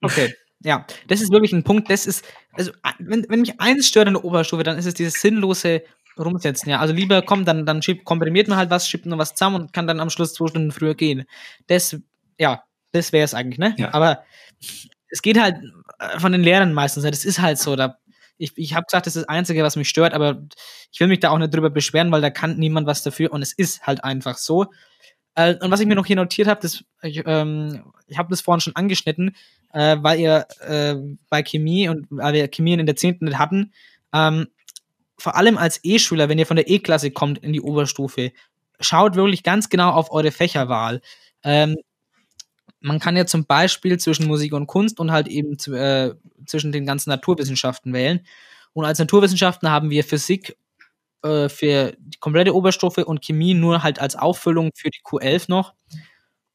Okay. 0.00 0.34
Ja, 0.64 0.86
das 1.08 1.20
ist 1.20 1.32
wirklich 1.32 1.52
ein 1.52 1.64
Punkt, 1.64 1.90
das 1.90 2.06
ist, 2.06 2.24
also 2.52 2.70
wenn, 3.00 3.26
wenn 3.28 3.40
mich 3.40 3.60
eins 3.60 3.88
stört 3.88 4.06
in 4.06 4.14
der 4.14 4.24
Oberstufe, 4.24 4.62
dann 4.62 4.78
ist 4.78 4.86
es 4.86 4.94
dieses 4.94 5.20
sinnlose 5.20 5.82
Rumsetzen, 6.18 6.70
ja. 6.70 6.80
Also 6.80 6.94
lieber 6.94 7.22
kommt, 7.22 7.48
dann, 7.48 7.66
dann 7.66 7.82
schiebt, 7.82 8.04
komprimiert 8.04 8.48
man 8.48 8.58
halt 8.58 8.70
was, 8.70 8.88
schiebt 8.88 9.06
noch 9.06 9.18
was 9.18 9.34
zusammen 9.34 9.56
und 9.56 9.72
kann 9.72 9.86
dann 9.86 10.00
am 10.00 10.10
Schluss 10.10 10.34
zwei 10.34 10.48
Stunden 10.48 10.72
früher 10.72 10.94
gehen. 10.94 11.24
Das, 11.66 11.96
ja, 12.38 12.62
das 12.92 13.12
wäre 13.12 13.24
es 13.24 13.34
eigentlich, 13.34 13.58
ne? 13.58 13.74
Ja. 13.78 13.94
Aber 13.94 14.22
es 15.08 15.22
geht 15.22 15.40
halt 15.40 15.56
äh, 15.98 16.18
von 16.18 16.32
den 16.32 16.42
Lehrern 16.42 16.72
meistens, 16.72 17.04
das 17.04 17.24
ist 17.24 17.40
halt 17.40 17.58
so, 17.58 17.76
da, 17.76 17.98
ich, 18.38 18.52
ich 18.56 18.74
habe 18.74 18.86
gesagt, 18.86 19.06
das 19.06 19.16
ist 19.16 19.22
das 19.22 19.28
Einzige, 19.28 19.62
was 19.62 19.76
mich 19.76 19.88
stört, 19.88 20.14
aber 20.14 20.42
ich 20.90 21.00
will 21.00 21.08
mich 21.08 21.20
da 21.20 21.30
auch 21.30 21.38
nicht 21.38 21.54
drüber 21.54 21.70
beschweren, 21.70 22.10
weil 22.12 22.20
da 22.20 22.30
kann 22.30 22.58
niemand 22.58 22.86
was 22.86 23.02
dafür 23.02 23.32
und 23.32 23.42
es 23.42 23.52
ist 23.52 23.86
halt 23.86 24.04
einfach 24.04 24.36
so. 24.36 24.66
Äh, 25.34 25.56
und 25.60 25.70
was 25.70 25.80
ich 25.80 25.86
mir 25.86 25.94
noch 25.94 26.06
hier 26.06 26.16
notiert 26.16 26.48
habe, 26.48 26.60
das, 26.60 26.84
ich, 27.02 27.22
ähm, 27.24 27.84
ich 28.06 28.18
habe 28.18 28.30
das 28.30 28.40
vorhin 28.40 28.60
schon 28.60 28.76
angeschnitten, 28.76 29.34
äh, 29.72 29.96
weil 30.00 30.20
ihr 30.20 30.46
äh, 30.60 30.96
bei 31.30 31.42
Chemie 31.42 31.88
und 31.88 32.06
weil 32.10 32.34
wir 32.34 32.48
Chemie 32.48 32.74
in 32.74 32.86
der 32.86 32.96
10. 32.96 33.18
nicht 33.20 33.38
hatten, 33.38 33.72
ähm, 34.12 34.48
vor 35.22 35.36
allem 35.36 35.56
als 35.56 35.78
E-Schüler, 35.84 36.28
wenn 36.28 36.40
ihr 36.40 36.46
von 36.46 36.56
der 36.56 36.68
E-Klasse 36.68 37.12
kommt 37.12 37.38
in 37.38 37.52
die 37.52 37.60
Oberstufe, 37.60 38.32
schaut 38.80 39.14
wirklich 39.14 39.44
ganz 39.44 39.68
genau 39.68 39.90
auf 39.92 40.10
eure 40.10 40.32
Fächerwahl. 40.32 41.00
Ähm, 41.44 41.76
man 42.80 42.98
kann 42.98 43.16
ja 43.16 43.24
zum 43.24 43.44
Beispiel 43.44 44.00
zwischen 44.00 44.26
Musik 44.26 44.52
und 44.52 44.66
Kunst 44.66 44.98
und 44.98 45.12
halt 45.12 45.28
eben 45.28 45.56
äh, 45.72 46.14
zwischen 46.44 46.72
den 46.72 46.84
ganzen 46.86 47.10
Naturwissenschaften 47.10 47.92
wählen. 47.92 48.26
Und 48.72 48.84
als 48.84 48.98
Naturwissenschaften 48.98 49.70
haben 49.70 49.90
wir 49.90 50.02
Physik 50.02 50.56
äh, 51.22 51.48
für 51.48 51.94
die 52.00 52.18
komplette 52.18 52.52
Oberstufe 52.52 53.04
und 53.04 53.24
Chemie 53.24 53.54
nur 53.54 53.84
halt 53.84 54.00
als 54.00 54.16
Auffüllung 54.16 54.70
für 54.74 54.90
die 54.90 55.02
Q11 55.04 55.44
noch. 55.46 55.72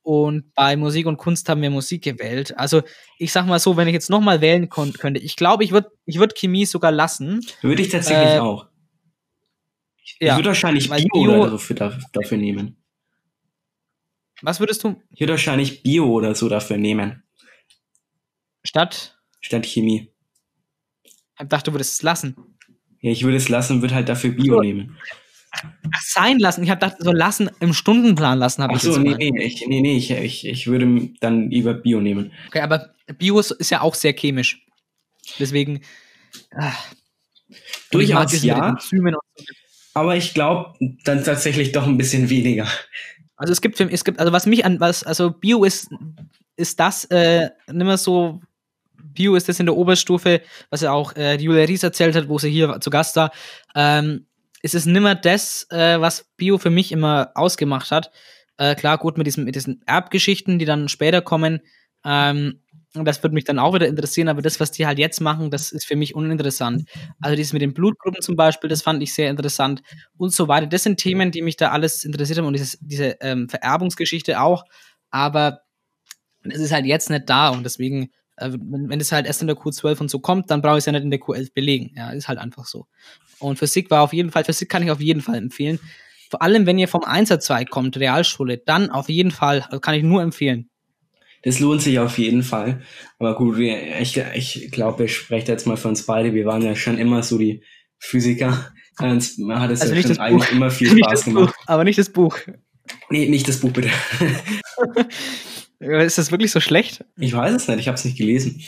Und 0.07 0.53
bei 0.55 0.77
Musik 0.77 1.05
und 1.05 1.17
Kunst 1.17 1.49
haben 1.49 1.61
wir 1.61 1.69
Musik 1.69 2.01
gewählt. 2.05 2.57
Also 2.57 2.81
ich 3.19 3.33
sag 3.33 3.45
mal 3.45 3.59
so, 3.59 3.75
wenn 3.75 3.89
ich 3.89 3.93
jetzt 3.93 4.09
nochmal 4.09 4.39
wählen 4.39 4.69
könnte, 4.69 5.19
ich 5.19 5.35
glaube, 5.35 5.65
ich 5.65 5.73
würde 5.73 5.91
ich 6.05 6.17
würd 6.17 6.33
Chemie 6.33 6.65
sogar 6.65 6.93
lassen. 6.93 7.45
Würde 7.59 7.81
ich 7.81 7.89
tatsächlich 7.89 8.35
Äh, 8.35 8.39
auch. 8.39 8.67
Ich 10.01 10.15
Ja. 10.21 10.37
würde 10.37 10.47
wahrscheinlich 10.47 10.89
Bio, 10.89 11.07
Bio- 11.11 11.41
oder 11.41 11.51
dafür, 11.51 11.75
dafür, 11.75 12.03
dafür 12.13 12.37
nehmen. 12.37 12.77
Was 14.41 14.61
würdest 14.61 14.81
du 14.85 14.95
Ich 15.11 15.19
würde 15.19 15.33
wahrscheinlich 15.33 15.83
Bio 15.83 16.05
oder 16.05 16.33
so 16.35 16.47
dafür 16.47 16.77
nehmen. 16.77 17.23
statt? 18.63 19.19
Statt 19.41 19.65
Chemie. 19.65 20.09
Ich 21.37 21.47
dachte, 21.49 21.69
du 21.69 21.75
würdest 21.75 21.95
es 21.95 22.01
lassen. 22.01 22.33
Ja, 23.01 23.11
ich 23.11 23.23
würde 23.25 23.35
es 23.35 23.49
lassen, 23.49 23.81
würde 23.81 23.93
halt 23.95 24.07
dafür 24.07 24.31
Bio 24.31 24.55
So. 24.55 24.61
nehmen. 24.61 24.97
Sein 26.01 26.39
lassen. 26.39 26.63
Ich 26.63 26.69
habe 26.69 26.79
gedacht, 26.79 26.97
so 26.99 27.11
lassen 27.11 27.49
im 27.59 27.73
Stundenplan 27.73 28.37
lassen, 28.37 28.63
habe 28.63 28.75
ich 28.75 28.81
so, 28.81 28.89
jetzt 28.91 28.99
nee, 28.99 29.31
nee, 29.31 29.43
ich, 29.43 29.65
nee, 29.67 29.81
nee, 29.81 29.97
ich, 29.97 30.11
ich, 30.11 30.45
ich 30.45 30.67
würde 30.67 31.09
dann 31.19 31.49
lieber 31.49 31.73
Bio 31.73 32.01
nehmen. 32.01 32.31
Okay, 32.47 32.61
aber 32.61 32.93
Bio 33.17 33.39
ist 33.39 33.69
ja 33.71 33.81
auch 33.81 33.95
sehr 33.95 34.13
chemisch. 34.13 34.65
Deswegen. 35.39 35.81
Ah. 36.55 36.73
Ich 37.49 37.57
Durchaus 37.91 38.31
den 38.31 38.43
ja. 38.43 38.75
So. 38.79 38.97
Aber 39.93 40.15
ich 40.15 40.33
glaube 40.33 40.73
dann 41.05 41.23
tatsächlich 41.23 41.71
doch 41.71 41.87
ein 41.87 41.97
bisschen 41.97 42.29
weniger. 42.29 42.67
Also 43.35 43.51
es 43.53 43.61
gibt, 43.61 43.77
für- 43.77 43.89
es 43.91 44.03
gibt, 44.03 44.19
also 44.19 44.31
was 44.31 44.45
mich 44.45 44.65
an, 44.65 44.79
was, 44.79 45.03
also 45.03 45.31
Bio 45.31 45.63
ist, 45.63 45.89
ist 46.55 46.79
das 46.79 47.05
äh, 47.05 47.49
nicht 47.67 47.85
mehr 47.85 47.97
so, 47.97 48.41
Bio 49.01 49.35
ist 49.35 49.49
das 49.49 49.59
in 49.59 49.65
der 49.65 49.75
Oberstufe, 49.75 50.41
was 50.69 50.81
ja 50.81 50.91
auch 50.91 51.15
äh, 51.15 51.37
die 51.37 51.45
Julia 51.45 51.63
Ries 51.65 51.81
erzählt 51.83 52.15
hat, 52.15 52.29
wo 52.29 52.37
sie 52.37 52.49
hier 52.51 52.79
zu 52.79 52.89
Gast 52.91 53.15
war, 53.15 53.31
ähm, 53.73 54.26
ist 54.61 54.75
es 54.75 54.85
nimmer 54.85 55.15
das, 55.15 55.67
äh, 55.69 55.99
was 55.99 56.31
Bio 56.37 56.57
für 56.57 56.69
mich 56.69 56.91
immer 56.91 57.31
ausgemacht 57.35 57.91
hat. 57.91 58.11
Äh, 58.57 58.75
klar, 58.75 58.97
gut, 58.97 59.17
mit, 59.17 59.27
diesem, 59.27 59.45
mit 59.45 59.55
diesen 59.55 59.81
Erbgeschichten, 59.85 60.59
die 60.59 60.65
dann 60.65 60.89
später 60.89 61.21
kommen, 61.21 61.61
ähm, 62.03 62.61
das 62.93 63.21
würde 63.21 63.33
mich 63.33 63.43
dann 63.43 63.59
auch 63.59 63.73
wieder 63.73 63.87
interessieren, 63.87 64.29
aber 64.29 64.41
das, 64.41 64.59
was 64.59 64.71
die 64.71 64.87
halt 64.87 64.97
jetzt 64.97 65.19
machen, 65.21 65.51
das 65.51 65.71
ist 65.71 65.85
für 65.85 65.95
mich 65.95 66.15
uninteressant. 66.15 66.89
Also 67.21 67.35
dieses 67.35 67.53
mit 67.53 67.61
den 67.61 67.73
Blutgruppen 67.73 68.21
zum 68.21 68.35
Beispiel, 68.35 68.69
das 68.69 68.81
fand 68.81 69.03
ich 69.03 69.13
sehr 69.13 69.29
interessant 69.29 69.81
und 70.17 70.33
so 70.33 70.47
weiter. 70.47 70.67
Das 70.67 70.83
sind 70.83 70.97
Themen, 70.97 71.31
die 71.31 71.41
mich 71.41 71.57
da 71.57 71.69
alles 71.71 72.03
interessiert 72.03 72.39
haben 72.39 72.45
und 72.45 72.53
dieses, 72.53 72.77
diese 72.81 73.17
ähm, 73.21 73.49
Vererbungsgeschichte 73.49 74.41
auch, 74.41 74.63
aber 75.09 75.61
es 76.43 76.59
ist 76.59 76.71
halt 76.71 76.85
jetzt 76.85 77.09
nicht 77.09 77.29
da 77.29 77.49
und 77.49 77.63
deswegen, 77.63 78.11
wenn, 78.39 78.89
wenn 78.89 78.99
es 78.99 79.11
halt 79.11 79.25
erst 79.25 79.41
in 79.41 79.47
der 79.47 79.55
Q12 79.57 79.99
und 79.99 80.09
so 80.09 80.19
kommt, 80.19 80.49
dann 80.51 80.61
brauche 80.61 80.75
ich 80.77 80.79
es 80.81 80.85
ja 80.85 80.91
nicht 80.91 81.03
in 81.03 81.11
der 81.11 81.19
Q11 81.19 81.53
belegen. 81.53 81.91
Ja, 81.95 82.11
ist 82.11 82.27
halt 82.27 82.39
einfach 82.39 82.65
so. 82.65 82.87
Und 83.39 83.57
Physik 83.59 83.89
war 83.91 84.01
auf 84.03 84.13
jeden 84.13 84.31
Fall, 84.31 84.43
Physik 84.43 84.69
kann 84.69 84.83
ich 84.83 84.91
auf 84.91 85.01
jeden 85.01 85.21
Fall 85.21 85.35
empfehlen. 85.35 85.79
Vor 86.29 86.41
allem, 86.41 86.65
wenn 86.65 86.77
ihr 86.77 86.87
vom 86.87 87.03
Einserzweig 87.03 87.69
kommt, 87.69 87.97
Realschule, 87.97 88.57
dann 88.57 88.89
auf 88.89 89.09
jeden 89.09 89.31
Fall, 89.31 89.61
also 89.61 89.79
kann 89.79 89.95
ich 89.95 90.03
nur 90.03 90.21
empfehlen. 90.21 90.69
Das 91.43 91.59
lohnt 91.59 91.81
sich 91.81 91.99
auf 91.99 92.17
jeden 92.17 92.43
Fall. 92.43 92.81
Aber 93.19 93.35
gut, 93.35 93.57
ich, 93.59 94.17
ich 94.33 94.71
glaube, 94.71 95.05
ich 95.05 95.15
spreche 95.15 95.51
jetzt 95.51 95.67
mal 95.67 95.77
für 95.77 95.87
uns 95.87 96.05
beide. 96.05 96.33
Wir 96.33 96.45
waren 96.45 96.61
ja 96.63 96.75
schon 96.75 96.97
immer 96.97 97.23
so 97.23 97.37
die 97.37 97.63
Physiker. 97.99 98.71
Uns 98.99 99.37
hat 99.49 99.69
es 99.69 99.81
Also 99.81 99.93
ja 99.93 99.97
nicht 99.99 100.07
schon 100.07 100.17
eigentlich 100.19 100.47
Buch. 100.49 100.55
immer 100.55 100.71
viel 100.71 100.91
Nicht 100.95 101.05
Spaß 101.05 101.23
das 101.25 101.25
Buch, 101.25 101.33
gemacht. 101.41 101.55
aber 101.67 101.83
nicht 101.83 101.99
das 101.99 102.09
Buch. 102.09 102.37
Nee, 103.11 103.29
nicht 103.29 103.47
das 103.47 103.59
Buch 103.59 103.71
bitte. 103.71 103.89
Ist 105.79 106.17
das 106.17 106.31
wirklich 106.31 106.51
so 106.51 106.59
schlecht? 106.59 107.05
Ich 107.17 107.33
weiß 107.33 107.53
es 107.53 107.67
nicht, 107.67 107.79
ich 107.79 107.87
habe 107.87 107.95
es 107.95 108.05
nicht 108.05 108.17
gelesen. 108.17 108.63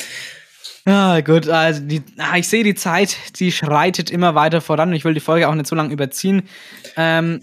Ah, 0.86 1.22
gut, 1.22 1.47
also 1.49 1.82
die, 1.82 2.01
ah, 2.18 2.38
ich 2.38 2.47
sehe 2.47 2.64
die 2.64 2.76
Zeit, 2.76 3.16
die 3.39 3.51
schreitet 3.51 4.10
immer 4.10 4.36
weiter 4.36 4.62
voran. 4.62 4.93
Ich 4.93 5.05
will 5.05 5.14
die 5.14 5.20
Folge 5.20 5.47
auch 5.47 5.55
nicht 5.55 5.68
so 5.68 5.76
lange 5.76 5.93
überziehen. 5.93 6.43
Ähm, 6.95 7.41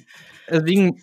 deswegen, 0.50 1.02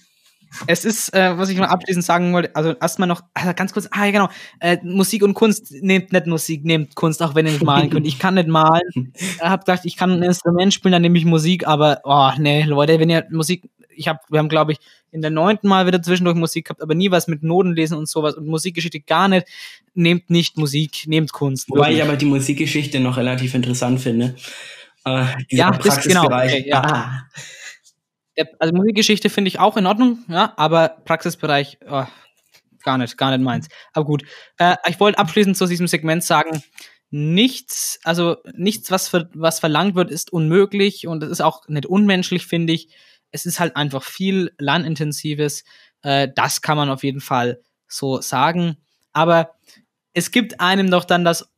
es 0.68 0.86
ist, 0.86 1.14
äh, 1.14 1.38
was 1.38 1.50
ich 1.50 1.58
mal 1.58 1.68
abschließend 1.68 2.06
sagen 2.06 2.34
wollte, 2.34 2.56
also 2.56 2.74
erstmal 2.74 3.08
noch, 3.08 3.22
also 3.34 3.54
ganz 3.56 3.74
kurz, 3.74 3.88
ah 3.92 4.06
ja 4.06 4.12
genau, 4.12 4.30
äh, 4.60 4.78
Musik 4.84 5.24
und 5.24 5.34
Kunst, 5.34 5.72
nehmt 5.82 6.12
nicht 6.14 6.28
Musik, 6.28 6.64
nehmt 6.66 6.96
Kunst, 6.96 7.22
auch 7.24 7.36
wenn 7.36 7.46
ihr 7.46 7.54
nicht 7.54 7.64
malen 7.64 7.90
könnt. 7.90 8.08
Ich 8.08 8.20
kann 8.20 8.36
nicht 8.36 8.48
malen. 8.48 8.82
Ich 9.16 9.42
habe 9.42 9.64
gedacht, 9.64 9.82
ich 9.84 9.98
kann 9.98 10.12
ein 10.12 10.24
Instrument 10.24 10.74
spielen, 10.74 10.92
dann 10.92 11.02
nehme 11.02 11.18
ich 11.18 11.26
Musik, 11.26 11.68
aber, 11.68 12.02
oh, 12.04 12.32
nee, 12.38 12.64
Leute, 12.64 13.00
wenn 13.00 13.10
ihr 13.10 13.26
Musik, 13.32 13.70
ich 13.96 14.08
habe, 14.08 14.20
wir 14.30 14.40
haben, 14.40 14.50
glaube 14.50 14.72
ich, 14.74 14.80
in 15.12 15.22
der 15.22 15.30
neunten 15.32 15.68
Mal 15.68 15.86
wieder 15.86 16.02
zwischendurch 16.02 16.36
Musik 16.36 16.66
gehabt, 16.66 16.82
aber 16.82 16.96
nie 16.96 17.12
was 17.12 17.28
mit 17.28 17.44
Noten 17.44 17.74
lesen 17.74 17.98
und 17.98 18.08
sowas 18.10 18.34
und 18.36 18.48
Musikgeschichte 18.48 19.00
gar 19.02 19.28
nicht. 19.28 19.48
Nehmt 19.94 20.30
nicht 20.30 20.58
Musik, 20.58 21.04
nehmt 21.06 21.32
Kunst. 21.32 21.70
Wobei 21.70 21.82
wirklich. 21.82 21.98
ich 21.98 22.04
aber 22.04 22.16
die 22.16 22.26
Musikgeschichte 22.26 23.00
noch 23.00 23.18
relativ 23.18 23.54
interessant 23.54 24.02
finde. 24.02 24.36
Äh, 25.06 25.26
Ja, 25.50 25.70
das- 25.72 26.02
genau, 26.02 26.24
Praxisbereich. 26.24 26.54
okay, 26.54 26.70
ja. 26.70 26.82
Ah, 26.84 27.22
also 28.60 28.74
Musikgeschichte 28.74 29.30
finde 29.30 29.50
ich 29.50 29.60
auch 29.60 29.78
in 29.78 29.86
Ordnung, 29.86 30.24
ja, 30.28 30.54
aber 30.58 30.90
Praxisbereich 31.06 31.78
oh, 31.88 32.06
gar 32.84 32.98
nicht, 32.98 33.18
gar 33.18 33.32
nicht 33.32 33.44
meins. 33.44 33.68
Aber 33.94 34.06
gut, 34.06 34.24
äh, 34.58 34.76
ich 34.88 35.00
wollte 35.00 35.20
abschließend 35.20 35.58
zu 35.58 35.66
diesem 35.66 35.88
Segment 35.88 36.24
sagen, 36.24 36.64
nichts, 37.10 38.00
also 38.04 38.38
nichts, 38.54 38.92
was, 38.92 39.08
für, 39.08 39.30
was 39.34 39.60
verlangt 39.60 39.96
wird, 39.96 40.12
ist 40.12 40.34
unmöglich 40.34 41.08
und 41.08 41.24
es 41.24 41.30
ist 41.30 41.42
auch 41.42 41.68
nicht 41.68 41.86
unmenschlich, 41.86 42.48
finde 42.48 42.74
ich. 42.74 42.90
Es 43.32 43.46
ist 43.46 43.60
halt 43.60 43.76
einfach 43.76 44.04
viel 44.04 44.52
Lernintensives. 44.58 45.64
Äh, 46.02 46.30
das 46.36 46.62
kann 46.62 46.78
man 46.78 46.90
auf 46.90 47.04
jeden 47.04 47.22
Fall 47.22 47.62
so 47.88 48.22
sagen. 48.22 48.78
Aber 49.12 49.56
es 50.14 50.32
gibt 50.32 50.60
einem 50.60 50.90
doch 50.90 51.06
dann 51.06 51.24
das 51.24 51.52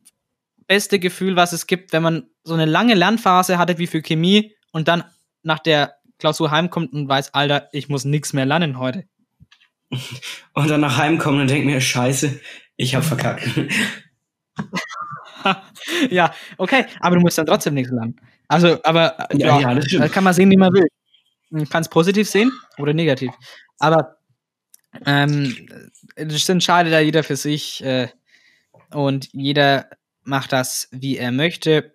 beste 0.66 0.98
Gefühl, 0.98 1.36
was 1.36 1.52
es 1.52 1.66
gibt, 1.66 1.92
wenn 1.92 2.02
man 2.02 2.28
so 2.44 2.54
eine 2.54 2.66
lange 2.66 2.94
Lernphase 2.94 3.58
hatte 3.58 3.78
wie 3.78 3.86
für 3.86 4.02
Chemie 4.02 4.54
und 4.72 4.88
dann 4.88 5.04
nach 5.42 5.58
der 5.58 5.96
Klausur 6.18 6.50
heimkommt 6.50 6.92
und 6.92 7.08
weiß, 7.08 7.34
Alter, 7.34 7.68
ich 7.72 7.88
muss 7.88 8.04
nichts 8.04 8.32
mehr 8.32 8.46
lernen 8.46 8.78
heute. 8.78 9.04
Und 10.54 10.68
dann 10.68 10.80
nach 10.80 10.96
Heim 10.96 11.18
kommen 11.18 11.40
und 11.40 11.48
denkt 11.48 11.64
mir, 11.64 11.80
scheiße, 11.80 12.40
ich 12.76 12.96
hab 12.96 13.04
verkackt. 13.04 13.46
ja, 16.10 16.34
okay, 16.58 16.86
aber 16.98 17.14
du 17.14 17.22
musst 17.22 17.38
dann 17.38 17.46
trotzdem 17.46 17.74
nichts 17.74 17.92
lernen. 17.92 18.16
Also, 18.48 18.82
aber 18.82 19.28
Ja, 19.32 19.60
ja, 19.60 19.72
ja, 19.72 19.98
das 19.98 20.12
kann 20.12 20.24
man 20.24 20.34
sehen, 20.34 20.50
wie 20.50 20.56
man 20.56 20.72
will. 20.72 20.86
Man 21.50 21.68
kann 21.68 21.82
es 21.82 21.88
positiv 21.88 22.28
sehen 22.28 22.52
oder 22.78 22.94
negativ. 22.94 23.32
Aber 23.78 24.16
ähm, 25.04 25.68
das 26.16 26.48
entscheidet 26.48 26.92
ja 26.92 27.00
jeder 27.00 27.22
für 27.22 27.36
sich 27.36 27.82
äh, 27.84 28.08
und 28.90 29.28
jeder 29.32 29.90
macht 30.22 30.52
das, 30.52 30.88
wie 30.90 31.16
er 31.16 31.32
möchte. 31.32 31.94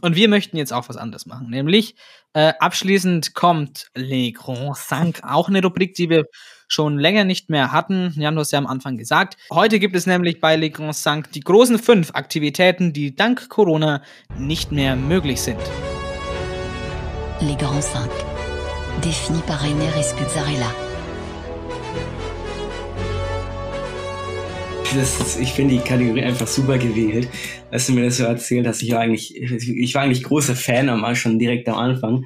Und 0.00 0.16
wir 0.16 0.28
möchten 0.28 0.56
jetzt 0.56 0.72
auch 0.72 0.88
was 0.88 0.96
anderes 0.96 1.26
machen. 1.26 1.50
Nämlich 1.50 1.94
äh, 2.32 2.52
abschließend 2.58 3.34
kommt 3.34 3.88
Les 3.94 4.32
Grands 4.32 4.88
Cinq, 4.88 5.20
auch 5.22 5.48
eine 5.48 5.62
Rubrik, 5.62 5.94
die 5.94 6.08
wir 6.08 6.24
schon 6.68 6.98
länger 6.98 7.24
nicht 7.24 7.50
mehr 7.50 7.72
hatten. 7.72 8.14
Jan, 8.16 8.34
du 8.34 8.40
hast 8.40 8.52
ja 8.52 8.58
am 8.58 8.66
Anfang 8.66 8.96
gesagt. 8.96 9.36
Heute 9.52 9.78
gibt 9.78 9.94
es 9.94 10.06
nämlich 10.06 10.40
bei 10.40 10.56
Les 10.56 10.72
Grands 10.72 11.02
Cinq 11.02 11.30
die 11.32 11.40
großen 11.40 11.78
fünf 11.78 12.10
Aktivitäten, 12.14 12.92
die 12.92 13.14
dank 13.14 13.48
Corona 13.48 14.02
nicht 14.38 14.72
mehr 14.72 14.96
möglich 14.96 15.42
sind. 15.42 15.60
Les 17.40 17.58
Grands 17.58 17.88
5. 17.88 18.08
Définis 19.02 19.42
par 19.42 19.60
Rainer 19.62 19.96
Espuzzarella. 19.96 20.81
Ist, 24.94 25.40
ich 25.40 25.52
finde 25.52 25.74
die 25.74 25.80
Kategorie 25.80 26.22
einfach 26.22 26.46
super 26.46 26.78
gewählt, 26.78 27.28
als 27.70 27.86
du 27.86 27.92
mir 27.92 28.04
das 28.04 28.18
so 28.18 28.24
erzählt 28.24 28.66
hast. 28.66 28.82
Ich 28.82 28.92
war 28.92 29.00
eigentlich, 29.00 29.36
ich 29.36 29.94
war 29.94 30.02
eigentlich 30.02 30.22
großer 30.22 30.56
Fan 30.56 30.88
am 30.88 31.14
schon 31.14 31.38
direkt 31.38 31.68
am 31.68 31.76
Anfang. 31.76 32.24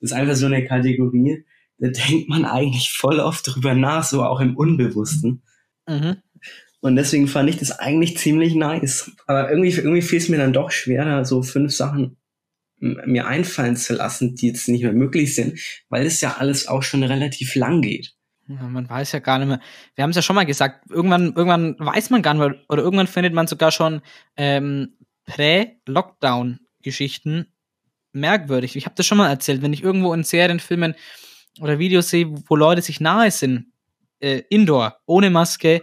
Das 0.00 0.10
ist 0.10 0.12
einfach 0.12 0.34
so 0.34 0.46
eine 0.46 0.64
Kategorie, 0.64 1.44
da 1.78 1.88
denkt 1.88 2.28
man 2.28 2.44
eigentlich 2.44 2.92
voll 2.92 3.20
oft 3.20 3.46
drüber 3.46 3.74
nach, 3.74 4.04
so 4.04 4.22
auch 4.22 4.40
im 4.40 4.56
Unbewussten. 4.56 5.42
Mhm. 5.86 6.16
Und 6.80 6.96
deswegen 6.96 7.26
fand 7.26 7.48
ich 7.50 7.56
das 7.56 7.72
eigentlich 7.72 8.16
ziemlich 8.16 8.54
nice. 8.54 9.10
Aber 9.26 9.50
irgendwie, 9.50 9.72
irgendwie 9.72 10.02
fiel 10.02 10.18
es 10.18 10.28
mir 10.28 10.38
dann 10.38 10.52
doch 10.52 10.70
schwer, 10.70 11.24
so 11.24 11.42
fünf 11.42 11.72
Sachen 11.72 12.16
mir 12.78 13.26
einfallen 13.26 13.76
zu 13.76 13.94
lassen, 13.94 14.34
die 14.34 14.48
jetzt 14.48 14.68
nicht 14.68 14.82
mehr 14.82 14.92
möglich 14.92 15.34
sind, 15.34 15.58
weil 15.88 16.04
es 16.04 16.20
ja 16.20 16.36
alles 16.38 16.68
auch 16.68 16.82
schon 16.82 17.02
relativ 17.02 17.54
lang 17.54 17.80
geht. 17.80 18.15
Man 18.48 18.88
weiß 18.88 19.12
ja 19.12 19.18
gar 19.18 19.38
nicht 19.38 19.48
mehr. 19.48 19.60
Wir 19.94 20.02
haben 20.02 20.10
es 20.10 20.16
ja 20.16 20.22
schon 20.22 20.36
mal 20.36 20.46
gesagt, 20.46 20.90
irgendwann, 20.90 21.34
irgendwann 21.34 21.76
weiß 21.78 22.08
man 22.10 22.22
gar 22.22 22.34
nicht 22.34 22.46
mehr, 22.46 22.56
oder 22.68 22.82
irgendwann 22.82 23.08
findet 23.08 23.34
man 23.34 23.46
sogar 23.46 23.72
schon 23.72 24.02
ähm, 24.36 24.96
Prä-Lockdown-Geschichten 25.26 27.46
merkwürdig. 28.12 28.76
Ich 28.76 28.86
habe 28.86 28.94
das 28.94 29.06
schon 29.06 29.18
mal 29.18 29.28
erzählt, 29.28 29.62
wenn 29.62 29.72
ich 29.72 29.82
irgendwo 29.82 30.14
in 30.14 30.24
Serien, 30.24 30.60
Filmen 30.60 30.94
oder 31.60 31.78
Videos 31.78 32.10
sehe, 32.10 32.32
wo 32.48 32.56
Leute 32.56 32.82
sich 32.82 33.00
nahe 33.00 33.30
sind, 33.30 33.66
äh, 34.20 34.42
indoor, 34.48 35.00
ohne 35.06 35.30
Maske, 35.30 35.82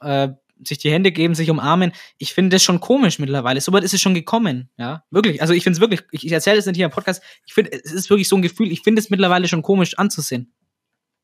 äh, 0.00 0.28
sich 0.62 0.78
die 0.78 0.90
Hände 0.90 1.12
geben, 1.12 1.34
sich 1.34 1.50
umarmen. 1.50 1.92
Ich 2.18 2.32
finde 2.32 2.54
das 2.54 2.62
schon 2.62 2.80
komisch 2.80 3.18
mittlerweile. 3.18 3.60
So 3.60 3.72
weit 3.72 3.84
ist 3.84 3.92
es 3.92 4.00
schon 4.00 4.14
gekommen, 4.14 4.70
ja. 4.78 5.04
Wirklich. 5.10 5.42
Also 5.42 5.52
ich 5.52 5.62
finde 5.62 5.76
es 5.76 5.80
wirklich, 5.80 6.02
ich, 6.12 6.24
ich 6.24 6.32
erzähle 6.32 6.58
es 6.58 6.66
nicht 6.66 6.76
hier 6.76 6.86
im 6.86 6.92
Podcast, 6.92 7.22
ich 7.44 7.54
finde, 7.54 7.72
es 7.72 7.92
ist 7.92 8.08
wirklich 8.08 8.28
so 8.28 8.36
ein 8.36 8.42
Gefühl, 8.42 8.70
ich 8.70 8.82
finde 8.82 9.00
es 9.00 9.10
mittlerweile 9.10 9.48
schon 9.48 9.62
komisch 9.62 9.98
anzusehen. 9.98 10.52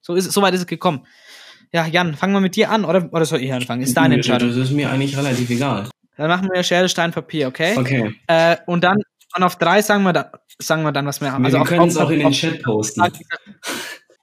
So, 0.00 0.14
ist, 0.14 0.26
es- 0.26 0.34
so 0.34 0.42
weit 0.42 0.54
ist 0.54 0.60
es 0.60 0.66
gekommen. 0.66 1.06
Ja, 1.72 1.86
Jan, 1.86 2.14
fangen 2.16 2.32
wir 2.32 2.40
mit 2.40 2.56
dir 2.56 2.70
an, 2.70 2.84
oder, 2.84 3.08
oder 3.12 3.24
soll 3.24 3.40
ich 3.42 3.52
anfangen? 3.52 3.82
Ist 3.82 3.96
deine 3.96 4.16
Entscheidung. 4.16 4.48
Das 4.48 4.56
ist 4.58 4.70
mir 4.72 4.90
eigentlich 4.90 5.16
relativ 5.16 5.48
egal. 5.50 5.88
Dann 6.16 6.28
machen 6.28 6.48
wir 6.52 6.62
Schere, 6.64 6.88
Stein, 6.88 7.12
Papier, 7.12 7.46
okay? 7.48 7.76
Okay. 7.78 8.14
Äh, 8.26 8.56
und 8.66 8.82
dann 8.84 8.98
und 9.36 9.42
auf 9.44 9.56
drei 9.56 9.80
sagen 9.80 10.02
wir, 10.02 10.12
da, 10.12 10.32
sagen 10.58 10.82
wir 10.82 10.90
dann, 10.90 11.06
was 11.06 11.20
wir 11.20 11.30
haben. 11.30 11.44
wir 11.46 11.60
auf- 11.62 11.68
können 11.68 11.86
es 11.88 11.96
auch 11.96 12.10
in 12.10 12.18
den 12.18 12.32
Chat 12.32 12.62
posten. 12.64 13.00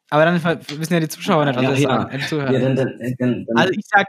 Aber 0.09 0.25
dann 0.25 0.43
wissen 0.43 0.93
ja 0.93 0.99
die 0.99 1.07
Zuschauer 1.07 1.45
nicht, 1.45 1.55
was 1.55 1.63
Ja, 1.63 1.69
wir 1.71 1.79
ja. 1.79 1.89
sagen. 1.89 2.21
Zuhörer. 2.27 2.51
Ja, 2.51 2.59
dann, 2.59 2.75
dann, 2.75 3.15
dann, 3.17 3.45
also 3.55 3.71
ich 3.73 3.85
sag, 3.87 4.07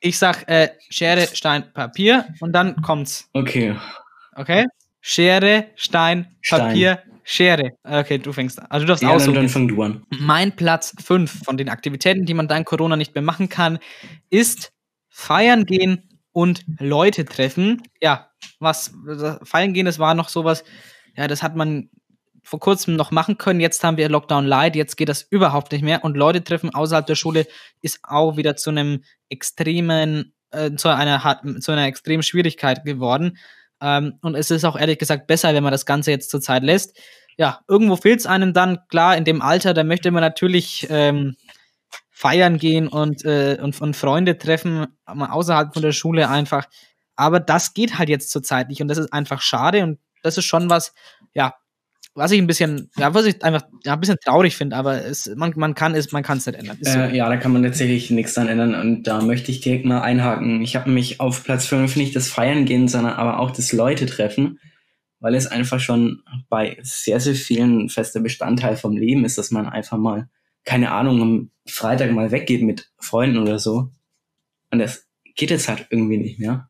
ich, 0.00 0.18
sag 0.18 0.48
äh, 0.48 0.70
Schere, 0.88 1.28
Stein, 1.32 1.72
Papier 1.72 2.26
und 2.40 2.52
dann 2.52 2.80
kommt's. 2.82 3.28
okay. 3.32 3.76
Okay? 4.34 4.66
Schere, 5.00 5.66
Stein, 5.76 6.36
Stein. 6.40 6.76
Schere. 7.24 7.72
Okay, 7.84 8.18
du 8.18 8.32
fängst 8.32 8.58
an. 8.60 8.66
Also 8.70 8.84
du 8.86 8.88
darfst 8.88 9.02
Ja, 9.02 9.10
aussuchen. 9.10 9.34
dann 9.34 9.48
fang 9.48 9.68
du 9.68 9.82
an. 9.82 10.04
Mein 10.18 10.54
Platz 10.56 10.94
5 11.02 11.44
von 11.44 11.56
den 11.56 11.68
Aktivitäten, 11.68 12.24
die 12.26 12.34
man 12.34 12.48
dank 12.48 12.66
Corona 12.66 12.96
nicht 12.96 13.14
mehr 13.14 13.22
machen 13.22 13.48
kann, 13.48 13.78
ist 14.30 14.72
feiern 15.08 15.64
gehen 15.66 16.08
und 16.32 16.64
Leute 16.78 17.24
treffen. 17.24 17.82
Ja, 18.00 18.30
was 18.58 18.92
feiern 19.42 19.74
gehen, 19.74 19.86
das 19.86 19.98
war 19.98 20.14
noch 20.14 20.28
sowas, 20.28 20.64
ja, 21.16 21.28
das 21.28 21.42
hat 21.42 21.56
man 21.56 21.90
vor 22.42 22.58
kurzem 22.60 22.96
noch 22.96 23.10
machen 23.10 23.36
können. 23.38 23.60
Jetzt 23.60 23.84
haben 23.84 23.96
wir 23.96 24.08
Lockdown 24.08 24.46
Light, 24.46 24.74
jetzt 24.74 24.96
geht 24.96 25.08
das 25.08 25.22
überhaupt 25.22 25.72
nicht 25.72 25.82
mehr. 25.82 26.04
Und 26.04 26.16
Leute 26.16 26.42
treffen 26.42 26.70
außerhalb 26.74 27.06
der 27.06 27.14
Schule 27.14 27.46
ist 27.82 28.00
auch 28.02 28.36
wieder 28.36 28.56
zu 28.56 28.70
einem 28.70 29.04
extremen, 29.28 30.32
äh, 30.50 30.72
zu 30.74 30.88
einer 30.88 31.40
zu 31.60 31.72
einer 31.72 31.86
extremen 31.86 32.22
Schwierigkeit 32.22 32.84
geworden. 32.84 33.36
Ähm, 33.80 34.18
und 34.22 34.34
es 34.34 34.50
ist 34.50 34.64
auch 34.64 34.78
ehrlich 34.78 34.98
gesagt 34.98 35.26
besser, 35.26 35.54
wenn 35.54 35.62
man 35.62 35.72
das 35.72 35.86
Ganze 35.86 36.10
jetzt 36.10 36.30
zur 36.30 36.40
Zeit 36.40 36.62
lässt 36.62 36.96
ja, 37.40 37.60
irgendwo 37.68 37.96
fehlt 37.96 38.20
es 38.20 38.26
einem 38.26 38.52
dann, 38.52 38.86
klar, 38.88 39.16
in 39.16 39.24
dem 39.24 39.40
Alter, 39.40 39.72
da 39.72 39.82
möchte 39.82 40.10
man 40.10 40.20
natürlich 40.20 40.86
ähm, 40.90 41.36
feiern 42.10 42.58
gehen 42.58 42.86
und, 42.86 43.24
äh, 43.24 43.56
und, 43.62 43.80
und 43.80 43.96
Freunde 43.96 44.36
treffen, 44.36 44.88
außerhalb 45.06 45.72
von 45.72 45.82
der 45.82 45.92
Schule 45.92 46.28
einfach. 46.28 46.66
Aber 47.16 47.40
das 47.40 47.72
geht 47.72 47.98
halt 47.98 48.10
jetzt 48.10 48.30
zurzeit 48.30 48.68
nicht 48.68 48.82
und 48.82 48.88
das 48.88 48.98
ist 48.98 49.14
einfach 49.14 49.40
schade 49.40 49.82
und 49.82 49.98
das 50.22 50.36
ist 50.36 50.44
schon 50.44 50.68
was, 50.68 50.92
ja, 51.32 51.54
was 52.14 52.32
ich 52.32 52.40
ein 52.40 52.46
bisschen, 52.46 52.90
ja, 52.96 53.14
was 53.14 53.24
ich 53.26 53.42
einfach 53.42 53.62
ja, 53.84 53.94
ein 53.94 54.00
bisschen 54.00 54.18
traurig 54.22 54.56
finde, 54.56 54.76
aber 54.76 55.04
es, 55.04 55.30
man, 55.36 55.52
man 55.56 55.74
kann 55.74 55.94
es, 55.94 56.10
man 56.12 56.22
kann 56.22 56.38
es 56.38 56.46
nicht 56.46 56.58
ändern. 56.58 56.78
So. 56.80 56.98
Äh, 56.98 57.16
ja, 57.16 57.28
da 57.28 57.36
kann 57.36 57.52
man 57.52 57.62
tatsächlich 57.62 58.10
nichts 58.10 58.34
dran 58.34 58.48
ändern 58.48 58.74
und 58.74 59.04
da 59.04 59.22
möchte 59.22 59.50
ich 59.50 59.60
direkt 59.60 59.84
mal 59.84 60.00
einhaken. 60.00 60.60
Ich 60.62 60.74
habe 60.76 60.90
mich 60.90 61.20
auf 61.20 61.44
Platz 61.44 61.66
5 61.66 61.96
nicht 61.96 62.16
das 62.16 62.28
Feiern 62.28 62.64
gehen, 62.64 62.88
sondern 62.88 63.14
aber 63.14 63.38
auch 63.38 63.52
das 63.52 63.72
Leute 63.72 64.06
treffen, 64.06 64.58
weil 65.20 65.34
es 65.34 65.46
einfach 65.46 65.78
schon 65.78 66.22
bei 66.48 66.78
sehr, 66.82 67.20
sehr 67.20 67.34
vielen 67.34 67.88
fester 67.88 68.20
Bestandteil 68.20 68.76
vom 68.76 68.96
Leben 68.96 69.24
ist, 69.24 69.38
dass 69.38 69.50
man 69.50 69.68
einfach 69.68 69.98
mal, 69.98 70.28
keine 70.64 70.90
Ahnung, 70.92 71.22
am 71.22 71.50
Freitag 71.66 72.10
mal 72.12 72.32
weggeht 72.32 72.62
mit 72.62 72.90
Freunden 72.98 73.38
oder 73.38 73.58
so. 73.58 73.90
Und 74.72 74.80
das 74.80 75.06
geht 75.36 75.50
jetzt 75.50 75.68
halt 75.68 75.86
irgendwie 75.90 76.18
nicht 76.18 76.40
mehr. 76.40 76.68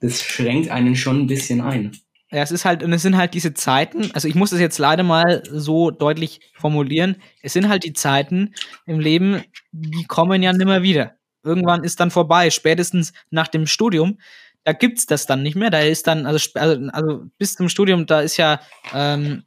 Das 0.00 0.22
schränkt 0.22 0.68
einen 0.70 0.96
schon 0.96 1.20
ein 1.20 1.26
bisschen 1.26 1.60
ein. 1.60 1.92
Ja, 2.34 2.42
es 2.42 2.50
ist 2.50 2.64
halt, 2.64 2.82
und 2.82 2.92
es 2.92 3.02
sind 3.02 3.16
halt 3.16 3.32
diese 3.32 3.54
Zeiten, 3.54 4.10
also 4.12 4.26
ich 4.26 4.34
muss 4.34 4.50
das 4.50 4.58
jetzt 4.58 4.78
leider 4.78 5.04
mal 5.04 5.44
so 5.48 5.92
deutlich 5.92 6.40
formulieren, 6.54 7.22
es 7.42 7.52
sind 7.52 7.68
halt 7.68 7.84
die 7.84 7.92
Zeiten 7.92 8.54
im 8.86 8.98
Leben, 8.98 9.44
die 9.70 10.02
kommen 10.04 10.42
ja 10.42 10.52
nimmer 10.52 10.82
wieder. 10.82 11.14
Irgendwann 11.44 11.84
ist 11.84 12.00
dann 12.00 12.10
vorbei, 12.10 12.50
spätestens 12.50 13.12
nach 13.30 13.46
dem 13.46 13.68
Studium, 13.68 14.18
da 14.64 14.72
gibt's 14.72 15.06
das 15.06 15.26
dann 15.26 15.44
nicht 15.44 15.54
mehr, 15.54 15.70
da 15.70 15.78
ist 15.78 16.08
dann, 16.08 16.26
also, 16.26 16.50
also, 16.54 16.88
also 16.90 17.24
bis 17.38 17.54
zum 17.54 17.68
Studium, 17.68 18.04
da 18.06 18.20
ist 18.20 18.36
ja, 18.36 18.60
ähm, 18.92 19.44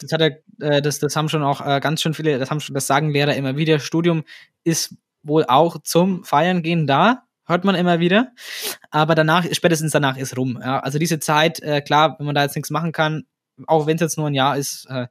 das 0.00 0.10
hat 0.10 0.20
er, 0.20 0.38
äh, 0.60 0.82
das, 0.82 0.98
das 0.98 1.14
haben 1.14 1.28
schon 1.28 1.44
auch 1.44 1.64
äh, 1.64 1.78
ganz 1.78 2.02
schön 2.02 2.14
viele, 2.14 2.40
das 2.40 2.50
haben 2.50 2.58
schon, 2.58 2.74
das 2.74 2.88
sagen 2.88 3.10
Lehrer 3.12 3.36
immer 3.36 3.56
wieder, 3.56 3.78
Studium 3.78 4.24
ist 4.64 4.96
wohl 5.22 5.44
auch 5.44 5.80
zum 5.84 6.24
Feiern 6.24 6.64
gehen 6.64 6.88
da, 6.88 7.23
hört 7.46 7.64
man 7.64 7.74
immer 7.74 8.00
wieder. 8.00 8.32
Aber 8.90 9.14
danach, 9.14 9.46
spätestens 9.52 9.92
danach 9.92 10.16
ist 10.16 10.36
rum. 10.36 10.58
Ja? 10.60 10.80
Also 10.80 10.98
diese 10.98 11.18
Zeit, 11.18 11.60
äh, 11.60 11.80
klar, 11.80 12.16
wenn 12.18 12.26
man 12.26 12.34
da 12.34 12.42
jetzt 12.42 12.56
nichts 12.56 12.70
machen 12.70 12.92
kann, 12.92 13.24
auch 13.66 13.86
wenn 13.86 13.96
es 13.96 14.00
jetzt 14.00 14.18
nur 14.18 14.26
ein 14.26 14.34
Jahr 14.34 14.56
ist, 14.56 14.86
äh, 14.88 15.06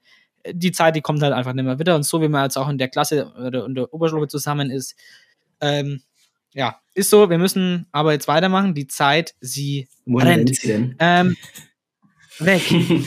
die 0.52 0.72
Zeit, 0.72 0.96
die 0.96 1.02
kommt 1.02 1.22
halt 1.22 1.34
einfach 1.34 1.54
nicht 1.54 1.66
mehr 1.66 1.80
wieder. 1.80 1.96
Und 1.96 2.04
so 2.04 2.22
wie 2.22 2.28
man 2.28 2.44
jetzt 2.44 2.58
auch 2.58 2.70
in 2.70 2.78
der 2.78 2.90
Klasse 2.90 3.32
oder 3.34 3.66
in 3.66 3.76
der 3.76 3.94
Oberschule 3.94 4.28
zusammen 4.28 4.70
ist, 4.70 4.96
ähm, 5.62 6.02
ja, 6.54 6.80
ist 6.94 7.10
so. 7.10 7.30
Wir 7.30 7.38
müssen 7.38 7.88
aber 7.92 8.14
jetzt 8.14 8.28
weitermachen. 8.28 8.76
Die 8.76 8.88
Zeit, 8.88 9.36
sie 9.40 9.88
Wohin 10.06 10.28
rennt. 10.28 10.56
sie? 10.56 10.96
Ähm, 11.00 11.36
weg. 12.40 12.64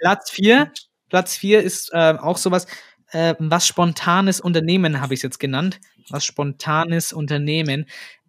Platz 0.00 0.30
4. 0.30 0.72
Platz 1.08 1.36
4 1.36 1.62
ist 1.62 1.90
äh, 1.92 2.14
auch 2.18 2.38
sowas, 2.38 2.66
äh, 3.10 3.34
was 3.38 3.66
spontanes 3.66 4.40
Unternehmen 4.40 5.00
habe 5.00 5.14
ich 5.14 5.18
es 5.18 5.22
jetzt 5.22 5.40
genannt. 5.40 5.80
Was 6.10 6.24
spontanes 6.24 7.12
Unternehmen. 7.12 7.86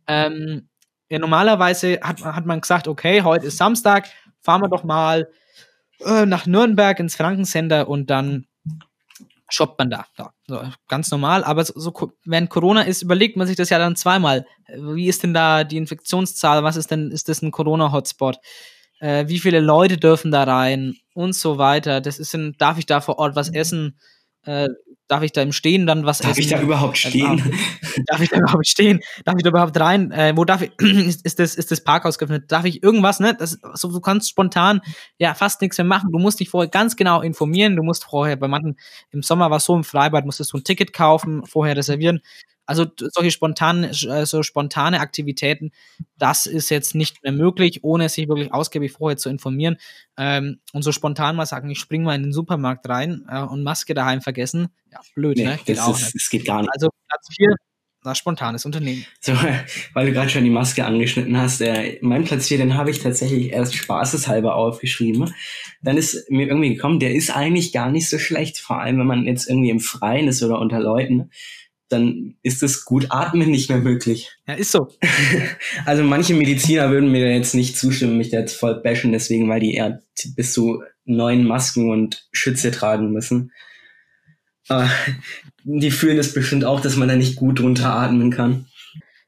Ähm, 0.08 0.70
ja, 1.10 1.20
normalerweise 1.20 2.00
hat, 2.02 2.24
hat 2.24 2.46
man 2.46 2.62
gesagt, 2.62 2.88
okay, 2.88 3.22
heute 3.22 3.48
ist 3.48 3.58
Samstag, 3.58 4.08
fahren 4.40 4.62
wir 4.62 4.70
doch 4.70 4.84
mal 4.84 5.30
äh, 6.06 6.26
nach 6.26 6.46
Nürnberg 6.46 7.00
ins 7.00 7.16
Frankencenter 7.16 7.88
und 7.88 8.10
dann 8.10 8.48
shoppt 9.50 9.78
man 9.78 9.90
da. 9.90 10.06
Ja, 10.18 10.34
so, 10.48 10.62
ganz 10.88 11.12
normal, 11.12 11.44
aber 11.44 11.66
so, 11.66 11.74
so, 11.78 12.14
während 12.26 12.50
Corona 12.50 12.84
ist, 12.84 13.02
überlegt 13.02 13.38
man 13.38 13.48
sich 13.48 13.58
das 13.58 13.70
ja 13.70 13.78
dann 13.78 13.96
zweimal. 13.96 14.46
Wie 14.68 15.08
ist 15.08 15.24
denn 15.24 15.34
da 15.34 15.64
die 15.64 15.78
Infektionszahl? 15.78 16.64
Was 16.64 16.78
ist 16.78 16.90
denn, 16.92 17.12
ist 17.12 17.30
das 17.30 17.42
ein 17.42 17.52
Corona-Hotspot? 17.52 18.38
Äh, 19.00 19.28
wie 19.28 19.40
viele 19.40 19.60
Leute 19.60 19.98
dürfen 19.98 20.32
da 20.32 20.44
rein? 20.44 20.96
Und 21.14 21.36
so 21.36 21.58
weiter. 21.58 22.00
Das 22.00 22.20
ist 22.20 22.34
ein, 22.34 22.56
darf 22.58 22.78
ich 22.78 22.86
da 22.86 23.02
vor 23.02 23.20
Ort 23.20 23.36
was 23.36 23.50
essen? 23.50 24.00
Äh, 24.44 24.70
darf 25.12 25.24
ich 25.24 25.34
da 25.34 25.42
im 25.42 25.52
Stehen 25.52 25.86
dann 25.86 26.06
was 26.06 26.20
darf 26.20 26.38
essen? 26.38 26.50
Darf 26.50 26.60
ich 26.60 26.60
da 26.60 26.62
überhaupt 26.62 26.98
stehen? 26.98 27.60
darf 28.08 28.22
ich 28.22 28.30
da 28.30 28.38
überhaupt 28.38 28.68
stehen? 28.68 29.02
Darf 29.26 29.36
ich 29.36 29.44
da 29.44 29.50
überhaupt 29.50 29.78
rein? 29.78 30.12
Äh, 30.12 30.34
wo 30.38 30.46
darf 30.46 30.62
ich, 30.62 30.72
ist, 30.80 31.26
ist, 31.26 31.40
das, 31.40 31.56
ist 31.56 31.70
das 31.70 31.84
Parkhaus 31.84 32.18
geöffnet? 32.18 32.50
Darf 32.50 32.64
ich 32.64 32.82
irgendwas, 32.82 33.20
ne? 33.20 33.36
Das, 33.38 33.60
so, 33.74 33.92
du 33.92 34.00
kannst 34.00 34.30
spontan 34.30 34.80
ja 35.18 35.34
fast 35.34 35.62
nichts 35.62 35.78
mehr 35.78 35.86
machen. 35.86 36.12
Du 36.14 36.20
musst 36.20 36.40
dich 36.40 36.50
vorher 36.50 36.70
ganz 36.70 36.96
genau 36.96 37.22
informieren. 37.22 37.76
Du 37.76 37.84
musst 37.84 38.06
vorher, 38.06 38.38
bei 38.38 38.48
manchen, 38.48 38.78
im 39.12 39.22
Sommer 39.22 39.50
war 39.50 39.58
es 39.58 39.66
so, 39.66 39.76
im 39.76 39.84
Freibad 39.84 40.26
musstest 40.26 40.54
du 40.54 40.58
ein 40.58 40.64
Ticket 40.64 40.94
kaufen, 40.94 41.46
vorher 41.46 41.76
reservieren. 41.76 42.22
Also 42.66 42.86
solche 42.98 43.32
spontane, 43.32 43.92
also 44.08 44.44
spontane 44.44 45.02
Aktivitäten, 45.02 45.72
das 46.18 46.46
ist 46.46 46.70
jetzt 46.70 46.96
nicht 46.96 47.22
mehr 47.22 47.34
möglich, 47.34 47.84
ohne 47.84 48.08
sich 48.08 48.30
wirklich 48.30 48.54
ausgiebig 48.54 48.94
vorher 48.94 49.18
zu 49.18 49.28
informieren. 49.28 49.76
Ähm, 50.16 50.60
und 50.72 50.84
so 50.84 50.94
spontan 50.94 51.36
mal 51.36 51.46
sagen, 51.46 51.70
ich 51.70 51.80
springe 51.80 52.06
mal 52.06 52.16
in 52.16 52.24
den 52.24 52.32
Supermarkt 52.32 52.88
rein 52.88 53.26
äh, 53.28 53.42
und 53.42 53.64
Maske 53.64 53.94
daheim 53.94 54.22
vergessen. 54.22 54.70
Ja, 54.92 55.00
blöd, 55.16 55.38
nee, 55.38 55.46
ne? 55.46 55.60
Geht 55.66 55.78
das, 55.78 56.02
ist, 56.02 56.16
das 56.16 56.30
geht 56.30 56.46
gar 56.46 56.62
nicht. 56.62 56.72
Also 56.74 56.90
Platz 57.08 57.28
4, 57.36 57.56
das 58.04 58.18
spontanes 58.18 58.66
Unternehmen. 58.66 59.06
So, 59.20 59.34
weil 59.94 60.08
du 60.08 60.14
gerade 60.14 60.30
schon 60.30 60.44
die 60.44 60.50
Maske 60.50 60.86
angeschnitten 60.86 61.38
hast, 61.38 61.62
äh, 61.62 61.98
mein 62.02 62.26
Platz 62.26 62.48
4, 62.48 62.58
den 62.58 62.76
habe 62.76 62.92
ich 62.92 63.00
tatsächlich 63.00 63.52
erst 63.52 63.76
spaßeshalber 63.76 64.56
aufgeschrieben. 64.56 65.34
Dann 65.82 65.98
ist 65.98 66.30
mir 66.30 66.48
irgendwie 66.48 66.76
gekommen, 66.76 67.00
der 67.00 67.14
ist 67.14 67.36
eigentlich 67.36 67.72
gar 67.72 67.92
nicht 67.92 68.10
so 68.10 68.20
schlecht, 68.20 68.58
vor 68.58 68.80
allem 68.80 69.00
wenn 69.00 69.08
man 69.08 69.26
jetzt 69.26 69.48
irgendwie 69.48 69.70
im 69.70 69.80
Freien 69.80 70.28
ist 70.28 70.44
oder 70.44 70.60
unter 70.60 70.80
Leuten 70.80 71.30
dann 71.92 72.36
ist 72.42 72.62
das 72.62 72.86
gut 72.86 73.08
atmen 73.10 73.50
nicht 73.50 73.70
mehr 73.70 73.80
möglich. 73.80 74.32
Ja, 74.48 74.54
ist 74.54 74.72
so. 74.72 74.88
also 75.86 76.04
manche 76.04 76.34
Mediziner 76.34 76.90
würden 76.90 77.12
mir 77.12 77.34
jetzt 77.36 77.54
nicht 77.54 77.78
zustimmen, 77.78 78.18
mich 78.18 78.30
da 78.30 78.40
jetzt 78.40 78.56
voll 78.56 78.82
bashen, 78.82 79.12
deswegen, 79.12 79.50
weil 79.50 79.60
die 79.60 79.74
eher 79.74 80.02
bis 80.36 80.54
zu 80.54 80.84
neun 81.04 81.46
Masken 81.46 81.90
und 81.90 82.28
Schütze 82.32 82.72
tragen 82.72 83.12
müssen. 83.12 83.52
Aber 84.72 84.90
die 85.64 85.92
fühlen 85.92 86.18
es 86.18 86.34
bestimmt 86.34 86.66
auch, 86.66 86.80
dass 86.80 86.96
man 86.96 87.08
da 87.08 87.16
nicht 87.16 87.36
gut 87.36 87.60
drunter 87.60 87.94
atmen 87.94 88.32
kann. 88.32 88.68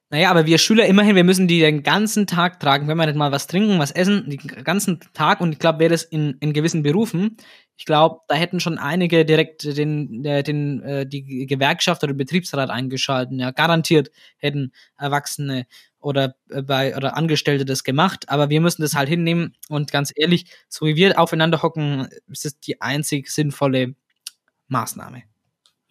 Naja, 0.09 0.29
aber 0.29 0.45
wir 0.45 0.59
Schüler 0.59 0.85
immerhin, 0.85 1.15
wir 1.15 1.23
müssen 1.23 1.47
die 1.47 1.59
den 1.59 1.81
ganzen 1.81 2.27
Tag 2.27 2.59
tragen. 2.59 2.87
Wenn 2.87 2.97
wir 2.97 3.07
nicht 3.07 3.15
mal 3.15 3.31
was 3.31 3.47
trinken, 3.47 3.79
was 3.79 3.89
essen, 3.89 4.29
den 4.29 4.63
ganzen 4.63 4.99
Tag. 5.13 5.41
Und 5.41 5.53
ich 5.53 5.59
glaube, 5.59 5.79
wäre 5.79 5.89
das 5.89 6.03
in, 6.03 6.37
in 6.39 6.53
gewissen 6.53 6.83
Berufen, 6.83 7.37
ich 7.75 7.85
glaube, 7.85 8.19
da 8.27 8.35
hätten 8.35 8.59
schon 8.59 8.77
einige 8.77 9.25
direkt 9.25 9.63
den, 9.63 10.21
den, 10.21 10.81
äh, 10.83 11.07
die 11.07 11.47
Gewerkschaft 11.47 12.03
oder 12.03 12.13
Betriebsrat 12.13 12.69
eingeschalten. 12.69 13.39
Ja, 13.39 13.49
garantiert 13.49 14.11
hätten 14.37 14.71
Erwachsene 14.97 15.65
oder 15.99 16.35
äh, 16.49 16.61
bei 16.61 16.95
oder 16.95 17.17
Angestellte 17.17 17.65
das 17.65 17.83
gemacht, 17.83 18.29
aber 18.29 18.49
wir 18.51 18.61
müssen 18.61 18.83
das 18.83 18.93
halt 18.93 19.09
hinnehmen 19.09 19.55
und 19.69 19.91
ganz 19.91 20.13
ehrlich, 20.15 20.45
so 20.69 20.85
wie 20.85 20.95
wir 20.95 21.19
aufeinander 21.19 21.63
hocken, 21.63 22.07
ist 22.27 22.45
es 22.45 22.59
die 22.59 22.81
einzig 22.81 23.29
sinnvolle 23.29 23.95
Maßnahme. 24.67 25.23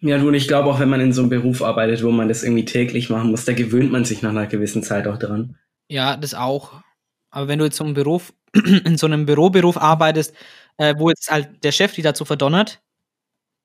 Ja, 0.05 0.17
du, 0.17 0.27
und 0.27 0.33
ich 0.33 0.49
glaube 0.49 0.69
auch, 0.69 0.81
wenn 0.81 0.89
man 0.89 0.99
in 0.99 1.13
so 1.13 1.21
einem 1.21 1.29
Beruf 1.29 1.61
arbeitet, 1.61 2.03
wo 2.03 2.11
man 2.11 2.27
das 2.27 2.43
irgendwie 2.43 2.65
täglich 2.65 3.09
machen 3.09 3.31
muss, 3.31 3.45
da 3.45 3.53
gewöhnt 3.53 3.89
man 3.89 4.03
sich 4.03 4.21
nach 4.21 4.31
einer 4.31 4.47
gewissen 4.47 4.83
Zeit 4.83 5.07
auch 5.07 5.17
dran. 5.17 5.55
Ja, 5.87 6.17
das 6.17 6.33
auch. 6.33 6.81
Aber 7.29 7.47
wenn 7.47 7.57
du 7.57 7.65
jetzt 7.65 7.77
so 7.77 7.85
einem 7.85 7.93
Beruf, 7.93 8.33
in 8.53 8.97
so 8.97 9.07
einem 9.07 9.25
Büroberuf 9.25 9.77
arbeitest, 9.77 10.35
äh, 10.77 10.93
wo 10.97 11.09
jetzt 11.09 11.31
halt 11.31 11.63
der 11.63 11.71
Chef 11.71 11.93
dich 11.93 12.03
dazu 12.03 12.25
verdonnert 12.25 12.81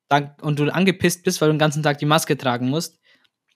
dann, 0.09 0.31
und 0.41 0.61
du 0.61 0.73
angepisst 0.73 1.25
bist, 1.25 1.41
weil 1.41 1.49
du 1.49 1.55
den 1.55 1.59
ganzen 1.59 1.83
Tag 1.83 1.99
die 1.99 2.07
Maske 2.07 2.39
tragen 2.39 2.69
musst, 2.69 3.01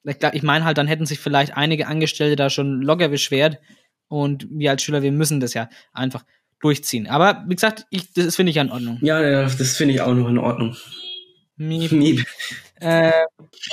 ich 0.04 0.42
meine 0.42 0.64
halt, 0.64 0.76
dann 0.76 0.88
hätten 0.88 1.06
sich 1.06 1.20
vielleicht 1.20 1.56
einige 1.56 1.86
Angestellte 1.86 2.34
da 2.34 2.50
schon 2.50 2.82
locker 2.82 3.08
beschwert 3.08 3.60
und 4.08 4.48
wir 4.50 4.72
als 4.72 4.82
Schüler, 4.82 5.02
wir 5.02 5.12
müssen 5.12 5.38
das 5.38 5.54
ja 5.54 5.70
einfach 5.92 6.24
durchziehen. 6.58 7.06
Aber 7.06 7.44
wie 7.46 7.54
gesagt, 7.54 7.86
ich, 7.90 8.12
das 8.12 8.34
finde 8.34 8.50
ich 8.50 8.56
ja 8.56 8.62
in 8.62 8.72
Ordnung. 8.72 8.98
Ja, 9.02 9.44
das 9.44 9.76
finde 9.76 9.94
ich 9.94 10.00
auch 10.00 10.14
noch 10.14 10.28
in 10.28 10.38
Ordnung. 10.38 10.76
Miep. 11.56 11.92
Miep. 11.92 12.26
Äh, 12.82 13.12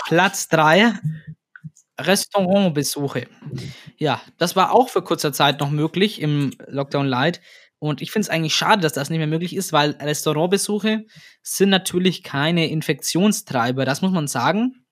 Platz 0.06 0.48
3, 0.50 0.94
Restaurantbesuche. 2.00 3.28
Ja, 3.98 4.22
das 4.38 4.56
war 4.56 4.72
auch 4.72 4.90
für 4.90 5.02
kurzer 5.02 5.34
Zeit 5.34 5.60
noch 5.60 5.70
möglich 5.70 6.22
im 6.22 6.52
Lockdown 6.68 7.08
Light. 7.08 7.42
Und 7.80 8.02
ich 8.02 8.12
finde 8.12 8.26
es 8.26 8.30
eigentlich 8.30 8.56
schade, 8.56 8.82
dass 8.82 8.94
das 8.94 9.10
nicht 9.10 9.20
mehr 9.20 9.28
möglich 9.28 9.56
ist, 9.56 9.72
weil 9.72 9.92
Restaurantbesuche 9.92 11.06
sind 11.42 11.70
natürlich 11.70 12.24
keine 12.24 12.70
Infektionstreiber. 12.70 13.86
Das 13.86 14.02
muss 14.02 14.12
man 14.12 14.28
sagen. 14.28 14.86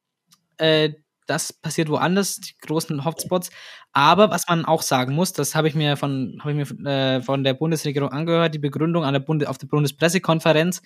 Äh, 0.58 0.94
das 1.28 1.52
passiert 1.52 1.90
woanders, 1.90 2.38
die 2.38 2.58
großen 2.66 3.04
Hotspots. 3.04 3.52
Aber 3.92 4.32
was 4.32 4.48
man 4.48 4.64
auch 4.64 4.82
sagen 4.82 5.14
muss, 5.14 5.34
das 5.34 5.56
habe 5.56 5.68
ich 5.68 5.76
mir 5.76 5.98
von, 5.98 6.40
habe 6.40 6.54
ich 6.54 6.72
mir 6.72 6.90
äh, 6.90 7.22
von 7.22 7.44
der 7.44 7.54
Bundesregierung 7.54 8.12
angehört, 8.12 8.54
die 8.54 8.60
Begründung 8.60 9.04
der 9.12 9.20
Bunde, 9.20 9.50
auf 9.50 9.58
der 9.58 9.68
Bundespressekonferenz. 9.68 10.82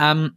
Ähm, 0.00 0.32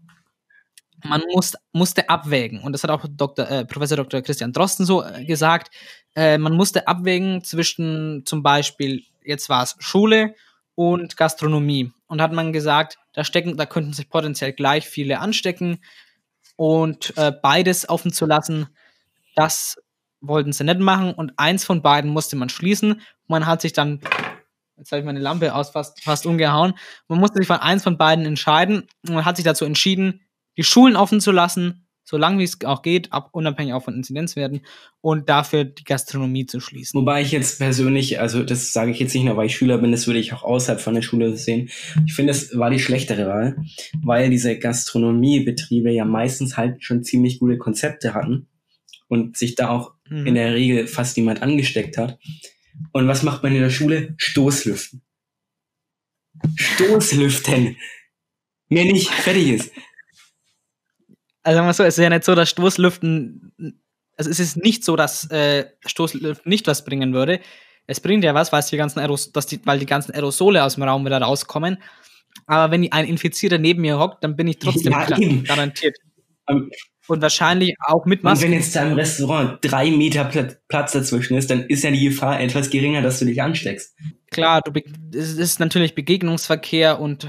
man 1.03 1.21
muss, 1.31 1.53
musste 1.71 2.09
abwägen, 2.09 2.61
und 2.61 2.73
das 2.73 2.83
hat 2.83 2.89
auch 2.89 3.05
Dr., 3.09 3.49
äh, 3.49 3.65
Professor 3.65 3.97
Dr. 3.97 4.21
Christian 4.21 4.53
Drosten 4.53 4.85
so 4.85 5.03
äh, 5.03 5.25
gesagt, 5.25 5.73
äh, 6.15 6.37
man 6.37 6.53
musste 6.53 6.87
abwägen 6.87 7.43
zwischen 7.43 8.23
zum 8.25 8.43
Beispiel, 8.43 9.03
jetzt 9.23 9.49
war 9.49 9.63
es 9.63 9.75
Schule 9.79 10.35
und 10.75 11.17
Gastronomie. 11.17 11.91
Und 12.07 12.21
hat 12.21 12.33
man 12.33 12.53
gesagt, 12.53 12.97
da 13.13 13.23
stecken, 13.23 13.57
da 13.57 13.65
könnten 13.65 13.93
sich 13.93 14.09
potenziell 14.09 14.53
gleich 14.53 14.87
viele 14.87 15.19
anstecken 15.19 15.79
und 16.55 17.17
äh, 17.17 17.31
beides 17.31 17.89
offen 17.89 18.13
zu 18.13 18.25
lassen, 18.25 18.67
das 19.35 19.77
wollten 20.21 20.53
sie 20.53 20.63
nicht 20.63 20.79
machen 20.79 21.13
und 21.13 21.33
eins 21.37 21.65
von 21.65 21.81
beiden 21.81 22.11
musste 22.11 22.35
man 22.35 22.49
schließen. 22.49 23.01
Man 23.27 23.45
hat 23.45 23.61
sich 23.61 23.73
dann, 23.73 24.01
jetzt 24.77 24.91
habe 24.91 24.99
ich 24.99 25.05
meine 25.05 25.19
Lampe 25.19 25.53
aus 25.53 25.71
fast, 25.71 26.03
fast 26.03 26.25
umgehauen, 26.25 26.73
man 27.07 27.19
musste 27.19 27.39
sich 27.39 27.47
für 27.47 27.61
eins 27.61 27.83
von 27.83 27.97
beiden 27.97 28.25
entscheiden 28.25 28.87
und 29.07 29.15
man 29.15 29.25
hat 29.25 29.37
sich 29.37 29.45
dazu 29.45 29.65
entschieden, 29.65 30.24
die 30.57 30.63
Schulen 30.63 30.95
offen 30.95 31.21
zu 31.21 31.31
lassen, 31.31 31.85
solange 32.05 32.39
wie 32.39 32.43
es 32.43 32.63
auch 32.63 32.83
geht, 32.83 33.11
ab, 33.11 33.29
unabhängig 33.33 33.73
auch 33.73 33.83
von 33.83 33.95
Inzidenzwerten 33.95 34.61
und 35.01 35.27
dafür 35.27 35.65
die 35.65 35.83
Gastronomie 35.83 36.45
zu 36.45 36.59
schließen. 36.59 36.99
Wobei 36.99 37.21
ich 37.21 37.31
jetzt 37.31 37.57
persönlich, 37.57 38.19
also 38.19 38.43
das 38.43 38.71
sage 38.71 38.91
ich 38.91 38.99
jetzt 38.99 39.15
nicht 39.15 39.25
nur, 39.25 39.35
weil 39.37 39.47
ich 39.47 39.57
Schüler 39.57 39.79
bin, 39.79 39.91
das 39.91 40.05
würde 40.05 40.19
ich 40.19 40.31
auch 40.31 40.43
außerhalb 40.43 40.79
von 40.79 40.93
der 40.93 41.01
Schule 41.01 41.35
sehen. 41.35 41.69
Ich 42.05 42.13
finde, 42.13 42.31
es 42.31 42.57
war 42.57 42.69
die 42.69 42.79
schlechtere 42.79 43.27
Wahl, 43.27 43.57
weil 44.03 44.29
diese 44.29 44.57
Gastronomiebetriebe 44.57 45.91
ja 45.91 46.05
meistens 46.05 46.57
halt 46.57 46.83
schon 46.83 47.03
ziemlich 47.03 47.39
gute 47.39 47.57
Konzepte 47.57 48.13
hatten 48.13 48.47
und 49.07 49.35
sich 49.35 49.55
da 49.55 49.69
auch 49.69 49.93
mhm. 50.07 50.27
in 50.27 50.35
der 50.35 50.53
Regel 50.53 50.87
fast 50.87 51.17
niemand 51.17 51.41
angesteckt 51.41 51.97
hat. 51.97 52.19
Und 52.91 53.07
was 53.07 53.23
macht 53.23 53.41
man 53.41 53.55
in 53.55 53.61
der 53.61 53.69
Schule? 53.69 54.13
Stoßlüften. 54.17 55.01
Stoßlüften. 56.55 57.77
Mehr 58.69 58.85
nicht, 58.85 59.09
fertig 59.09 59.49
ist. 59.49 59.71
Also 61.45 61.57
sagen 61.57 61.67
wir 61.67 61.73
so, 61.73 61.83
es 61.83 61.97
ist 61.97 62.03
ja 62.03 62.09
nicht 62.09 62.23
so, 62.23 62.33
dass 62.33 62.49
Stoßlüften, 62.49 63.53
also 64.17 64.31
es 64.31 64.39
ist 64.39 64.57
nicht 64.57 64.83
so, 64.83 64.95
dass 64.95 65.29
äh, 65.29 65.65
Stoßlüften 65.85 66.49
nicht 66.49 66.65
was 66.65 66.83
bringen 66.83 67.13
würde. 67.13 67.39
Es 67.85 67.99
bringt 67.99 68.23
ja 68.23 68.33
was, 68.33 68.51
weil 68.51 68.63
die 68.63 68.77
ganzen 68.77 68.99
Aeros 68.99 69.31
dass 69.31 69.45
die, 69.45 69.63
weil 69.63 69.77
die 69.77 69.85
ganzen 69.85 70.11
Aerosole 70.11 70.63
aus 70.63 70.73
dem 70.73 70.83
Raum 70.83 71.05
wieder 71.05 71.21
rauskommen. 71.21 71.77
Aber 72.47 72.71
wenn 72.71 72.91
ein 72.91 73.05
Infizierter 73.05 73.59
neben 73.59 73.81
mir 73.81 73.99
hockt, 73.99 74.23
dann 74.23 74.35
bin 74.35 74.47
ich 74.47 74.57
trotzdem 74.57 74.91
ja, 74.91 75.05
garantiert. 75.05 75.97
Um, 76.47 76.71
und 77.07 77.21
wahrscheinlich 77.21 77.75
auch 77.79 78.05
mit 78.05 78.23
Masken. 78.23 78.45
Und 78.45 78.51
wenn 78.51 78.59
jetzt 78.59 78.75
da 78.75 78.83
im 78.83 78.93
Restaurant 78.93 79.59
drei 79.61 79.91
Meter 79.91 80.25
Platz 80.67 80.91
dazwischen 80.91 81.37
ist, 81.37 81.49
dann 81.49 81.65
ist 81.65 81.83
ja 81.83 81.91
die 81.91 82.05
Gefahr 82.05 82.39
etwas 82.39 82.69
geringer, 82.69 83.01
dass 83.01 83.19
du 83.19 83.25
dich 83.25 83.41
ansteckst. 83.41 83.95
Klar, 84.31 84.61
du 84.61 84.71
es 85.13 85.33
ist 85.33 85.59
natürlich 85.59 85.95
Begegnungsverkehr 85.95 86.99
und 86.99 87.27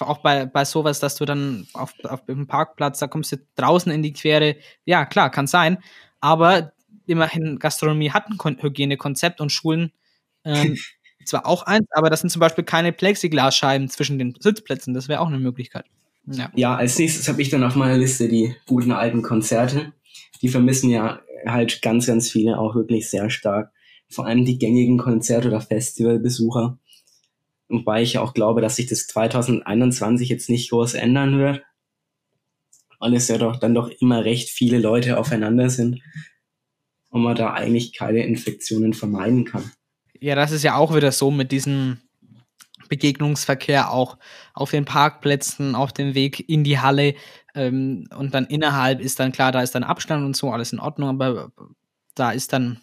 auch 0.00 0.18
bei, 0.18 0.46
bei 0.46 0.64
sowas, 0.64 1.00
dass 1.00 1.16
du 1.16 1.24
dann 1.24 1.66
auf, 1.72 1.92
auf 2.04 2.24
dem 2.24 2.46
Parkplatz, 2.46 2.98
da 2.98 3.08
kommst 3.08 3.32
du 3.32 3.36
draußen 3.56 3.90
in 3.92 4.02
die 4.02 4.12
Quere. 4.12 4.56
Ja, 4.84 5.04
klar, 5.04 5.30
kann 5.30 5.46
sein. 5.46 5.78
Aber 6.20 6.72
immerhin, 7.06 7.58
Gastronomie 7.58 8.10
hat 8.10 8.26
ein 8.28 8.62
Hygienekonzept 8.62 9.40
und 9.40 9.50
Schulen 9.50 9.92
ähm, 10.44 10.76
zwar 11.24 11.46
auch 11.46 11.64
eins, 11.64 11.86
aber 11.90 12.10
das 12.10 12.20
sind 12.20 12.30
zum 12.30 12.40
Beispiel 12.40 12.64
keine 12.64 12.92
Plexiglasscheiben 12.92 13.88
zwischen 13.88 14.18
den 14.18 14.34
Sitzplätzen. 14.38 14.94
Das 14.94 15.08
wäre 15.08 15.20
auch 15.20 15.28
eine 15.28 15.38
Möglichkeit. 15.38 15.86
Ja. 16.26 16.50
ja, 16.54 16.74
als 16.74 16.98
nächstes 16.98 17.28
habe 17.28 17.40
ich 17.40 17.50
dann 17.50 17.62
auf 17.62 17.76
meiner 17.76 17.96
Liste 17.96 18.28
die 18.28 18.54
guten 18.66 18.90
alten 18.90 19.22
Konzerte. 19.22 19.92
Die 20.42 20.48
vermissen 20.48 20.90
ja 20.90 21.20
halt 21.46 21.82
ganz, 21.82 22.06
ganz 22.06 22.30
viele 22.30 22.58
auch 22.58 22.74
wirklich 22.74 23.08
sehr 23.08 23.30
stark. 23.30 23.72
Vor 24.08 24.26
allem 24.26 24.44
die 24.44 24.58
gängigen 24.58 24.98
Konzert- 24.98 25.46
oder 25.46 25.60
Festivalbesucher. 25.60 26.78
Wobei 27.68 28.02
ich 28.02 28.18
auch 28.18 28.34
glaube, 28.34 28.60
dass 28.60 28.76
sich 28.76 28.86
das 28.86 29.06
2021 29.06 30.28
jetzt 30.28 30.50
nicht 30.50 30.70
groß 30.70 30.94
ändern 30.94 31.38
wird. 31.38 31.62
Weil 32.98 33.14
es 33.14 33.28
ja 33.28 33.38
doch 33.38 33.58
dann 33.58 33.74
doch 33.74 33.88
immer 34.00 34.24
recht 34.24 34.48
viele 34.48 34.78
Leute 34.78 35.18
aufeinander 35.18 35.70
sind 35.70 36.00
und 37.10 37.22
man 37.22 37.36
da 37.36 37.52
eigentlich 37.52 37.92
keine 37.92 38.24
Infektionen 38.24 38.94
vermeiden 38.94 39.44
kann. 39.44 39.70
Ja, 40.20 40.34
das 40.34 40.52
ist 40.52 40.62
ja 40.62 40.76
auch 40.76 40.94
wieder 40.94 41.12
so 41.12 41.30
mit 41.30 41.52
diesen 41.52 42.00
Begegnungsverkehr 42.86 43.90
auch 43.90 44.18
auf 44.54 44.70
den 44.70 44.84
Parkplätzen, 44.84 45.74
auf 45.74 45.92
dem 45.92 46.14
Weg 46.14 46.48
in 46.48 46.64
die 46.64 46.78
Halle. 46.78 47.14
Ähm, 47.54 48.08
und 48.16 48.34
dann 48.34 48.46
innerhalb 48.46 49.00
ist 49.00 49.20
dann 49.20 49.32
klar, 49.32 49.52
da 49.52 49.62
ist 49.62 49.74
dann 49.74 49.84
Abstand 49.84 50.24
und 50.24 50.36
so, 50.36 50.50
alles 50.50 50.72
in 50.72 50.80
Ordnung, 50.80 51.08
aber 51.08 51.52
da 52.14 52.32
ist 52.32 52.52
dann 52.52 52.80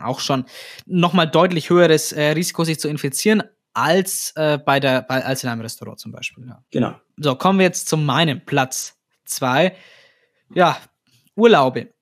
auch 0.00 0.20
schon 0.20 0.44
nochmal 0.86 1.28
deutlich 1.28 1.70
höheres 1.70 2.12
äh, 2.12 2.30
Risiko, 2.30 2.64
sich 2.64 2.80
zu 2.80 2.88
infizieren, 2.88 3.42
als 3.74 4.32
äh, 4.36 4.58
bei 4.58 4.80
der, 4.80 5.02
bei, 5.02 5.24
als 5.24 5.44
in 5.44 5.50
einem 5.50 5.60
Restaurant 5.60 5.98
zum 5.98 6.12
Beispiel. 6.12 6.46
Ja. 6.46 6.62
Genau. 6.70 6.94
So, 7.16 7.34
kommen 7.36 7.58
wir 7.58 7.66
jetzt 7.66 7.88
zu 7.88 7.96
meinem 7.96 8.44
Platz 8.44 8.98
zwei. 9.24 9.76
Ja, 10.54 10.78
Urlaube. 11.34 11.92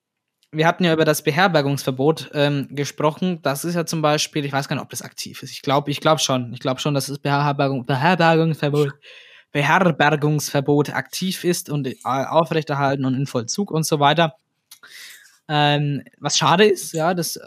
Wir 0.53 0.67
hatten 0.67 0.85
ja 0.85 0.93
über 0.93 1.05
das 1.05 1.23
Beherbergungsverbot 1.23 2.31
ähm, 2.35 2.67
gesprochen. 2.71 3.41
Das 3.43 3.65
ist 3.65 3.77
ja 3.77 3.87
zum 3.87 4.03
Beispiel, 4.03 4.45
ich 4.45 4.53
weiß 4.53 4.67
gar 4.67 4.75
nicht, 4.77 4.83
ob 4.83 4.91
das 4.91 5.03
aktiv 5.03 5.43
ist. 5.43 5.53
Ich 5.53 5.63
glaube, 5.63 5.91
ich 5.91 6.01
glaube 6.01 6.21
schon. 6.21 6.53
Ich 6.53 6.59
glaube 6.59 6.81
schon, 6.81 6.93
dass 6.95 7.07
das 7.07 7.19
Beherbergung, 7.21 7.87
Beherbergungsverbot, 7.87 8.93
Beherbergungsverbot 9.53 10.91
aktiv 10.91 11.45
ist 11.45 11.71
und 11.71 11.87
äh, 11.87 11.97
aufrechterhalten 12.05 13.05
und 13.05 13.15
in 13.15 13.27
Vollzug 13.27 13.71
und 13.71 13.85
so 13.85 14.01
weiter. 14.01 14.35
Ähm, 15.49 16.03
was 16.19 16.37
schade 16.37 16.65
ist, 16.65 16.93
ja, 16.95 17.15
das 17.15 17.39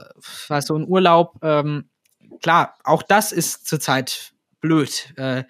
war 0.47 0.61
so 0.61 0.75
ein 0.77 0.87
Urlaub. 0.87 1.37
Ähm, 1.41 1.89
klar, 2.41 2.75
auch 2.83 3.03
das 3.03 3.31
ist 3.31 3.67
zurzeit 3.67 4.33
blöd. 4.61 5.13
Äh, 5.17 5.43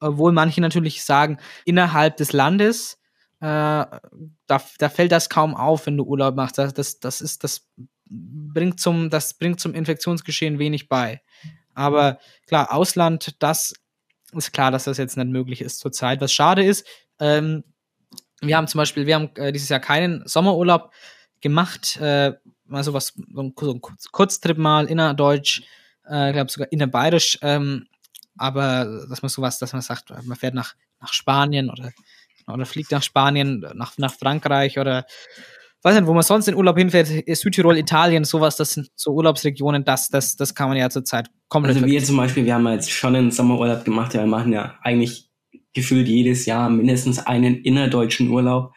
obwohl 0.00 0.32
manche 0.32 0.60
natürlich 0.60 1.04
sagen, 1.04 1.38
innerhalb 1.64 2.16
des 2.16 2.32
Landes 2.32 2.99
äh, 3.40 3.46
da, 3.46 4.00
da 4.46 4.88
fällt 4.88 5.12
das 5.12 5.28
kaum 5.28 5.54
auf, 5.54 5.86
wenn 5.86 5.96
du 5.96 6.04
Urlaub 6.04 6.36
machst. 6.36 6.58
Das, 6.58 6.74
das, 6.74 7.00
das 7.00 7.20
ist, 7.20 7.42
das 7.42 7.66
bringt 8.06 8.80
zum, 8.80 9.10
das 9.10 9.34
bringt 9.34 9.60
zum 9.60 9.74
Infektionsgeschehen 9.74 10.58
wenig 10.58 10.88
bei. 10.88 11.22
Aber 11.74 12.18
klar, 12.46 12.72
Ausland, 12.72 13.36
das 13.38 13.72
ist 14.32 14.52
klar, 14.52 14.70
dass 14.70 14.84
das 14.84 14.98
jetzt 14.98 15.16
nicht 15.16 15.28
möglich 15.28 15.60
ist 15.60 15.78
zurzeit. 15.78 16.20
Was 16.20 16.32
schade 16.32 16.64
ist, 16.64 16.86
ähm, 17.18 17.64
wir 18.42 18.56
haben 18.56 18.68
zum 18.68 18.78
Beispiel, 18.78 19.06
wir 19.06 19.14
haben 19.14 19.30
äh, 19.36 19.52
dieses 19.52 19.68
Jahr 19.68 19.80
keinen 19.80 20.26
Sommerurlaub 20.26 20.92
gemacht, 21.40 21.98
äh, 22.00 22.34
mal 22.66 22.84
sowas, 22.84 23.14
so 23.32 23.42
ein, 23.42 23.54
so 23.58 23.72
ein 23.72 23.80
Kurztrip 23.80 24.58
mal 24.58 24.86
innerdeutsch, 24.86 25.62
äh, 26.08 26.28
ich 26.28 26.34
glaube 26.34 26.50
sogar 26.50 26.70
innerbayerisch, 26.72 27.38
ähm, 27.42 27.86
aber 28.36 29.06
dass 29.08 29.22
man 29.22 29.28
sowas, 29.28 29.58
dass 29.58 29.72
man 29.72 29.82
sagt, 29.82 30.10
man 30.24 30.36
fährt 30.36 30.54
nach, 30.54 30.74
nach 31.00 31.12
Spanien 31.12 31.70
oder 31.70 31.92
oder 32.52 32.66
fliegt 32.66 32.90
nach 32.90 33.02
Spanien, 33.02 33.64
nach, 33.74 33.96
nach 33.98 34.12
Frankreich 34.12 34.78
oder 34.78 35.06
weiß 35.82 35.94
nicht, 35.94 36.06
wo 36.06 36.12
man 36.12 36.22
sonst 36.22 36.48
in 36.48 36.54
Urlaub 36.54 36.76
hinfährt, 36.76 37.08
Südtirol, 37.26 37.78
Italien, 37.78 38.24
sowas, 38.24 38.56
das 38.56 38.72
sind 38.72 38.90
so 38.94 39.12
Urlaubsregionen, 39.12 39.84
das, 39.84 40.08
das, 40.08 40.36
das 40.36 40.54
kann 40.54 40.68
man 40.68 40.76
ja 40.76 40.90
zurzeit 40.90 41.30
komplett. 41.48 41.76
Also 41.76 41.86
wir 41.86 42.04
zum 42.04 42.16
Beispiel, 42.16 42.44
wir 42.44 42.54
haben 42.54 42.68
jetzt 42.68 42.90
schon 42.90 43.16
einen 43.16 43.30
Sommerurlaub 43.30 43.84
gemacht, 43.84 44.14
ja, 44.14 44.20
wir 44.20 44.26
machen 44.26 44.52
ja 44.52 44.74
eigentlich 44.82 45.30
gefühlt 45.72 46.08
jedes 46.08 46.46
Jahr 46.46 46.68
mindestens 46.68 47.18
einen 47.18 47.62
innerdeutschen 47.62 48.28
Urlaub. 48.30 48.72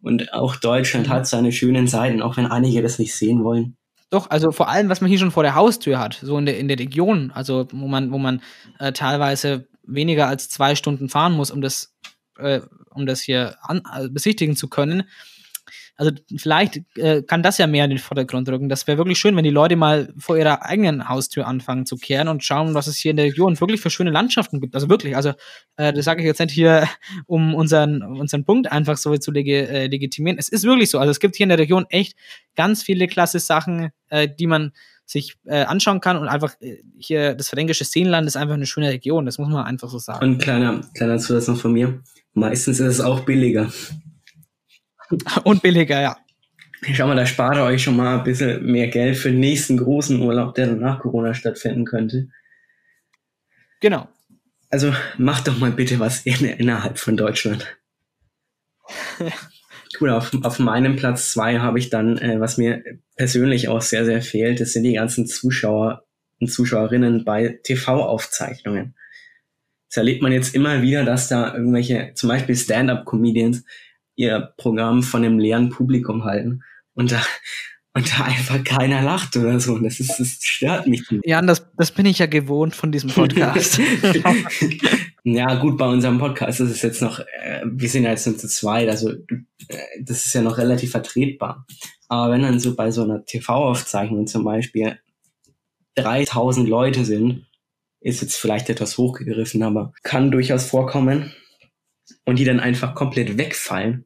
Und 0.00 0.32
auch 0.34 0.56
Deutschland 0.56 1.08
mhm. 1.08 1.12
hat 1.12 1.26
seine 1.26 1.50
schönen 1.50 1.86
Seiten, 1.88 2.22
auch 2.22 2.36
wenn 2.36 2.46
einige 2.46 2.82
das 2.82 2.98
nicht 2.98 3.14
sehen 3.14 3.42
wollen. 3.42 3.76
Doch, 4.10 4.30
also 4.30 4.52
vor 4.52 4.68
allem, 4.68 4.88
was 4.88 5.00
man 5.00 5.08
hier 5.08 5.18
schon 5.18 5.30
vor 5.30 5.42
der 5.42 5.54
Haustür 5.54 5.98
hat, 5.98 6.20
so 6.22 6.38
in 6.38 6.46
der, 6.46 6.58
in 6.58 6.68
der 6.68 6.78
Region, 6.78 7.32
also 7.34 7.66
wo 7.72 7.88
man, 7.88 8.12
wo 8.12 8.18
man 8.18 8.42
äh, 8.78 8.92
teilweise 8.92 9.66
weniger 9.82 10.28
als 10.28 10.48
zwei 10.48 10.74
Stunden 10.74 11.08
fahren 11.08 11.32
muss, 11.32 11.50
um 11.50 11.60
das 11.60 11.94
äh, 12.38 12.60
um 12.94 13.06
das 13.06 13.20
hier 13.20 13.56
an, 13.62 13.82
also 13.84 14.10
besichtigen 14.10 14.56
zu 14.56 14.68
können. 14.68 15.04
Also 15.96 16.10
vielleicht 16.36 16.82
äh, 16.96 17.22
kann 17.22 17.44
das 17.44 17.58
ja 17.58 17.68
mehr 17.68 17.84
in 17.84 17.90
den 17.90 18.00
Vordergrund 18.00 18.48
rücken. 18.48 18.68
Das 18.68 18.86
wäre 18.88 18.98
wirklich 18.98 19.18
schön, 19.18 19.36
wenn 19.36 19.44
die 19.44 19.50
Leute 19.50 19.76
mal 19.76 20.12
vor 20.18 20.36
ihrer 20.36 20.64
eigenen 20.64 21.08
Haustür 21.08 21.46
anfangen 21.46 21.86
zu 21.86 21.96
kehren 21.96 22.26
und 22.26 22.42
schauen, 22.42 22.74
was 22.74 22.88
es 22.88 22.96
hier 22.96 23.12
in 23.12 23.16
der 23.16 23.26
Region 23.26 23.60
wirklich 23.60 23.80
für 23.80 23.90
schöne 23.90 24.10
Landschaften 24.10 24.60
gibt. 24.60 24.74
Also 24.74 24.88
wirklich, 24.88 25.14
also 25.14 25.32
äh, 25.76 25.92
das 25.92 26.04
sage 26.04 26.20
ich 26.20 26.26
jetzt 26.26 26.40
nicht 26.40 26.52
hier, 26.52 26.88
um 27.26 27.54
unseren, 27.54 28.02
unseren 28.02 28.44
Punkt 28.44 28.72
einfach 28.72 28.96
so 28.96 29.16
zu 29.16 29.30
leg 29.30 29.46
äh, 29.46 29.86
legitimieren. 29.86 30.36
Es 30.38 30.48
ist 30.48 30.64
wirklich 30.64 30.90
so. 30.90 30.98
Also 30.98 31.12
es 31.12 31.20
gibt 31.20 31.36
hier 31.36 31.44
in 31.44 31.50
der 31.50 31.58
Region 31.58 31.86
echt 31.90 32.16
ganz 32.56 32.82
viele 32.82 33.06
klasse 33.06 33.38
Sachen, 33.38 33.90
äh, 34.08 34.28
die 34.28 34.48
man 34.48 34.72
sich 35.06 35.36
äh, 35.44 35.64
anschauen 35.64 36.00
kann 36.00 36.16
und 36.16 36.28
einfach 36.28 36.54
äh, 36.60 36.78
hier 36.98 37.34
das 37.34 37.50
fränkische 37.50 37.84
Seenland 37.84 38.26
ist 38.26 38.36
einfach 38.36 38.54
eine 38.54 38.66
schöne 38.66 38.88
Region, 38.88 39.26
das 39.26 39.38
muss 39.38 39.48
man 39.48 39.64
einfach 39.64 39.88
so 39.88 39.98
sagen. 39.98 40.24
Und 40.24 40.38
kleiner, 40.38 40.80
kleiner 40.94 41.18
Zusatz 41.18 41.48
noch 41.48 41.58
von 41.58 41.72
mir. 41.72 42.02
Meistens 42.32 42.80
ist 42.80 42.86
es 42.86 43.00
auch 43.00 43.20
billiger. 43.20 43.70
Und 45.44 45.62
billiger, 45.62 46.00
ja. 46.00 46.16
Schau 46.92 47.06
mal, 47.06 47.16
da 47.16 47.24
spart 47.24 47.56
ihr 47.56 47.64
euch 47.64 47.82
schon 47.82 47.96
mal 47.96 48.18
ein 48.18 48.24
bisschen 48.24 48.64
mehr 48.64 48.88
Geld 48.88 49.16
für 49.16 49.30
den 49.30 49.40
nächsten 49.40 49.76
großen 49.76 50.20
Urlaub, 50.20 50.54
der 50.54 50.66
dann 50.66 50.80
nach 50.80 51.00
Corona 51.00 51.32
stattfinden 51.32 51.84
könnte. 51.84 52.28
Genau. 53.80 54.08
Also 54.70 54.92
macht 55.18 55.46
doch 55.46 55.58
mal 55.58 55.70
bitte 55.70 56.00
was 56.00 56.26
in, 56.26 56.44
innerhalb 56.44 56.98
von 56.98 57.16
Deutschland. 57.16 57.76
Gut, 59.98 60.10
auf, 60.10 60.32
auf 60.42 60.58
meinem 60.58 60.96
Platz 60.96 61.32
zwei 61.32 61.58
habe 61.58 61.78
ich 61.78 61.90
dann, 61.90 62.18
äh, 62.18 62.40
was 62.40 62.58
mir 62.58 62.82
persönlich 63.16 63.68
auch 63.68 63.80
sehr, 63.80 64.04
sehr 64.04 64.22
fehlt, 64.22 64.60
das 64.60 64.72
sind 64.72 64.82
die 64.82 64.94
ganzen 64.94 65.26
Zuschauer 65.26 66.04
und 66.40 66.48
Zuschauerinnen 66.48 67.24
bei 67.24 67.60
TV-Aufzeichnungen. 67.62 68.94
Das 69.88 69.98
erlebt 69.98 70.22
man 70.22 70.32
jetzt 70.32 70.54
immer 70.54 70.82
wieder, 70.82 71.04
dass 71.04 71.28
da 71.28 71.54
irgendwelche, 71.54 72.12
zum 72.14 72.28
Beispiel 72.28 72.56
Stand-up-Comedians, 72.56 73.64
ihr 74.16 74.52
Programm 74.56 75.02
von 75.02 75.24
einem 75.24 75.38
leeren 75.38 75.70
Publikum 75.70 76.24
halten 76.24 76.62
und 76.94 77.12
da, 77.12 77.22
und 77.96 78.12
da 78.12 78.24
einfach 78.24 78.62
keiner 78.64 79.02
lacht 79.02 79.36
oder 79.36 79.60
so. 79.60 79.78
Das, 79.78 80.00
ist, 80.00 80.18
das 80.18 80.38
stört 80.40 80.86
mich. 80.88 81.04
Ja, 81.24 81.40
das, 81.40 81.66
das 81.76 81.92
bin 81.92 82.06
ich 82.06 82.18
ja 82.18 82.26
gewohnt 82.26 82.74
von 82.74 82.90
diesem 82.90 83.10
Podcast. 83.10 83.80
ja, 85.24 85.54
gut, 85.54 85.78
bei 85.78 85.86
unserem 85.86 86.18
Podcast 86.18 86.60
ist 86.60 86.70
es 86.70 86.82
jetzt 86.82 87.00
noch, 87.00 87.20
äh, 87.20 87.62
wir 87.64 87.88
sind 87.88 88.02
ja 88.02 88.10
jetzt 88.10 88.26
nur 88.26 88.36
zu 88.36 88.48
zweit, 88.48 88.88
also 88.88 89.10
äh, 89.12 89.78
das 90.00 90.26
ist 90.26 90.34
ja 90.34 90.42
noch 90.42 90.58
relativ 90.58 90.90
vertretbar. 90.90 91.66
Aber 92.08 92.32
wenn 92.32 92.42
dann 92.42 92.58
so 92.58 92.74
bei 92.74 92.90
so 92.90 93.04
einer 93.04 93.24
TV-Aufzeichnung 93.24 94.26
zum 94.26 94.44
Beispiel 94.44 94.98
3000 95.94 96.68
Leute 96.68 97.04
sind, 97.04 97.46
ist 98.00 98.22
jetzt 98.22 98.36
vielleicht 98.36 98.68
etwas 98.70 98.98
hochgegriffen, 98.98 99.62
aber 99.62 99.92
kann 100.02 100.32
durchaus 100.32 100.66
vorkommen 100.66 101.32
und 102.24 102.40
die 102.40 102.44
dann 102.44 102.60
einfach 102.60 102.94
komplett 102.94 103.38
wegfallen. 103.38 104.04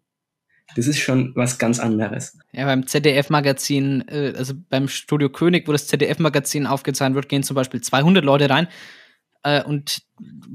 Das 0.77 0.87
ist 0.87 0.99
schon 0.99 1.33
was 1.35 1.59
ganz 1.59 1.79
anderes. 1.79 2.39
Ja, 2.53 2.67
beim 2.67 2.87
ZDF-Magazin, 2.87 4.05
äh, 4.09 4.35
also 4.37 4.55
beim 4.69 4.89
Studio 4.89 5.31
König, 5.31 5.67
wo 5.67 5.73
das 5.73 5.87
ZDF-Magazin 5.87 6.67
aufgezeichnet 6.67 7.15
wird, 7.15 7.29
gehen 7.29 7.43
zum 7.43 7.55
Beispiel 7.55 7.81
200 7.81 8.25
Leute 8.25 8.51
rein. 8.51 8.69
Äh, 9.43 9.63
und 9.63 10.03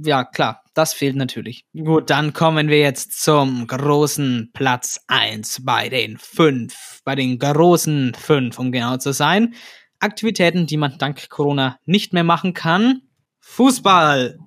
ja, 0.03 0.24
klar, 0.24 0.64
das 0.74 0.93
fehlt 0.93 1.16
natürlich. 1.16 1.66
Gut, 1.74 2.09
dann 2.09 2.34
kommen 2.34 2.68
wir 2.68 2.80
jetzt 2.80 3.24
zum 3.24 3.68
großen 3.68 4.51
Platz 4.53 4.99
1 5.07 5.66
bei 5.66 5.89
den 5.89 6.18
fünf, 6.18 7.01
bei 7.03 7.16
den 7.16 7.39
großen 7.39 8.14
fünf, 8.14 8.59
um 8.59 8.72
genau 8.72 8.97
zu 8.97 9.14
sein. 9.14 9.55
Aktivitäten, 9.99 10.68
die 10.68 10.78
man 10.78 10.97
dank 10.97 11.30
Corona 11.30 11.80
nicht 11.86 12.14
mehr 12.14 12.24
machen 12.24 12.53
kann. 12.53 13.01
Fußball. 13.39 14.38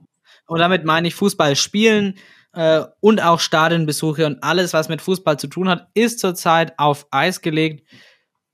Und 0.46 0.58
damit 0.58 0.84
meine 0.84 1.08
ich 1.08 1.14
Fußball 1.14 1.56
spielen 1.56 2.14
äh, 2.57 2.86
und 3.00 3.22
auch 3.22 3.38
Stadionbesuche 3.38 4.26
und 4.26 4.42
alles, 4.42 4.72
was 4.72 4.88
mit 4.88 5.02
Fußball 5.02 5.38
zu 5.38 5.46
tun 5.46 5.68
hat, 5.68 5.88
ist 5.94 6.18
zurzeit 6.18 6.78
auf 6.78 7.07
Eis 7.11 7.42
gelegt. 7.42 7.86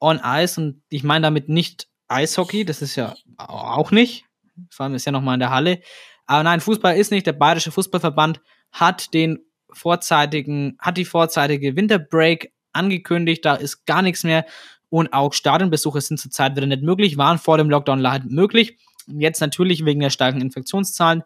On 0.01 0.19
Eis. 0.19 0.59
Und 0.59 0.83
ich 0.89 1.05
meine 1.05 1.23
damit 1.23 1.49
nicht 1.49 1.87
Eishockey, 2.09 2.65
das 2.65 2.83
ist 2.83 2.97
ja 2.97 3.15
auch 3.39 3.93
nicht. 3.93 4.25
Vor 4.71 4.85
allem 4.85 4.97
ist 4.97 5.07
ja 5.07 5.13
nochmal 5.13 5.35
in 5.35 5.41
der 5.41 5.51
Halle. 5.51 5.81
Aber 6.27 6.43
nein, 6.43 6.61
Fußball 6.61 6.97
ist 6.97 7.13
nicht. 7.13 7.27
Der 7.27 7.33
Bayerische 7.33 7.71
Fußballverband 7.71 8.41
hat 8.73 9.15
den 9.15 9.39
vorzeitigen, 9.73 10.77
hat 10.81 10.97
die 10.97 11.05
vorzeitige 11.05 11.77
Winterbreak 11.77 12.53
angekündigt. 12.73 13.45
Da 13.45 13.55
ist 13.55 13.87
gar 13.87 14.03
nichts 14.03 14.25
mehr. 14.25 14.45
Und 14.89 15.13
auch 15.13 15.33
Stadionbesuche 15.33 16.01
sind 16.01 16.19
zurzeit 16.19 16.57
wieder 16.57 16.67
nicht 16.67 16.83
möglich, 16.83 17.17
waren 17.17 17.39
vor 17.39 17.57
dem 17.57 17.71
Lockdown 17.71 18.01
leider 18.01 18.27
möglich. 18.29 18.79
Jetzt 19.07 19.41
natürlich 19.41 19.85
wegen 19.85 20.01
der 20.01 20.11
starken 20.11 20.41
Infektionszahlen 20.41 21.23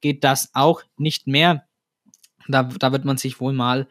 geht 0.00 0.24
das 0.24 0.50
auch 0.54 0.82
nicht 0.98 1.26
mehr. 1.26 1.67
Da, 2.48 2.64
da 2.64 2.92
wird 2.92 3.04
man 3.04 3.16
sich 3.16 3.40
wohl 3.40 3.52
mal 3.52 3.88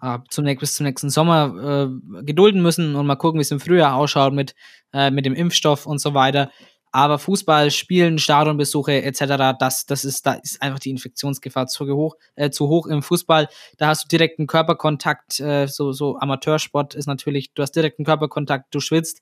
äh, 0.00 0.18
zunächst, 0.30 0.60
bis 0.60 0.76
zum 0.76 0.86
nächsten 0.86 1.10
Sommer 1.10 1.90
äh, 1.90 2.22
gedulden 2.22 2.62
müssen 2.62 2.96
und 2.96 3.06
mal 3.06 3.16
gucken, 3.16 3.38
wie 3.38 3.42
es 3.42 3.50
im 3.50 3.60
Frühjahr 3.60 3.94
ausschaut 3.94 4.32
mit, 4.32 4.54
äh, 4.92 5.10
mit 5.10 5.26
dem 5.26 5.34
Impfstoff 5.34 5.86
und 5.86 5.98
so 5.98 6.14
weiter. 6.14 6.50
Aber 6.92 7.18
Fußball, 7.18 7.70
Spielen, 7.70 8.18
Stadionbesuche 8.18 9.02
etc., 9.02 9.54
das, 9.58 9.84
das 9.84 10.04
ist, 10.04 10.24
da 10.24 10.34
ist 10.34 10.62
einfach 10.62 10.78
die 10.78 10.90
Infektionsgefahr 10.90 11.66
zu 11.66 11.86
hoch, 11.94 12.16
äh, 12.36 12.50
zu 12.50 12.68
hoch 12.68 12.86
im 12.86 13.02
Fußball. 13.02 13.48
Da 13.76 13.88
hast 13.88 14.04
du 14.04 14.08
direkten 14.08 14.46
Körperkontakt, 14.46 15.38
äh, 15.40 15.66
so, 15.66 15.92
so 15.92 16.16
Amateursport 16.18 16.94
ist 16.94 17.06
natürlich, 17.06 17.52
du 17.52 17.62
hast 17.62 17.72
direkten 17.72 18.04
Körperkontakt, 18.04 18.74
du 18.74 18.80
schwitzt 18.80 19.20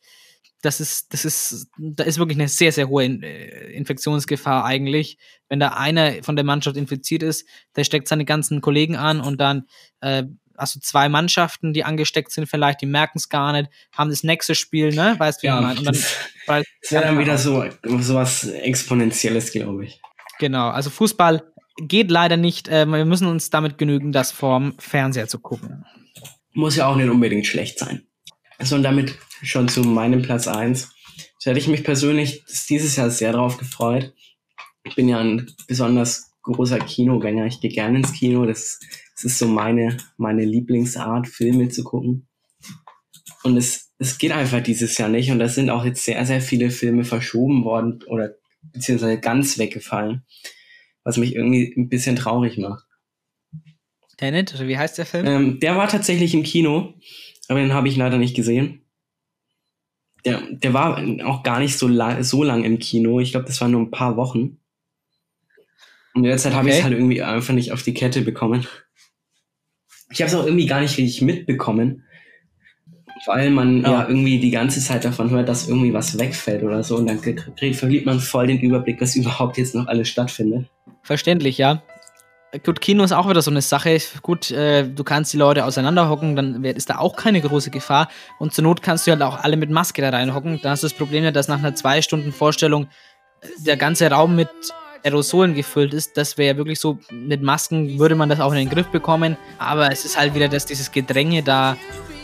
das 0.64 0.80
ist, 0.80 1.12
das 1.12 1.24
ist, 1.24 1.68
da 1.78 2.04
ist 2.04 2.18
wirklich 2.18 2.38
eine 2.38 2.48
sehr, 2.48 2.72
sehr 2.72 2.88
hohe 2.88 3.04
äh, 3.04 3.72
Infektionsgefahr 3.74 4.64
eigentlich. 4.64 5.18
Wenn 5.48 5.60
da 5.60 5.68
einer 5.68 6.22
von 6.22 6.36
der 6.36 6.44
Mannschaft 6.44 6.76
infiziert 6.76 7.22
ist, 7.22 7.46
der 7.76 7.84
steckt 7.84 8.08
seine 8.08 8.24
ganzen 8.24 8.60
Kollegen 8.60 8.96
an 8.96 9.20
und 9.20 9.40
dann 9.40 9.64
äh, 10.00 10.24
du 10.24 10.80
zwei 10.80 11.08
Mannschaften, 11.08 11.72
die 11.72 11.84
angesteckt 11.84 12.30
sind, 12.30 12.48
vielleicht, 12.48 12.80
die 12.80 12.86
merken 12.86 13.18
es 13.18 13.28
gar 13.28 13.52
nicht, 13.52 13.70
haben 13.92 14.10
das 14.10 14.22
nächste 14.22 14.54
Spiel, 14.54 14.94
ne? 14.94 15.16
Weißt 15.18 15.40
du, 15.40 15.42
wie 15.42 15.46
ja, 15.48 15.60
meine? 15.60 15.80
Und 15.80 15.86
dann, 15.86 15.96
das 16.46 16.92
wäre 16.92 17.04
dann 17.04 17.18
wieder 17.18 17.36
so, 17.36 17.64
so 17.98 18.14
was 18.14 18.44
Exponentielles, 18.44 19.52
glaube 19.52 19.86
ich. 19.86 20.00
Genau, 20.38 20.68
also 20.68 20.90
Fußball 20.90 21.42
geht 21.78 22.10
leider 22.10 22.36
nicht. 22.36 22.68
Äh, 22.68 22.86
wir 22.86 23.04
müssen 23.04 23.26
uns 23.26 23.50
damit 23.50 23.78
genügen, 23.78 24.12
das 24.12 24.30
vorm 24.32 24.74
Fernseher 24.78 25.28
zu 25.28 25.38
gucken. 25.38 25.84
Muss 26.52 26.76
ja 26.76 26.86
auch 26.86 26.96
nicht 26.96 27.10
unbedingt 27.10 27.46
schlecht 27.46 27.78
sein. 27.78 28.06
So, 28.60 28.76
und 28.76 28.84
damit 28.84 29.18
schon 29.44 29.68
zu 29.68 29.82
meinem 29.82 30.22
Platz 30.22 30.48
eins. 30.48 30.90
Da 31.42 31.50
hätte 31.50 31.60
ich 31.60 31.68
mich 31.68 31.84
persönlich 31.84 32.44
dieses 32.68 32.96
Jahr 32.96 33.10
sehr 33.10 33.32
drauf 33.32 33.58
gefreut. 33.58 34.14
Ich 34.84 34.94
bin 34.94 35.08
ja 35.08 35.18
ein 35.18 35.50
besonders 35.68 36.32
großer 36.42 36.78
Kinogänger. 36.78 37.46
Ich 37.46 37.60
gehe 37.60 37.70
gerne 37.70 37.98
ins 37.98 38.12
Kino. 38.12 38.46
Das, 38.46 38.80
das 39.14 39.24
ist 39.24 39.38
so 39.38 39.46
meine, 39.46 39.96
meine 40.16 40.44
Lieblingsart, 40.44 41.28
Filme 41.28 41.68
zu 41.68 41.84
gucken. 41.84 42.28
Und 43.42 43.56
es, 43.56 43.92
es 43.98 44.18
geht 44.18 44.32
einfach 44.32 44.62
dieses 44.62 44.96
Jahr 44.96 45.08
nicht. 45.08 45.30
Und 45.30 45.38
da 45.38 45.48
sind 45.48 45.70
auch 45.70 45.84
jetzt 45.84 46.04
sehr, 46.04 46.24
sehr 46.24 46.40
viele 46.40 46.70
Filme 46.70 47.04
verschoben 47.04 47.64
worden 47.64 48.02
oder 48.06 48.34
beziehungsweise 48.62 49.20
ganz 49.20 49.58
weggefallen. 49.58 50.24
Was 51.02 51.18
mich 51.18 51.34
irgendwie 51.34 51.74
ein 51.76 51.90
bisschen 51.90 52.16
traurig 52.16 52.56
macht. 52.56 52.86
Tenet, 54.16 54.54
oder 54.54 54.68
wie 54.68 54.78
heißt 54.78 54.96
der 54.96 55.06
Film? 55.06 55.26
Ähm, 55.26 55.60
der 55.60 55.76
war 55.76 55.88
tatsächlich 55.88 56.34
im 56.34 56.44
Kino, 56.44 56.94
aber 57.48 57.60
den 57.60 57.74
habe 57.74 57.88
ich 57.88 57.96
leider 57.96 58.16
nicht 58.16 58.34
gesehen. 58.34 58.83
Der, 60.24 60.40
der 60.50 60.72
war 60.72 61.02
auch 61.24 61.42
gar 61.42 61.58
nicht 61.60 61.76
so, 61.78 61.86
la 61.86 62.22
so 62.22 62.42
lang 62.42 62.64
im 62.64 62.78
Kino. 62.78 63.20
Ich 63.20 63.32
glaube, 63.32 63.46
das 63.46 63.60
waren 63.60 63.72
nur 63.72 63.82
ein 63.82 63.90
paar 63.90 64.16
Wochen. 64.16 64.58
Und 66.14 66.22
derzeit 66.22 66.54
habe 66.54 66.68
ich 66.68 66.74
es 66.74 66.80
Okay. 66.80 66.84
halt 66.90 66.98
irgendwie 66.98 67.22
einfach 67.22 67.54
nicht 67.54 67.72
auf 67.72 67.82
die 67.82 67.94
Kette 67.94 68.22
bekommen. 68.22 68.66
Ich 70.10 70.20
habe 70.22 70.28
es 70.28 70.34
auch 70.34 70.46
irgendwie 70.46 70.66
gar 70.66 70.80
nicht 70.80 70.96
richtig 70.96 71.22
mitbekommen, 71.22 72.04
weil 73.26 73.50
man 73.50 73.82
ja. 73.82 73.92
Ja. 73.92 74.08
irgendwie 74.08 74.38
die 74.38 74.50
ganze 74.50 74.80
Zeit 74.80 75.04
davon 75.04 75.30
hört, 75.30 75.48
dass 75.48 75.68
irgendwie 75.68 75.92
was 75.92 76.18
wegfällt 76.18 76.62
oder 76.62 76.82
so. 76.84 76.96
Und 76.96 77.06
dann 77.06 77.18
verliert 77.18 78.06
man 78.06 78.20
voll 78.20 78.46
den 78.46 78.60
Überblick, 78.60 79.00
was 79.00 79.16
überhaupt 79.16 79.58
jetzt 79.58 79.74
noch 79.74 79.88
alles 79.88 80.08
stattfindet. 80.08 80.66
Verständlich, 81.02 81.58
ja. 81.58 81.82
Gut, 82.62 82.80
Kino 82.80 83.02
ist 83.02 83.12
auch 83.12 83.28
wieder 83.28 83.42
so 83.42 83.50
eine 83.50 83.62
Sache. 83.62 83.98
Gut, 84.22 84.50
äh, 84.50 84.84
du 84.84 85.02
kannst 85.02 85.32
die 85.32 85.38
Leute 85.38 85.64
auseinanderhocken, 85.64 86.36
dann 86.36 86.62
ist 86.64 86.90
da 86.90 86.98
auch 86.98 87.16
keine 87.16 87.40
große 87.40 87.70
Gefahr. 87.70 88.08
Und 88.38 88.54
zur 88.54 88.64
Not 88.64 88.82
kannst 88.82 89.06
du 89.06 89.10
halt 89.10 89.22
auch 89.22 89.42
alle 89.42 89.56
mit 89.56 89.70
Maske 89.70 90.02
da 90.02 90.10
reinhocken. 90.10 90.60
Da 90.62 90.70
hast 90.70 90.82
du 90.82 90.86
das 90.86 90.96
Problem 90.96 91.24
ja, 91.24 91.32
dass 91.32 91.48
nach 91.48 91.58
einer 91.58 91.74
zwei 91.74 92.00
Stunden 92.02 92.32
Vorstellung 92.32 92.84
äh, 93.40 93.48
der 93.58 93.76
ganze 93.76 94.08
Raum 94.10 94.36
mit 94.36 94.48
Aerosolen 95.04 95.54
gefüllt 95.54 95.94
ist. 95.94 96.16
Das 96.16 96.38
wäre 96.38 96.54
ja 96.54 96.56
wirklich 96.56 96.78
so, 96.80 96.98
mit 97.10 97.42
Masken 97.42 97.98
würde 97.98 98.14
man 98.14 98.28
das 98.28 98.40
auch 98.40 98.52
in 98.52 98.58
den 98.58 98.70
Griff 98.70 98.86
bekommen. 98.88 99.36
Aber 99.58 99.90
es 99.90 100.04
ist 100.04 100.18
halt 100.18 100.34
wieder 100.34 100.48
das, 100.48 100.64
dieses 100.64 100.92
Gedränge 100.92 101.42
da, 101.42 101.76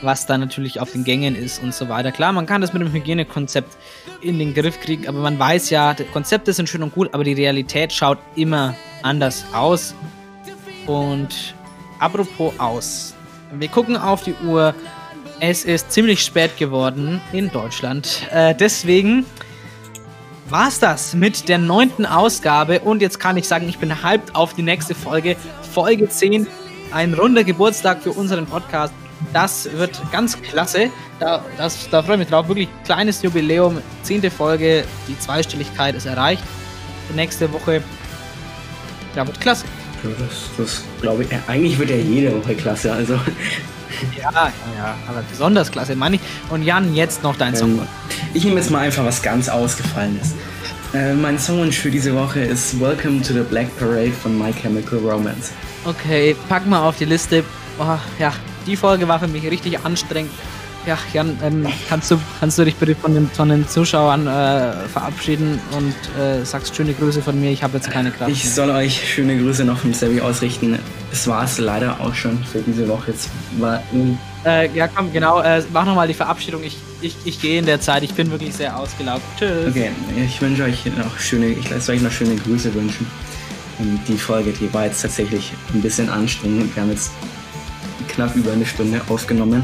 was 0.03 0.27
da 0.27 0.39
natürlich 0.39 0.81
auf 0.81 0.93
den 0.93 1.05
Gängen 1.05 1.35
ist 1.35 1.63
und 1.63 1.75
so 1.75 1.89
weiter. 1.89 2.13
Klar, 2.13 2.33
man 2.33 2.47
kann 2.47 2.61
das 2.61 2.73
mit 2.73 2.83
dem 2.83 2.93
Hygienekonzept 2.93 3.77
in 4.23 4.39
den 4.39 4.55
Griff 4.55 4.81
kriegen, 4.81 5.09
aber 5.09 5.19
man 5.19 5.39
weiß 5.39 5.71
ja, 5.71 5.95
Konzepte 6.13 6.53
sind 6.53 6.69
schön 6.69 6.83
und 6.83 6.95
gut, 6.95 7.13
aber 7.13 7.25
die 7.25 7.33
Realität 7.33 7.93
schaut 7.93 8.19
immer 8.37 8.75
anders 9.03 9.45
aus. 9.53 9.95
Und 10.91 11.55
apropos 12.01 12.53
aus. 12.59 13.15
Wir 13.53 13.69
gucken 13.69 13.97
auf 13.97 14.25
die 14.25 14.35
Uhr. 14.45 14.75
Es 15.39 15.65
ist 15.65 15.93
ziemlich 15.93 16.21
spät 16.21 16.57
geworden 16.57 17.21
in 17.33 17.51
Deutschland. 17.51 18.27
Äh, 18.33 18.57
deswegen 18.57 19.25
war's 20.49 20.81
das 20.81 21.15
mit 21.15 21.49
der 21.49 21.59
neunten 21.59 22.07
Ausgabe. 22.07 22.81
Und 22.81 23.03
jetzt 23.03 23.21
kann 23.21 23.37
ich 23.37 23.47
sagen, 23.47 23.69
ich 23.69 23.79
bin 23.79 24.03
hyped 24.03 24.35
auf 24.35 24.55
die 24.55 24.63
nächste 24.63 24.97
Folge. 24.97 25.37
Folge 25.73 26.09
10. 26.09 26.49
Ein 26.91 27.15
runder 27.15 27.45
Geburtstag 27.45 28.03
für 28.03 28.11
unseren 28.11 28.47
Podcast. 28.47 28.93
Das 29.33 29.71
wird 29.73 30.01
ganz 30.11 30.43
klasse. 30.43 30.91
Da, 31.21 31.45
das, 31.57 31.89
da 31.89 32.03
freue 32.03 32.17
ich 32.17 32.21
mich 32.21 32.29
drauf. 32.29 32.49
Wirklich 32.49 32.69
kleines 32.85 33.23
Jubiläum. 33.23 33.81
Zehnte 34.03 34.31
Folge. 34.31 34.85
Die 35.07 35.17
Zweistelligkeit 35.21 35.95
ist 35.95 36.07
erreicht. 36.07 36.43
Nächste 37.15 37.53
Woche. 37.53 37.81
Ja, 39.15 39.25
wird 39.25 39.41
klasse. 39.41 39.65
Ja, 40.03 40.11
Das, 40.19 40.51
das 40.57 40.85
glaube 41.01 41.25
ich, 41.25 41.33
äh, 41.33 41.39
eigentlich 41.47 41.79
wird 41.79 41.91
ja 41.91 41.97
jede 41.97 42.35
Woche 42.37 42.55
klasse. 42.55 42.93
Also 42.93 43.15
Ja, 44.17 44.31
ja, 44.33 44.97
aber 45.09 45.23
besonders 45.31 45.71
klasse, 45.71 45.97
meine 45.97 46.17
ich. 46.17 46.23
Und 46.49 46.63
Jan, 46.63 46.95
jetzt 46.95 47.23
noch 47.23 47.37
dein 47.37 47.55
Song. 47.57 47.79
Ähm, 47.79 47.89
ich 48.35 48.45
nehme 48.45 48.57
jetzt 48.57 48.71
mal 48.71 48.79
einfach 48.81 49.05
was 49.05 49.21
ganz 49.23 49.49
Ausgefallenes. 49.49 50.35
Äh, 50.95 51.15
mein 51.15 51.39
Songwunsch 51.39 51.79
für 51.79 51.91
diese 51.91 52.15
Woche 52.15 52.41
ist 52.41 52.81
Welcome 52.81 53.23
to 53.23 53.33
the 53.33 53.41
Black 53.49 53.67
Parade 53.79 54.13
von 54.13 54.39
My 54.39 54.53
Chemical 54.53 54.99
Romance. 54.99 55.53
Okay, 55.85 56.37
pack 56.49 56.67
mal 56.67 56.81
auf 56.87 56.97
die 56.99 57.05
Liste. 57.05 57.45
Oh, 57.79 57.97
ja, 58.19 58.33
die 58.67 58.77
Folge 58.77 59.07
war 59.07 59.19
für 59.19 59.29
mich 59.29 59.45
richtig 59.45 59.79
anstrengend. 59.85 60.33
Ja, 60.87 60.97
Jan, 61.13 61.39
ähm, 61.43 61.67
kannst, 61.89 62.11
du, 62.11 62.19
kannst 62.41 62.59
du 62.59 62.65
dich 62.65 62.75
bitte 62.75 62.95
von 62.95 63.13
den, 63.15 63.29
von 63.29 63.51
den 63.51 63.69
Zuschauern 63.69 64.27
äh, 64.27 64.73
verabschieden 64.89 65.61
und 65.77 65.95
äh, 66.19 66.43
sagst 66.45 66.75
schöne 66.75 66.95
Grüße 66.95 67.21
von 67.21 67.39
mir. 67.39 67.51
Ich 67.51 67.63
habe 67.63 67.77
jetzt 67.77 67.91
keine 67.91 68.11
Kraft. 68.11 68.31
Ich 68.31 68.51
soll 68.51 68.71
euch 68.71 68.99
schöne 69.15 69.37
Grüße 69.39 69.65
noch 69.65 69.79
vom 69.79 69.93
Sevi 69.93 70.23
ausrichten. 70.23 70.79
Es 71.13 71.27
war 71.29 71.45
es 71.45 71.59
leider 71.59 72.01
auch 72.01 72.15
schon 72.15 72.43
für 72.45 72.61
diese 72.61 72.89
Woche. 72.89 73.11
Es 73.11 73.29
war 73.59 73.83
Äh, 74.47 74.75
ja, 74.75 74.89
komm, 74.89 75.13
genau. 75.13 75.43
Äh, 75.43 75.63
mach 75.71 75.85
nochmal 75.85 76.09
die 76.09 76.15
Verabschiedung. 76.15 76.65
Ich, 76.65 76.79
ich, 77.03 77.15
ich 77.27 77.43
gehe 77.43 77.59
in 77.59 77.67
der 77.67 77.81
Zeit. 77.81 78.03
Ich 78.03 78.15
bin 78.15 78.31
wirklich 78.31 78.55
sehr 78.55 78.75
ausgelaugt. 78.75 79.23
Tschüss. 79.39 79.69
Okay, 79.69 79.91
ich 80.17 80.41
wünsche 80.41 80.65
euch 80.65 80.87
noch 80.97 81.19
schöne, 81.19 81.49
ich 81.49 81.69
lasse 81.69 81.93
euch 81.93 82.01
noch 82.01 82.11
schöne 82.13 82.37
Grüße 82.37 82.73
wünschen. 82.73 83.07
Und 83.79 84.01
die 84.09 84.17
Folge, 84.17 84.53
die 84.53 84.73
war 84.73 84.87
jetzt 84.87 85.03
tatsächlich 85.03 85.53
ein 85.75 85.83
bisschen 85.83 86.09
anstrengend. 86.09 86.75
Wir 86.75 86.83
haben 86.83 86.91
jetzt 86.91 87.11
knapp 88.09 88.35
über 88.35 88.53
eine 88.53 88.65
Stunde 88.65 89.01
aufgenommen. 89.09 89.63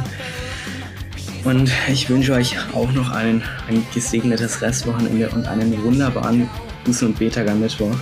Und 1.47 1.71
ich 1.87 2.11
wünsche 2.11 2.33
euch 2.33 2.57
auch 2.75 2.91
noch 2.91 3.09
ein, 3.13 3.41
ein 3.69 3.87
gesegnetes 3.95 4.61
Restwochenende 4.63 5.29
und 5.29 5.47
einen 5.47 5.81
wunderbaren 5.85 6.51
Bußen- 6.85 7.07
und 7.07 7.19
Betager 7.21 7.55
Mittwoch. 7.55 7.95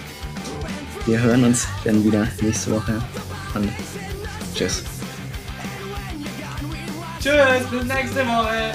Wir 1.05 1.21
hören 1.21 1.45
uns 1.45 1.69
dann 1.85 2.03
wieder 2.03 2.27
nächste 2.41 2.71
Woche. 2.71 2.95
Und 3.55 3.69
tschüss. 4.55 4.83
Tschüss, 7.21 7.67
bis 7.71 7.85
nächste 7.85 8.27
Woche. 8.27 8.73